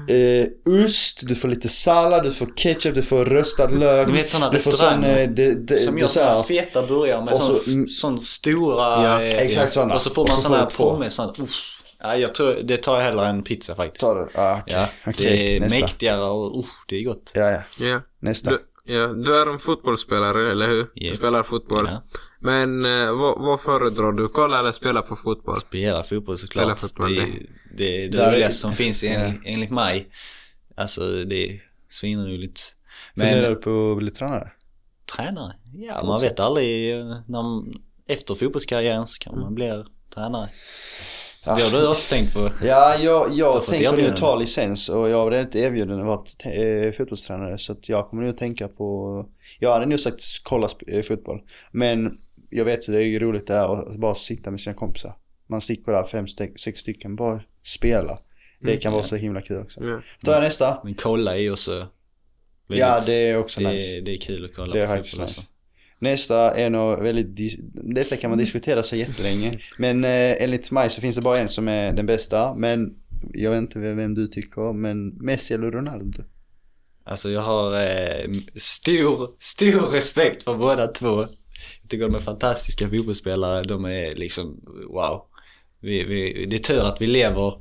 eh, 0.09 0.47
ost, 0.85 1.27
du 1.27 1.35
får 1.35 1.47
lite 1.47 1.69
sallad, 1.69 2.23
du 2.23 2.31
får 2.31 2.47
ketchup, 2.55 2.95
du 2.95 3.01
får 3.01 3.25
röstad 3.25 3.67
lök. 3.67 4.07
Ni 4.07 4.13
vet 4.13 4.29
sådana 4.29 4.49
du 4.51 4.59
får 4.59 4.71
restauranger 4.71 5.13
sån, 5.13 5.19
eh, 5.23 5.29
de, 5.29 5.53
de, 5.55 5.75
Som 5.77 5.97
gör 5.97 6.05
dessert. 6.05 6.45
feta 6.47 6.87
burgare 6.87 7.25
med 7.25 7.37
sån, 7.37 7.55
så- 7.55 7.87
sån 7.87 8.19
stora... 8.21 9.03
Ja, 9.03 9.21
eh, 9.21 9.37
exakt 9.37 9.73
såna. 9.73 9.93
Och 9.95 10.01
så 10.01 10.09
får 10.09 10.27
man 10.27 10.35
så 10.35 10.41
såna 10.41 10.55
får 10.55 10.61
här 10.61 10.69
du 10.69 10.75
pommes. 10.75 11.19
Ja, 11.99 12.17
jag 12.17 12.35
tror, 12.35 12.53
det 12.63 12.77
tar 12.77 12.95
jag 12.95 13.01
hellre 13.01 13.27
än 13.27 13.43
pizza 13.43 13.75
faktiskt. 13.75 14.01
Tar 14.01 14.15
du? 14.15 14.27
Ah, 14.35 14.57
okej. 14.61 14.75
Ja, 14.75 14.87
Okej, 15.07 15.25
det 15.25 15.55
är 15.55 15.59
nästa. 15.59 15.79
mäktigare 15.79 16.21
och 16.23 16.59
usch, 16.59 16.85
det 16.87 16.99
är 16.99 17.03
gott. 17.03 17.31
Ja, 17.33 17.51
ja. 17.51 17.61
Ja. 17.85 18.01
Nästa. 18.19 18.49
Du, 18.49 18.59
ja, 18.85 19.07
du 19.07 19.41
är 19.41 19.53
en 19.53 19.59
fotbollsspelare, 19.59 20.51
eller 20.51 20.67
hur? 20.67 20.87
Ja. 20.93 21.11
Du 21.11 21.17
spelar 21.17 21.43
fotboll. 21.43 21.89
Ja. 21.91 22.03
Men 22.43 22.85
eh, 22.85 23.13
vad, 23.13 23.39
vad 23.39 23.61
föredrar 23.61 24.11
du? 24.11 24.27
Kolla 24.27 24.59
eller 24.59 24.71
spela 24.71 25.01
på 25.01 25.15
fotboll? 25.15 25.59
Spela 25.59 26.03
fotboll 26.03 26.37
såklart. 26.37 26.63
Spela 26.63 26.75
fotboll, 26.75 27.15
det, 27.15 27.21
är, 27.21 27.25
det. 27.25 27.37
det 27.77 28.05
är 28.05 28.09
det 28.09 28.31
roligaste 28.31 28.61
som 28.61 28.73
finns 28.73 29.03
enligt, 29.03 29.41
enligt 29.45 29.71
mig. 29.71 30.07
Alltså 30.75 31.01
det 31.23 31.45
är 31.45 31.61
svinroligt. 31.89 32.75
Funderar 33.15 33.41
Men 33.41 33.49
du 33.49 33.55
på 33.55 33.91
att 33.91 33.97
bli 33.97 34.11
tränare? 34.11 34.51
tränare? 35.15 35.53
Ja, 35.73 36.03
man 36.03 36.21
vet 36.21 36.39
aldrig. 36.39 36.95
När 37.05 37.41
man, 37.41 37.73
efter 38.07 38.35
fotbollskarriären 38.35 39.07
så 39.07 39.19
kan 39.19 39.39
man 39.39 39.55
bli 39.55 39.83
tränare. 40.13 40.49
Ja. 41.45 41.55
Det 41.55 41.63
har 41.63 41.71
du 41.71 41.87
också 41.87 42.09
tänkt 42.09 42.33
på. 42.33 42.49
Ja, 42.63 42.95
jag, 43.01 43.19
har 43.19 43.27
jag 43.31 43.65
tänker 43.65 43.97
nu 43.97 44.09
ta 44.09 44.35
licens 44.35 44.89
och 44.89 45.09
jag 45.09 45.17
har 45.17 45.31
redan 45.31 45.45
inte 45.45 45.59
erbjuden 45.59 45.99
att 45.99 46.05
vara 46.05 46.53
eh, 46.53 46.91
fotbollstränare 46.91 47.57
så 47.57 47.71
att 47.71 47.89
jag 47.89 48.09
kommer 48.09 48.23
nu 48.23 48.29
att 48.29 48.37
tänka 48.37 48.67
på 48.67 49.25
Jag 49.59 49.73
hade 49.73 49.85
nog 49.85 49.99
sagt 49.99 50.21
kolla 50.43 50.69
eh, 50.87 51.01
fotboll 51.01 51.41
Men 51.71 52.17
jag 52.57 52.65
vet 52.65 52.87
hur 52.87 52.93
det 52.93 53.03
är 53.03 53.19
roligt 53.19 53.47
det 53.47 53.53
är 53.53 53.73
att 53.73 53.99
bara 53.99 54.15
sitta 54.15 54.51
med 54.51 54.61
sina 54.61 54.73
kompisar 54.73 55.15
Man 55.47 55.61
sticker 55.61 55.91
där 55.91 56.03
fem, 56.03 56.27
sex 56.57 56.79
stycken, 56.79 57.15
bara 57.15 57.41
spela 57.63 58.19
Det 58.59 58.77
kan 58.77 58.93
vara 58.93 59.03
så 59.03 59.15
himla 59.15 59.41
kul 59.41 59.61
också 59.61 59.83
Ja. 59.83 60.01
Då 60.21 60.25
tar 60.25 60.33
jag 60.33 60.43
nästa 60.43 60.81
Men 60.83 60.93
kolla 60.93 61.37
är 61.37 61.51
också 61.51 61.87
väldigt, 62.67 62.79
Ja 62.79 63.01
det 63.05 63.13
är 63.13 63.37
också 63.37 63.61
det, 63.61 63.67
nice 63.67 64.01
det 64.01 64.13
är 64.13 64.17
kul 64.17 64.45
att 64.45 64.55
kolla 64.55 64.73
Det 64.73 64.81
är 64.81 64.87
på 64.87 64.93
faktiskt 64.93 65.13
fotboll 65.13 65.27
nice. 65.27 65.39
alltså. 65.39 65.53
Nästa 65.99 66.55
är 66.55 66.69
nog 66.69 66.99
väldigt, 66.99 67.59
detta 67.73 68.15
kan 68.15 68.29
man 68.29 68.39
diskutera 68.39 68.83
så 68.83 68.95
jättelänge. 68.95 69.59
Men 69.77 70.03
eh, 70.03 70.43
enligt 70.43 70.71
mig 70.71 70.89
så 70.89 71.01
finns 71.01 71.15
det 71.15 71.21
bara 71.21 71.39
en 71.39 71.49
som 71.49 71.67
är 71.67 71.93
den 71.93 72.05
bästa. 72.05 72.53
Men 72.55 72.95
jag 73.33 73.51
vet 73.51 73.57
inte 73.57 73.79
vem 73.79 74.13
du 74.13 74.27
tycker, 74.27 74.73
men 74.73 75.07
Messi 75.07 75.53
eller 75.53 75.71
Ronaldo? 75.71 76.23
Alltså 77.03 77.29
jag 77.29 77.41
har 77.41 77.73
eh, 77.73 78.31
stor, 78.55 79.29
stor 79.39 79.91
respekt 79.91 80.43
för 80.43 80.57
båda 80.57 80.87
två. 80.87 81.25
Jag 81.81 81.89
tycker 81.89 82.05
de 82.07 82.15
är 82.15 82.19
fantastiska 82.19 82.89
fotbollsspelare. 82.89 83.63
De 83.63 83.85
är 83.85 84.15
liksom, 84.15 84.59
wow. 84.93 85.21
Vi, 85.81 86.03
vi, 86.03 86.45
det 86.45 86.55
är 86.55 86.59
tur 86.59 86.83
att 86.85 87.01
vi 87.01 87.07
lever 87.07 87.53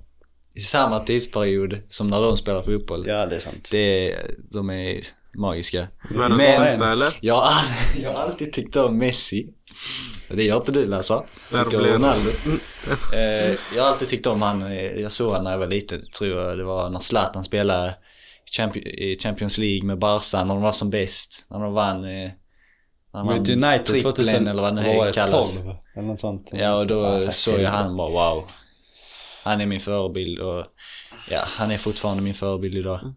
i 0.55 0.61
samma 0.61 1.01
tidsperiod 1.01 1.79
som 1.89 2.09
när 2.09 2.21
de 2.21 2.37
spelar 2.37 2.63
fotboll. 2.63 3.05
Ja, 3.07 3.27
det 3.27 3.37
är 3.37 3.41
sant. 3.41 3.69
Det 3.71 4.13
är, 4.13 4.19
de 4.51 4.71
är 4.71 5.01
magiska. 5.35 5.89
Världens 6.11 6.39
Men- 6.39 6.61
bästa 6.61 6.93
eller? 6.93 7.09
Jag 7.21 7.35
har, 7.41 7.53
jag 8.03 8.13
har 8.13 8.23
alltid 8.25 8.53
tyckt 8.53 8.77
om 8.77 8.99
Messi. 8.99 9.49
Det 10.29 10.45
gör 10.45 10.57
inte 10.57 10.73
du 10.73 10.85
Lasse. 10.87 11.23
Ronaldo. 11.53 12.31
Eh, 13.15 13.57
jag 13.77 13.83
har 13.83 13.91
alltid 13.91 14.09
tyckt 14.09 14.27
om 14.27 14.43
han. 14.43 14.63
eh, 14.63 14.83
Jag 15.01 15.13
såg 15.13 15.33
han 15.33 15.45
när 15.45 15.51
jag 15.51 15.59
var 15.59 15.67
liten. 15.67 16.03
Tror 16.19 16.31
jag 16.31 16.59
det 16.59 16.65
var 16.65 16.91
när 16.91 17.01
Zlatan 17.01 17.45
spelade 17.45 17.95
i 18.51 18.57
Champion- 18.59 18.87
i 18.89 19.19
Champions 19.23 19.59
League 19.59 19.87
med 19.87 19.99
Barca 19.99 20.45
när 20.45 20.55
de 20.55 20.63
var 20.63 20.73
som 20.73 20.91
bäst. 20.91 21.47
När 21.51 21.59
de 21.61 21.73
vann... 21.73 22.05
Med 23.13 23.51
United 23.51 23.85
trippeln 23.87 24.15
2000, 24.15 24.49
eller 24.49 24.63
vad 24.63 24.77
det 24.77 24.83
nu 24.83 25.13
kallas. 25.13 25.55
12 25.55 25.75
eller 25.97 26.07
något 26.09 26.21
sånt. 26.21 26.51
Ja 26.53 26.75
och 26.75 26.87
då 26.87 27.29
såg 27.31 27.61
jag 27.61 27.71
han 27.71 27.97
bara 27.97 28.11
wow. 28.35 28.45
Han 29.45 29.61
är 29.61 29.67
min 29.67 29.81
förebild 29.81 30.39
och 30.39 30.67
ja, 31.31 31.43
han 31.47 31.71
är 31.71 31.79
fortfarande 31.79 32.23
min 32.23 32.35
förebild 32.35 32.75
idag. 32.79 33.15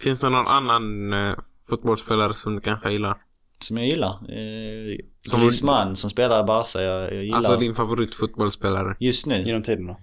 Finns 0.00 0.20
det 0.20 0.28
någon 0.28 0.46
annan 0.46 1.12
eh, 1.12 1.34
fotbollsspelare 1.68 2.34
som 2.34 2.54
du 2.54 2.60
kanske 2.60 2.90
gillar? 2.90 3.16
Som 3.60 3.76
jag 3.76 3.86
gillar. 3.86 4.08
Eh, 4.10 4.96
Som- 5.30 5.40
Griezmann 5.40 5.96
som 5.96 6.10
spelar 6.10 6.40
i 6.40 6.46
Barca, 6.46 6.82
jag, 6.82 7.12
jag 7.14 7.24
gillar. 7.24 7.36
Alltså 7.36 7.56
din 7.56 7.74
favoritfotbollsspelare? 7.74 8.96
Just 9.00 9.26
nu. 9.26 9.42
Genom 9.42 9.62
tiderna. 9.62 9.96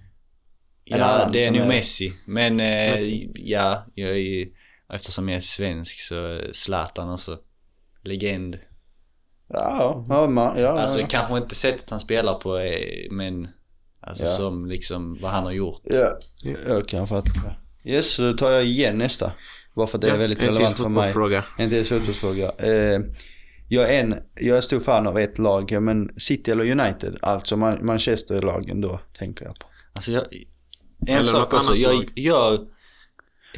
Ja, 0.84 1.28
det 1.32 1.44
är 1.44 1.50
nog 1.50 1.60
är- 1.60 1.68
Messi. 1.68 2.12
Men 2.26 2.60
eh, 2.60 2.92
Messi. 2.92 3.30
ja, 3.34 3.86
jag 3.94 4.18
är 4.18 4.46
eftersom 4.92 5.28
jag 5.28 5.36
är 5.36 5.40
svensk 5.40 6.00
så 6.00 6.40
Zlatan 6.52 7.10
också. 7.10 7.38
Legend. 8.02 8.58
Ja, 9.48 10.06
ja, 10.08 10.26
man, 10.26 10.58
ja. 10.58 10.68
Alltså 10.80 11.00
ja. 11.00 11.06
kanske 11.10 11.36
inte 11.36 11.54
sättet 11.54 11.90
han 11.90 12.00
spelar 12.00 12.34
på 12.34 12.58
eh, 12.58 13.10
men 13.10 13.48
alltså 14.00 14.24
Ja. 14.24 14.28
som 14.30 14.66
liksom 14.66 15.18
vad 15.20 15.30
han 15.30 15.44
har 15.44 15.52
gjort. 15.52 15.80
Ja, 15.84 16.18
jag 16.68 16.88
kan 16.88 17.06
fatta. 17.06 17.30
Yes, 17.84 18.10
så 18.14 18.22
då 18.22 18.32
tar 18.32 18.50
jag 18.50 18.64
igen 18.64 18.98
nästa. 18.98 19.32
Bara 19.74 19.86
för 19.86 19.98
att 19.98 20.02
det 20.02 20.10
är 20.10 20.18
väldigt 20.18 20.42
relevant 20.42 20.76
för 20.76 20.88
mig. 20.88 21.12
fotbollsfråga. 21.12 21.44
En 21.58 21.70
till 21.70 21.84
fotbollsfråga. 21.84 22.52
Eh, 22.58 23.00
jag 23.68 23.94
är 23.94 24.00
en, 24.00 24.14
jag 24.34 24.56
är 24.56 24.60
stor 24.60 24.80
fan 24.80 25.06
av 25.06 25.18
ett 25.18 25.38
lag, 25.38 25.82
men 25.82 26.10
City 26.16 26.50
eller 26.50 26.70
United, 26.80 27.18
alltså 27.22 27.56
Man- 27.56 27.86
Manchester-lagen 27.86 28.80
då, 28.80 29.00
tänker 29.18 29.44
jag 29.44 29.58
på. 29.58 29.66
Alltså 29.92 30.12
jag, 30.12 30.22
en 31.06 31.14
Eller 31.14 31.22
sak 31.24 31.54
också, 31.54 31.74
jag, 31.76 32.04
jag 32.14 32.58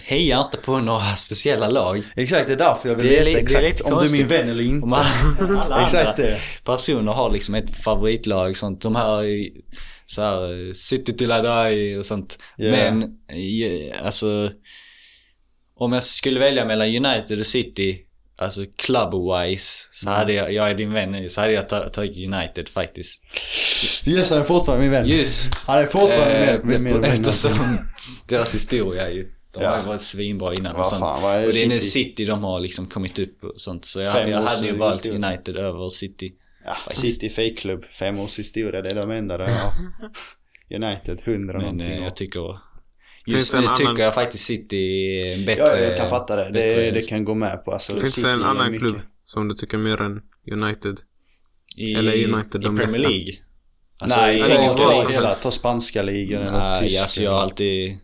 hejar 0.03 0.41
inte 0.45 0.57
på 0.57 0.79
några 0.79 1.17
speciella 1.17 1.69
lag. 1.69 2.03
Exakt, 2.17 2.47
det 2.47 2.53
är 2.53 2.57
därför 2.57 2.89
jag 2.89 2.97
vill 2.97 3.07
Det 3.07 3.19
är 3.19 3.25
li- 3.25 3.35
veta 3.35 3.47
det 3.53 3.57
är 3.59 3.63
exakt 3.63 3.79
lite 3.79 3.83
om 3.83 3.91
du 3.91 3.97
är 3.97 4.13
min 4.13 4.21
konstigt. 4.21 4.31
vän 4.41 4.49
eller 4.49 4.65
inte. 4.65 4.85
Om 4.85 4.93
alla, 4.93 5.09
alla 5.63 5.83
Exakt 5.85 6.17
det. 6.17 6.39
personer 6.65 7.13
har 7.13 7.31
liksom 7.31 7.55
ett 7.55 7.77
favoritlag 7.85 8.57
sånt. 8.57 8.81
De 8.83 8.97
här 8.97 9.25
i- 9.25 9.53
så 10.07 10.23
här 10.23 10.73
City 10.75 11.13
till 11.17 11.29
die 11.29 11.99
och 11.99 12.07
sånt. 12.07 12.39
Ja. 12.57 12.71
Men 12.71 13.05
alltså 14.03 14.51
om 15.77 15.93
jag 15.93 16.03
skulle 16.03 16.41
välja 16.41 16.65
mellan 16.65 16.89
United 17.07 17.41
och 17.41 17.47
City 17.47 18.03
Alltså 18.39 18.61
club-wise 18.61 19.89
så 19.91 20.11
hade 20.11 20.33
jag, 20.33 20.53
jag 20.53 20.71
är 20.71 20.75
din 20.75 20.93
vän 20.93 21.13
nu, 21.13 21.29
så 21.29 21.41
hade 21.41 21.53
jag 21.53 21.69
ta- 21.69 21.89
tagit 21.89 22.17
United 22.35 22.69
faktiskt. 22.69 23.23
Yes, 24.07 24.31
han 24.31 24.39
är 24.39 24.43
fortfarande 24.45 24.83
min 24.83 24.91
vän. 24.93 25.07
Just! 25.07 25.65
Han 25.67 25.79
är 25.79 25.87
fortfarande 25.87 26.49
eh, 26.49 26.59
min, 26.65 26.83
vän. 27.01 27.05
eftersom 27.05 27.79
deras 28.29 28.55
historia 28.55 29.07
är 29.07 29.11
ju, 29.13 29.31
de 29.57 29.65
Ja. 29.65 29.71
har 29.71 29.79
ju 29.79 29.87
varit 29.87 30.01
svinbra 30.01 30.55
innan 30.55 30.77
och 30.77 30.87
sånt. 30.87 31.01
fan, 31.01 31.25
är 31.33 31.47
och 31.47 31.53
det 31.53 31.63
är 31.65 31.69
nu 31.69 31.81
City? 31.81 32.25
De 32.25 32.45
har 32.45 32.61
liksom 32.61 32.87
kommit 32.87 33.19
upp 33.19 33.45
och 33.45 33.53
sånt. 33.57 33.85
Så 33.85 34.01
jag, 34.01 34.15
Fem 34.15 34.31
jag 34.31 34.43
hade 34.43 34.67
ju 34.67 34.77
valt 34.77 34.97
historia. 35.05 35.29
United 35.29 35.57
över 35.57 35.89
City. 35.89 36.33
Ja, 36.65 36.93
City 36.93 37.29
fake-klubb, 37.31 37.85
fem 37.85 38.19
års 38.21 38.39
historia, 38.39 38.83
det 38.83 38.91
är 38.91 38.95
de 38.95 39.11
enda 39.11 39.39
där 39.39 39.49
ja. 39.49 39.73
United, 40.77 41.21
hundra 41.25 41.53
Men 41.53 41.63
någonting. 41.63 41.91
eh, 41.91 41.97
år. 41.99 42.03
jag 42.05 42.17
tycker... 42.17 42.59
Just 43.27 43.53
det 43.53 43.59
nu 43.61 43.65
annan- 43.67 43.77
tycker 43.77 44.03
jag 44.03 44.15
faktiskt 44.15 44.45
City 44.45 44.77
är 45.21 45.47
bättre... 45.47 45.63
Ja, 45.63 45.79
jag 45.79 45.97
kan 45.97 46.09
fatta 46.09 46.37
det. 46.37 46.51
Det, 46.51 46.91
det 46.91 47.09
kan 47.09 47.25
gå 47.25 47.35
med 47.35 47.65
på. 47.65 47.73
Alltså, 47.73 47.95
Finns 47.95 48.15
City 48.15 48.27
det 48.27 48.33
en 48.33 48.45
annan 48.45 48.73
mycket. 48.73 48.89
klubb 48.89 49.01
som 49.25 49.49
du 49.49 49.55
tycker 49.55 49.79
mer 49.79 50.01
än 50.03 50.21
United? 50.53 50.97
I, 51.79 51.95
Eller 51.95 52.13
United, 52.35 52.63
i 52.63 52.67
Premier. 52.67 52.99
League. 52.99 53.33
Alltså 53.99 54.21
Nej, 54.21 54.39
i 54.39 54.43
ta, 54.43 54.49
engelska 54.49 54.83
ta, 54.83 54.91
ligan. 54.99 55.13
hela, 55.13 55.35
ta 55.35 55.51
spanska 55.51 56.03
ligan 56.03 56.43
eller 56.43 56.53
Nej, 56.53 56.83
tyska. 56.83 57.03
alltså 57.03 57.23
jag 57.23 57.31
har 57.33 57.39
alltid 57.39 57.99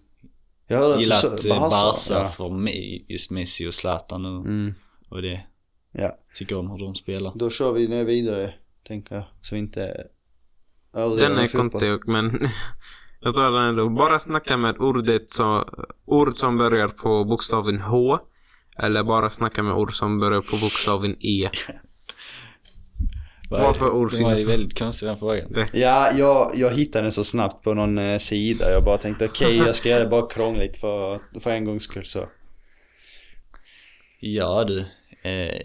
jag 0.66 0.78
hörde 0.78 0.92
att 0.92 0.98
du 0.98 1.02
gillat 1.04 1.40
sa- 1.40 1.48
eh, 1.48 1.60
Barca 1.60 1.96
ja. 2.10 2.24
för 2.24 2.48
mig, 2.50 3.06
just 3.08 3.30
Messi 3.30 3.68
och 3.68 3.74
Zlatan 3.74 4.26
och, 4.26 4.44
Mm, 4.46 4.74
och 5.08 5.22
det. 5.22 5.40
ja. 5.92 6.16
Tycker 6.34 6.56
om 6.56 6.70
hur 6.70 6.78
de 6.78 6.94
spelar. 6.94 7.32
Då 7.34 7.50
kör 7.50 7.72
vi 7.72 7.88
ner 7.88 8.04
vidare, 8.04 8.54
tänker 8.88 9.14
jag. 9.14 9.24
Så 9.42 9.54
vi 9.54 9.58
inte 9.58 10.06
Den 10.92 11.38
är 11.38 11.46
fotboll. 11.46 11.70
konstig 11.70 11.98
men 12.06 12.24
jag 13.20 13.34
tror 13.34 13.50
den 13.60 13.68
ändå. 13.68 13.88
Bara 13.88 14.18
snacka 14.18 14.56
med 14.56 14.76
ordet 14.78 15.30
så, 15.30 15.64
ord 16.04 16.36
som 16.36 16.58
börjar 16.58 16.88
på 16.88 17.24
bokstaven 17.24 17.80
H. 17.80 18.18
Eller 18.78 19.02
bara 19.04 19.30
snacka 19.30 19.62
med 19.62 19.74
ord 19.74 19.94
som 19.94 20.18
börjar 20.20 20.40
på 20.40 20.56
bokstaven 20.56 21.16
E. 21.20 21.50
Vad 23.58 23.76
för 23.76 23.90
ord 23.90 24.10
Det 24.12 24.22
var 24.22 24.30
ju 24.30 24.36
finns? 24.36 24.48
väldigt 24.50 24.78
konstig 24.78 25.08
den 25.08 25.18
frågan. 25.18 25.68
Ja, 25.72 26.10
jag, 26.14 26.52
jag 26.54 26.70
hittade 26.70 27.02
den 27.04 27.12
så 27.12 27.24
snabbt 27.24 27.64
på 27.64 27.74
någon 27.74 27.98
eh, 27.98 28.18
sida. 28.18 28.72
Jag 28.72 28.84
bara 28.84 28.98
tänkte 28.98 29.24
okej, 29.24 29.56
jag 29.66 29.74
ska 29.74 29.88
göra 29.88 30.04
det 30.04 30.10
bara 30.10 30.26
krångligt 30.28 30.76
för, 30.80 31.20
för 31.40 31.50
en 31.50 31.64
gångs 31.64 31.82
skull 31.84 32.04
så. 32.04 32.28
Ja 34.20 34.64
du. 34.64 34.78
Eh, 35.22 35.56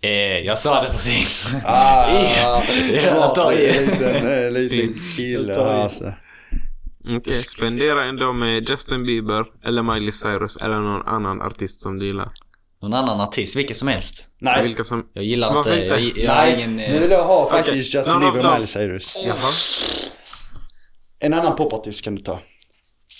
eh, 0.00 0.38
jag 0.44 0.58
sa 0.58 0.82
det 0.82 0.90
precis. 0.90 1.46
Ah, 1.64 2.10
Ja, 2.42 2.62
smart 3.00 3.34
ta 3.34 3.52
i. 3.52 3.86
liten, 3.86 4.26
eh, 4.44 4.50
liten 4.50 5.00
kille 5.16 5.46
Jag 5.46 5.54
tar 5.54 5.66
alltså. 5.74 6.12
Okej, 7.14 7.32
spendera 7.32 8.04
en 8.04 8.16
dag 8.16 8.34
med 8.34 8.70
Justin 8.70 9.06
Bieber 9.06 9.44
eller 9.64 9.82
Miley 9.82 10.12
Cyrus 10.12 10.56
eller 10.56 10.80
någon 10.80 11.02
annan 11.06 11.42
artist 11.42 11.80
som 11.82 11.98
du 11.98 12.06
gillar. 12.06 12.30
Någon 12.88 12.94
annan 12.94 13.20
artist, 13.20 13.56
vilken 13.56 13.76
som 13.76 13.88
helst. 13.88 14.24
Nej, 14.38 14.62
Vilka 14.62 14.84
som... 14.84 15.06
Jag 15.12 15.24
gillar 15.24 15.54
Varför 15.54 15.70
inte, 15.70 15.86
jag, 15.86 16.00
jag 16.00 16.34
nej, 16.36 16.54
ingen... 16.54 16.76
nu 16.76 16.82
Eh, 16.82 17.00
vill 17.00 17.10
jag 17.10 17.24
ha 17.24 17.50
faktiskt 17.50 17.94
Justin 17.94 18.12
No, 18.14 18.18
no, 18.18 18.32
Bieber 18.32 18.48
och. 18.48 18.52
Miley 18.54 18.66
Cyrus. 18.66 19.16
Jaha. 19.24 19.36
En 21.18 21.34
annan 21.34 21.56
popartist 21.56 22.04
kan 22.04 22.14
du 22.14 22.22
ta. 22.22 22.38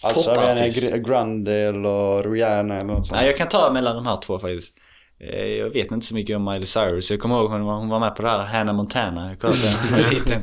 Alltså 0.02 0.30
Popartist? 0.34 0.82
Ariana 0.82 0.96
Gr- 0.96 1.08
Grande 1.08 1.52
eller 1.54 2.30
Rihanna 2.32 2.74
eller 2.74 2.84
något 2.84 3.06
sånt. 3.06 3.16
nej, 3.20 3.26
jag 3.26 3.36
kan 3.36 3.48
ta 3.48 3.72
mellan 3.72 3.96
de 3.96 4.06
här 4.06 4.20
två 4.20 4.38
faktiskt. 4.38 4.74
Eh, 5.20 5.46
Jag 5.46 5.70
vet 5.70 5.92
inte 5.92 6.06
så 6.06 6.14
mycket 6.14 6.36
om 6.36 6.44
Miley 6.44 6.66
Cyrus. 6.66 7.10
Jag 7.10 7.20
kommer 7.20 7.34
ihåg 7.40 7.50
hon 7.50 7.64
var, 7.64 7.74
hon 7.74 7.88
var 7.88 8.00
med 8.00 8.16
på 8.16 8.22
det 8.22 8.28
här 8.30 8.38
Hannah 8.44 8.74
Montana. 8.74 9.28
Jag 9.28 9.40
kollade 9.40 9.60
på 9.60 9.68
den 9.68 9.90
när 9.92 9.98
jag 9.98 10.04
var 10.04 10.12
liten. 10.14 10.42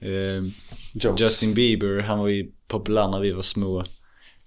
Eh, 0.00 0.52
Jokes. 0.94 1.20
Justin 1.20 1.54
Bieber, 1.54 2.02
han 2.02 2.18
var 2.18 2.28
ju 2.28 2.46
populär 2.68 3.08
när 3.08 3.20
vi 3.20 3.32
var 3.32 3.42
små. 3.42 3.84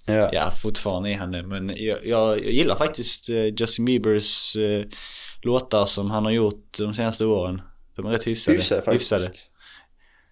Ja. 0.05 0.29
Ja, 0.33 0.51
fortfarande 0.51 1.09
är 1.09 1.17
han 1.17 1.31
det. 1.31 1.43
Men 1.43 1.67
jag, 1.69 1.97
jag, 2.05 2.29
jag 2.29 2.39
gillar 2.51 2.75
faktiskt 2.75 3.29
eh, 3.29 3.45
Justin 3.45 3.85
Biebers 3.85 4.55
eh, 4.55 4.85
låtar 5.41 5.85
som 5.85 6.11
han 6.11 6.25
har 6.25 6.31
gjort 6.31 6.77
de 6.77 6.93
senaste 6.93 7.25
åren. 7.25 7.61
De 7.95 8.05
är 8.05 8.09
rätt 8.09 8.27
hyfsade. 8.27 8.57
Hyfsade 8.57 8.81
faktiskt. 8.81 9.13
Hyfsade. 9.13 9.31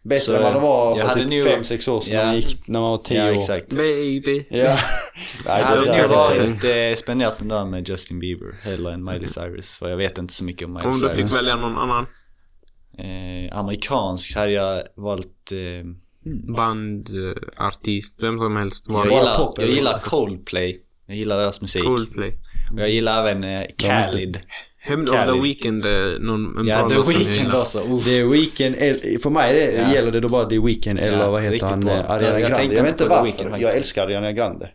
Bättre 0.04 0.20
Så, 0.20 0.36
än 0.36 0.44
vad 0.44 0.54
de 0.54 0.62
var 0.62 0.98
jag 0.98 1.08
för 1.08 1.08
hade 1.08 1.30
typ 1.30 1.46
nog- 1.46 1.66
5-6 1.66 1.90
år 1.90 2.02
sedan 2.02 2.14
Ja. 2.20 2.26
man 2.26 2.36
gick 2.36 2.68
när 2.68 2.80
man 2.80 2.92
var 2.92 2.98
10 2.98 3.18
Ja, 3.26 3.32
år. 3.32 3.38
exakt. 3.38 3.70
Baby. 3.74 4.46
Ja. 4.50 4.58
Nej, 4.58 4.78
Jag 5.46 5.60
det 5.60 5.64
hade 5.66 5.86
där 5.86 6.02
nog 6.02 6.10
varit 6.18 6.64
eh, 6.64 7.00
spenderat 7.02 7.42
en 7.42 7.48
dag 7.48 7.68
med 7.68 7.90
Justin 7.90 8.20
Bieber 8.20 8.60
hellre 8.62 8.94
än 8.94 9.04
Miley 9.04 9.28
Cyrus. 9.28 9.72
För 9.72 9.90
jag 9.90 9.98
vet 9.98 10.18
inte 10.18 10.34
så 10.34 10.44
mycket 10.44 10.66
om 10.68 10.74
Miley 10.74 10.88
Om 10.88 10.94
du 10.94 11.00
Cyrus. 11.00 11.16
fick 11.16 11.38
välja 11.38 11.56
någon 11.56 11.78
annan 11.78 12.06
Eh, 13.00 13.58
amerikansk 13.58 14.36
hade 14.36 14.52
jag 14.52 14.84
valt... 14.96 15.52
Eh, 15.52 15.86
band, 16.56 17.08
eh, 17.10 17.66
artist, 17.68 18.16
vem 18.22 18.38
som 18.38 18.56
helst. 18.56 18.86
jag 18.88 18.94
Var 18.94 19.06
Bara 19.06 19.20
gillar, 19.20 19.36
pop, 19.38 19.56
jag 19.60 19.70
gillar 19.70 20.00
Coldplay. 20.00 20.82
Jag 21.08 21.18
gillar 21.18 21.38
deras 21.38 21.62
musik. 21.62 21.84
Coldplay. 21.84 22.34
Och 22.74 22.80
jag 22.82 22.90
gillar 22.90 23.28
även 23.28 23.44
eh, 23.44 23.62
Khalid. 23.78 24.40
Hämnd 24.80 25.10
of 25.10 25.16
the 25.34 25.40
Weeknd 25.42 25.86
är 25.86 26.20
någon, 26.20 26.58
en 26.58 26.68
Ja, 26.68 26.80
bra 26.80 26.90
The 26.90 26.96
jag 26.96 27.04
Weeknd 27.04 27.54
också. 27.54 27.80
Uff. 27.80 28.06
Det 28.06 28.20
är 28.20 28.26
Weekend, 28.26 28.76
eller- 28.76 29.20
för 29.20 29.30
mig 29.30 29.54
det, 29.54 29.72
Ja. 29.74 29.94
gäller 29.94 30.12
det 30.12 30.20
då 30.20 30.30
bara 30.30 30.46
The 30.50 30.60
Weeknd 30.60 31.00
eller 31.00 31.18
Ja, 31.20 31.32
vad 31.32 31.42
heter 31.44 31.68
han, 31.68 31.80
bra. 31.80 31.92
eh, 31.94 32.10
Ariana 32.12 32.40
Jag- 32.40 32.42
jag 32.42 32.50
Grande. 32.50 32.76
Jag 32.76 32.84
vet 32.84 32.92
inte 32.92 33.04
The 33.04 33.10
varför. 33.10 33.24
Weeknd 33.24 33.50
faktiskt. 33.50 33.62
jag 33.70 33.78
älskar 33.78 34.04
Ariana 34.06 34.32
Grande. 34.32 34.70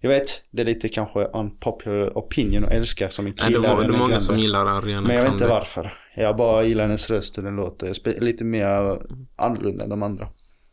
Jag 0.00 0.10
vet, 0.10 0.42
det 0.50 0.60
är 0.60 0.64
lite 0.66 0.88
kanske 0.88 1.24
unpopular 1.24 2.18
opinion 2.18 2.64
att 2.64 2.70
älska 2.70 3.10
som 3.10 3.26
en 3.26 3.32
kille 3.32 3.58
det, 3.58 3.68
var, 3.68 3.80
det 3.80 3.86
är 3.86 3.88
många 3.90 4.04
Grande. 4.06 4.20
som 4.20 4.38
gillar 4.38 4.66
Ariana 4.66 5.06
Men 5.06 5.16
jag 5.16 5.22
vet 5.22 5.32
inte 5.32 5.44
Grande. 5.44 5.58
varför. 5.60 5.92
Jag 6.16 6.36
bara 6.36 6.64
gillar 6.64 6.84
hennes 6.84 7.10
röst 7.10 7.38
och 7.38 7.44
den 7.44 7.56
låter 7.56 8.20
lite 8.20 8.44
mer 8.44 8.98
annorlunda 9.36 9.84
än 9.84 9.90
de 9.90 10.02
andra. 10.02 10.28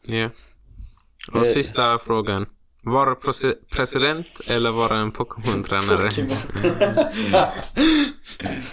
Ja. 0.07 0.29
Och 1.31 1.37
Eh. 1.37 1.43
sista 1.43 1.99
frågan. 1.99 2.45
Vara 2.83 3.15
president 3.75 4.27
eller 4.47 4.71
vara 4.71 4.97
en 4.97 5.11
Pokémon-tränare? 5.11 6.09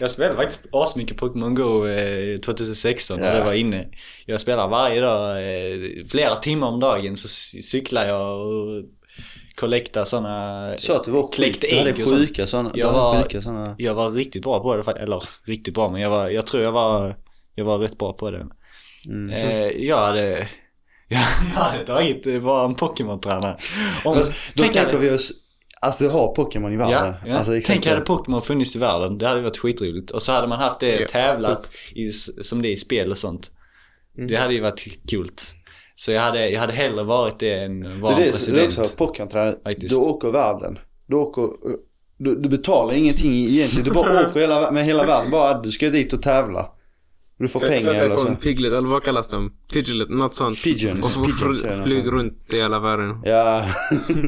Jag 0.01 0.11
spelade 0.11 0.37
faktiskt 0.37 0.61
asmycket 0.73 1.17
Pokémon 1.17 1.55
Go 1.55 1.87
eh, 1.87 2.39
2016 2.41 3.19
Ja. 3.19 3.33
det 3.35 3.45
var 3.45 3.53
inne. 3.53 3.89
Jag 4.27 4.41
spelar 4.41 4.69
varje 4.69 5.01
dag, 5.01 5.31
eh, 5.39 6.07
flera 6.11 6.37
timmar 6.37 6.67
om 6.69 6.81
dagen 6.81 7.17
så 7.17 7.29
cyklar 7.63 8.05
jag 8.07 8.41
och 8.47 8.85
kollektar 9.61 10.05
sådana... 10.05 10.73
Så 10.79 10.95
att 10.97 11.05
du 11.05 11.11
var 11.11 11.23
sjuk, 11.37 11.61
du 11.61 11.77
hade 11.79 11.93
sjuka 11.93 12.47
sådana, 12.47 12.71
du 12.75 12.81
Jag 12.81 12.93
var- 12.93 13.23
sjuka 13.23 13.43
sådana. 13.43 13.75
Jag 13.79 13.95
var 13.95 14.09
riktigt 14.11 14.43
bra 14.43 14.61
på 14.61 14.77
det 14.77 14.93
eller 14.93 15.23
riktigt 15.47 15.75
bra 15.75 15.89
men 15.91 16.01
jag 16.01 16.11
var, 16.11 16.29
jag 16.29 16.47
tror 16.47 16.63
jag 16.63 16.73
var, 16.73 17.15
jag 17.55 17.65
var 17.65 17.79
rätt 17.79 17.99
bra 17.99 18.13
på 18.13 18.31
det. 18.31 18.47
Mm. 19.09 19.73
Jag 19.87 19.97
hade, 20.07 20.49
jag 21.09 21.19
hade 21.19 21.85
tagit 21.87 22.27
eh, 22.27 22.39
vara 22.39 22.65
en 22.65 22.75
Pokémon-tränare. 22.75 23.57
Om- 24.05 24.15
Då 24.15 24.23
tänk 24.25 24.73
tänker 24.73 24.85
hade- 24.87 24.99
vi 24.99 25.11
oss, 25.17 25.33
alltså 25.81 26.05
du 26.05 26.11
har 26.11 26.35
Pokémon 26.35 26.73
i 26.73 26.77
världen. 26.77 27.15
Ja, 27.25 27.29
ja. 27.31 27.37
Alltså, 27.37 27.57
exakt 27.57 27.73
Tänk 27.83 27.87
hade 27.87 28.01
Pokémon 28.07 28.43
funnits 28.43 28.77
i 28.77 28.79
världen. 28.79 29.19
Det 29.19 29.27
hade 29.27 29.41
varit 29.41 29.57
skitroligt. 29.59 30.11
Och 30.11 30.23
så 30.23 30.33
hade 30.33 30.47
man 30.47 30.59
haft 30.61 30.81
det 30.81 31.01
Ja. 31.01 31.07
tävlat 31.07 31.69
i, 31.95 32.09
som 32.43 32.63
det 32.63 32.69
är 32.69 32.73
i 32.73 32.77
spel 32.77 33.11
och 33.11 33.19
sånt. 33.19 33.51
Det 34.29 34.37
hade 34.37 34.55
ju 34.55 34.61
varit 34.61 35.09
kul. 35.11 35.29
Så 35.95 36.13
jag 36.13 36.23
hade, 36.23 36.49
jag 36.51 36.61
hade 36.61 36.73
hellre 36.73 37.05
varit 37.05 37.39
det 37.39 37.53
än 37.55 38.01
vara 38.01 38.17
det 38.17 38.23
är 38.23 38.27
en 38.27 38.27
det, 38.27 38.29
är 38.29 38.33
president. 38.33 38.79
också 38.79 38.97
Pokémon-tränare. 38.97 39.75
Du 39.79 39.95
åker 39.95 40.29
världen. 40.31 40.79
Du 41.07 41.17
åker, 41.17 41.49
du, 42.19 42.35
du 42.37 42.49
betalar 42.49 42.95
ingenting 42.95 43.33
egentligen. 43.33 43.85
Du 43.85 43.91
bara 43.91 44.21
åker 44.31 44.41
hela, 44.41 44.71
med 44.71 44.85
hela 44.85 45.07
världen. 45.07 45.31
Bara 45.31 45.61
du 45.63 45.71
ska 45.71 45.89
dit 45.91 46.13
och 46.13 46.23
tävla. 46.23 46.69
Du 47.39 47.49
får 47.49 47.61
pengar 47.61 47.95
eller 47.95 48.17
så. 48.17 48.35
piglet, 48.35 48.73
eller 48.73 48.89
vad 48.89 49.03
kallas 49.03 49.29
de? 49.29 49.53
Pidgelet, 49.73 50.09
något 50.09 50.35
sånt. 50.35 50.63
Pigeons, 50.63 51.05
Och 51.05 51.11
få 51.11 51.25
pigeons 51.25 51.63
är 51.65 51.69
det 51.69 51.75
fr- 51.75 51.79
något 51.79 51.89
flyg 51.89 52.03
sånt. 52.03 52.13
runt 52.15 52.53
i 52.53 52.57
hela 52.57 52.81
världen. 52.81 53.17
Ja. 53.25 53.65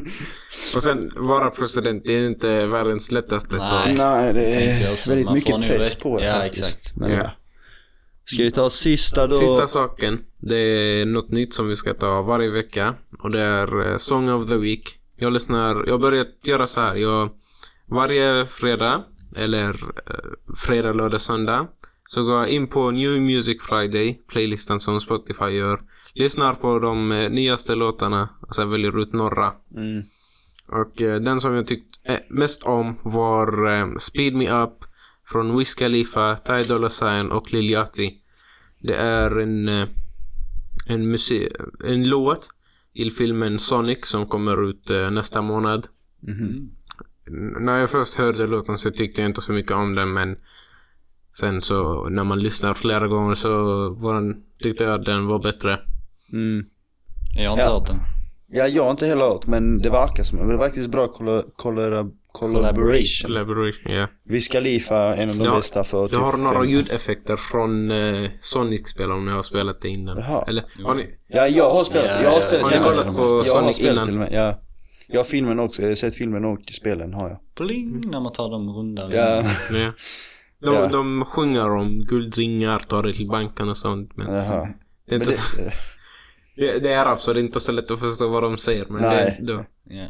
Och 0.75 0.83
sen 0.83 1.11
vara 1.15 1.49
president, 1.49 2.03
det 2.05 2.13
är 2.13 2.27
inte 2.27 2.65
världens 2.65 3.11
lättaste 3.11 3.59
så. 3.59 3.73
Nej. 3.73 4.33
Det 4.33 4.53
är 4.53 5.07
väldigt 5.09 5.25
Man 5.25 5.33
mycket 5.33 5.55
får 5.55 5.61
press 5.67 5.95
på 5.95 6.17
det 6.19 6.25
Ja, 6.25 6.33
faktiskt. 6.33 6.63
exakt. 6.65 6.95
Men, 6.97 7.11
Ja. 7.11 7.17
ja. 7.17 7.31
Ska 8.25 8.43
vi 8.43 8.51
ta 8.51 8.69
sista 8.69 9.27
då? 9.27 9.35
Sista 9.35 9.67
saken, 9.67 10.19
det 10.39 10.55
är 10.57 11.05
något 11.05 11.31
nytt 11.31 11.53
som 11.53 11.67
vi 11.67 11.75
ska 11.75 11.93
ta 11.93 12.21
varje 12.21 12.49
vecka 12.49 12.95
och 13.19 13.31
det 13.31 13.41
är 13.41 13.91
eh, 13.91 13.97
Song 13.97 14.29
of 14.29 14.47
the 14.49 14.55
Week. 14.57 14.97
Jag 15.17 15.33
lyssnar, 15.33 15.83
jag 15.85 15.93
har 15.93 15.99
börjat 15.99 16.27
göra 16.43 16.67
så 16.67 16.81
här. 16.81 16.95
Jag, 16.95 17.29
varje 17.89 18.45
fredag, 18.45 19.03
eller 19.35 19.69
eh, 19.69 20.15
fredag, 20.57 20.93
lördag, 20.93 21.21
söndag 21.21 21.67
så 22.13 22.29
jag 22.29 22.49
in 22.49 22.67
på 22.67 22.91
New 22.91 23.21
Music 23.21 23.61
Friday, 23.61 24.21
playlistan 24.27 24.79
som 24.79 25.01
Spotify 25.01 25.45
gör. 25.45 25.81
Lyssnar 26.13 26.53
på 26.53 26.79
de 26.79 27.11
eh, 27.11 27.29
nyaste 27.29 27.75
låtarna 27.75 28.29
och 28.41 28.55
sen 28.55 28.69
väljer 28.69 29.01
ut 29.01 29.13
några. 29.13 29.53
Mm. 29.75 30.03
Och 30.67 31.01
eh, 31.01 31.19
den 31.21 31.41
som 31.41 31.55
jag 31.55 31.67
tyckte 31.67 31.97
eh, 32.13 32.19
mest 32.29 32.63
om 32.63 32.95
var 33.03 33.77
eh, 33.79 33.95
Speed 33.97 34.35
Me 34.35 34.63
Up 34.63 34.73
från 35.27 35.57
Wiz 35.57 35.75
Khalifa, 35.75 36.35
Ty 36.37 36.63
Dolla 36.63 36.89
Sign 36.89 37.31
och 37.31 37.53
Lil 37.53 37.69
Yachty. 37.69 38.11
Det 38.79 38.95
är 38.95 39.39
en, 39.39 39.69
eh, 39.69 39.87
en, 40.87 41.17
en 41.85 42.03
låt 42.09 42.49
till 42.93 43.11
filmen 43.11 43.59
Sonic 43.59 44.05
som 44.05 44.25
kommer 44.27 44.69
ut 44.69 44.89
eh, 44.89 45.11
nästa 45.11 45.41
månad. 45.41 45.87
Mhm. 46.19 46.69
N- 47.27 47.55
När 47.59 47.77
jag 47.79 47.89
först 47.89 48.15
hörde 48.15 48.47
låten 48.47 48.77
så 48.77 48.91
tyckte 48.91 49.21
jag 49.21 49.29
inte 49.29 49.41
så 49.41 49.51
mycket 49.53 49.71
om 49.71 49.95
den 49.95 50.13
men 50.13 50.37
sen 51.39 51.61
så 51.61 52.09
när 52.09 52.23
man 52.23 52.39
lyssnar 52.39 52.73
flera 52.73 53.07
gånger 53.07 53.35
så 53.35 53.49
var 53.93 54.13
den, 54.15 54.35
tyckte 54.63 54.83
jag 54.83 54.93
att 54.93 55.05
den 55.05 55.27
var 55.27 55.39
bättre. 55.39 55.79
Mm. 56.33 56.63
Jag 57.37 57.49
har 57.49 57.53
inte 57.57 57.65
Ja. 57.67 57.73
hört 57.73 57.87
den. 57.87 57.99
Ja, 58.53 58.67
jag 58.67 58.83
har 58.83 58.91
inte 58.91 59.05
heller 59.05 59.25
hört 59.25 59.47
men 59.47 59.77
det 59.81 59.89
verkar 59.89 60.23
som 60.23 60.37
det 60.49 60.57
var 60.57 60.65
faktiskt 60.65 60.89
bra 60.89 61.07
colla- 61.07 61.43
colla- 61.55 62.09
collaboration. 62.31 63.27
Collaboration, 63.27 63.91
ja. 63.93 64.07
Wiz 64.25 64.47
Khalifa, 64.47 65.15
en 65.15 65.29
av 65.29 65.35
de 65.35 65.43
Ja, 65.45 65.55
bästa 65.55 65.83
för 65.83 66.05
typ 66.07 66.13
Jag 66.13 66.19
har 66.19 66.37
några 66.37 66.59
fem- 66.59 66.69
ljudeffekter 66.69 67.35
från 67.37 67.91
eh, 67.91 68.29
Sonic-spel 68.39 69.11
om 69.11 69.25
ni 69.25 69.31
har 69.31 69.43
spelat 69.43 69.81
det 69.81 69.89
innan. 69.89 70.17
Jaha. 70.17 70.45
Eller 70.47 70.63
har 70.83 70.95
ni? 70.95 71.09
Ja, 71.27 71.47
jag 71.47 71.71
har 71.73 71.83
spelat 71.83 72.05
Ja, 72.05 72.23
Jag 72.23 72.31
har 72.31 72.39
spelat 72.41 72.61
Har 72.63 72.71
ni 72.71 72.77
kollat 72.77 73.15
på 73.15 73.21
Jag 73.45 73.53
har 73.53 73.61
Sonic 73.61 73.75
spelat 73.75 73.93
innan? 73.93 74.05
till 74.05 74.13
och 74.15 74.19
med, 74.19 74.29
ja. 74.33 74.59
Jag 75.07 75.19
har 75.19 75.23
filmen 75.25 75.59
också, 75.59 75.81
jag 75.81 75.89
har 75.89 75.95
sett 75.95 76.15
filmen 76.15 76.45
och 76.45 76.59
spelen 76.71 77.13
har 77.13 77.29
jag. 77.29 77.37
Bling, 77.67 78.09
när 78.11 78.19
man 78.19 78.31
tar 78.31 78.49
de 78.49 78.69
runda. 78.69 79.09
Ja, 79.15 79.43
Ja. 79.79 79.91
De, 80.61 80.73
Ja. 80.75 80.87
de 80.87 81.25
sjunger 81.25 81.69
om 81.69 82.05
guldringar, 82.05 82.79
tar 82.79 83.03
det 83.03 83.13
till 83.13 83.27
banken 83.27 83.69
och 83.69 83.77
sånt. 83.77 84.17
Men 84.17 84.33
jaha. 84.35 84.67
det, 85.05 85.15
är 85.15 85.19
Men 85.19 85.29
inte, 85.29 85.31
så- 85.41 85.57
det, 85.57 85.73
det, 86.55 86.79
det 86.79 86.93
är 86.93 86.97
arab 87.05 87.21
så 87.21 87.33
det 87.33 87.39
är 87.39 87.43
inte 87.43 87.59
så 87.59 87.71
lätt 87.71 87.91
att 87.91 87.99
förstå 87.99 88.27
vad 88.29 88.43
de 88.43 88.57
säger. 88.57 88.85
Men 88.89 89.01
Nej. 89.01 89.37
det, 89.41 89.53
det, 89.57 89.65
Ja. 89.85 90.07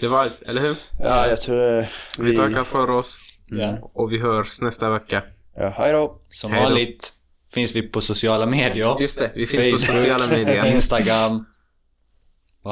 det 0.00 0.08
var 0.08 0.18
allt, 0.22 0.42
eller 0.42 0.62
hur? 0.62 0.76
ja, 0.98 1.26
jag 1.28 1.40
tror 1.40 1.56
det. 1.56 1.88
Vi 2.18 2.36
tackar 2.36 2.64
för 2.64 2.90
oss 2.90 3.18
ja. 3.46 3.90
och 3.94 4.12
vi 4.12 4.18
hörs 4.18 4.60
nästa 4.60 4.90
vecka. 4.90 5.22
Ja, 5.56 5.68
hej 5.76 5.92
då. 5.92 6.20
Som 6.28 6.52
Hej 6.52 6.62
då. 6.62 6.68
vanligt 6.68 7.12
finns 7.54 7.76
vi 7.76 7.82
på 7.82 8.00
sociala 8.00 8.46
medier. 8.46 8.96
Just 9.00 9.18
det, 9.18 9.32
vi 9.34 9.46
finns 9.46 9.86
på 9.86 9.92
sociala 9.92 10.26
medier. 10.26 10.66
Instagram. 10.74 11.44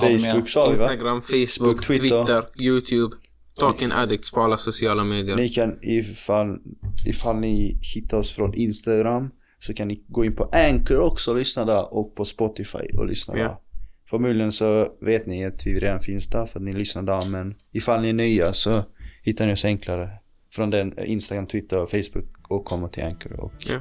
Vi? 0.02 0.18
Facebook 0.18 0.48
sa 0.48 0.68
vi 0.70 0.76
va? 0.76 0.92
Instagram, 0.92 1.22
Facebook, 1.22 1.84
Twitter. 1.84 2.08
Twitter, 2.24 2.44
YouTube. 2.64 3.16
Talking 3.58 3.92
Addicts 3.92 4.30
på 4.30 4.40
alla 4.40 4.56
sociala 4.56 5.04
medier. 5.04 5.36
Ni 5.36 5.48
kan 5.48 5.78
ifall, 5.82 6.58
ifall 7.06 7.36
ni 7.36 7.78
hittar 7.94 8.18
oss 8.18 8.32
från 8.32 8.54
Instagram 8.54 9.30
så 9.58 9.74
kan 9.74 9.88
ni 9.88 10.04
gå 10.08 10.24
in 10.24 10.36
på 10.36 10.44
Anchor 10.52 10.98
också 10.98 11.30
och 11.30 11.36
lyssna 11.36 11.64
där 11.64 11.94
och 11.94 12.14
på 12.14 12.24
Spotify 12.24 12.78
och 12.98 13.06
lyssna 13.06 13.38
Ja. 13.38 13.44
där. 13.44 13.56
Förmodligen 14.10 14.52
så 14.52 14.86
vet 15.00 15.26
ni 15.26 15.44
att 15.44 15.66
vi 15.66 15.80
redan 15.80 16.00
finns 16.00 16.28
där 16.28 16.46
för 16.46 16.58
att 16.58 16.64
ni 16.64 16.72
lyssnar 16.72 17.02
där 17.02 17.26
men 17.30 17.54
ifall 17.72 18.00
ni 18.02 18.08
är 18.08 18.12
nya 18.12 18.52
så 18.52 18.82
hittar 19.22 19.46
ni 19.46 19.52
oss 19.52 19.64
enklare 19.64 20.10
från 20.52 20.70
den 20.70 21.04
Instagram, 21.04 21.46
Twitter 21.46 21.82
och 21.82 21.90
Facebook 21.90 22.28
och 22.48 22.64
kommer 22.64 22.88
till 22.88 23.04
Anchor 23.04 23.40
och 23.40 23.52
Ja. 23.58 23.80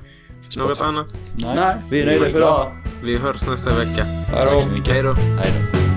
Något 0.57 0.81
annat? 0.81 1.15
Nej, 1.39 1.75
vi 1.91 2.01
är 2.01 2.05
nöjda 2.05 2.25
för 2.25 2.37
idag. 2.37 2.71
Vi 3.03 3.17
hörs 3.17 3.47
nästa 3.47 3.69
vecka. 3.79 4.03
Hej 4.03 4.45
då. 4.45 4.51
Tack 4.51 4.61
så 4.61 4.69
mycket. 4.69 4.93
Hej 4.93 5.03
då. 5.03 5.13
Hej 5.13 5.51
då. 5.73 5.92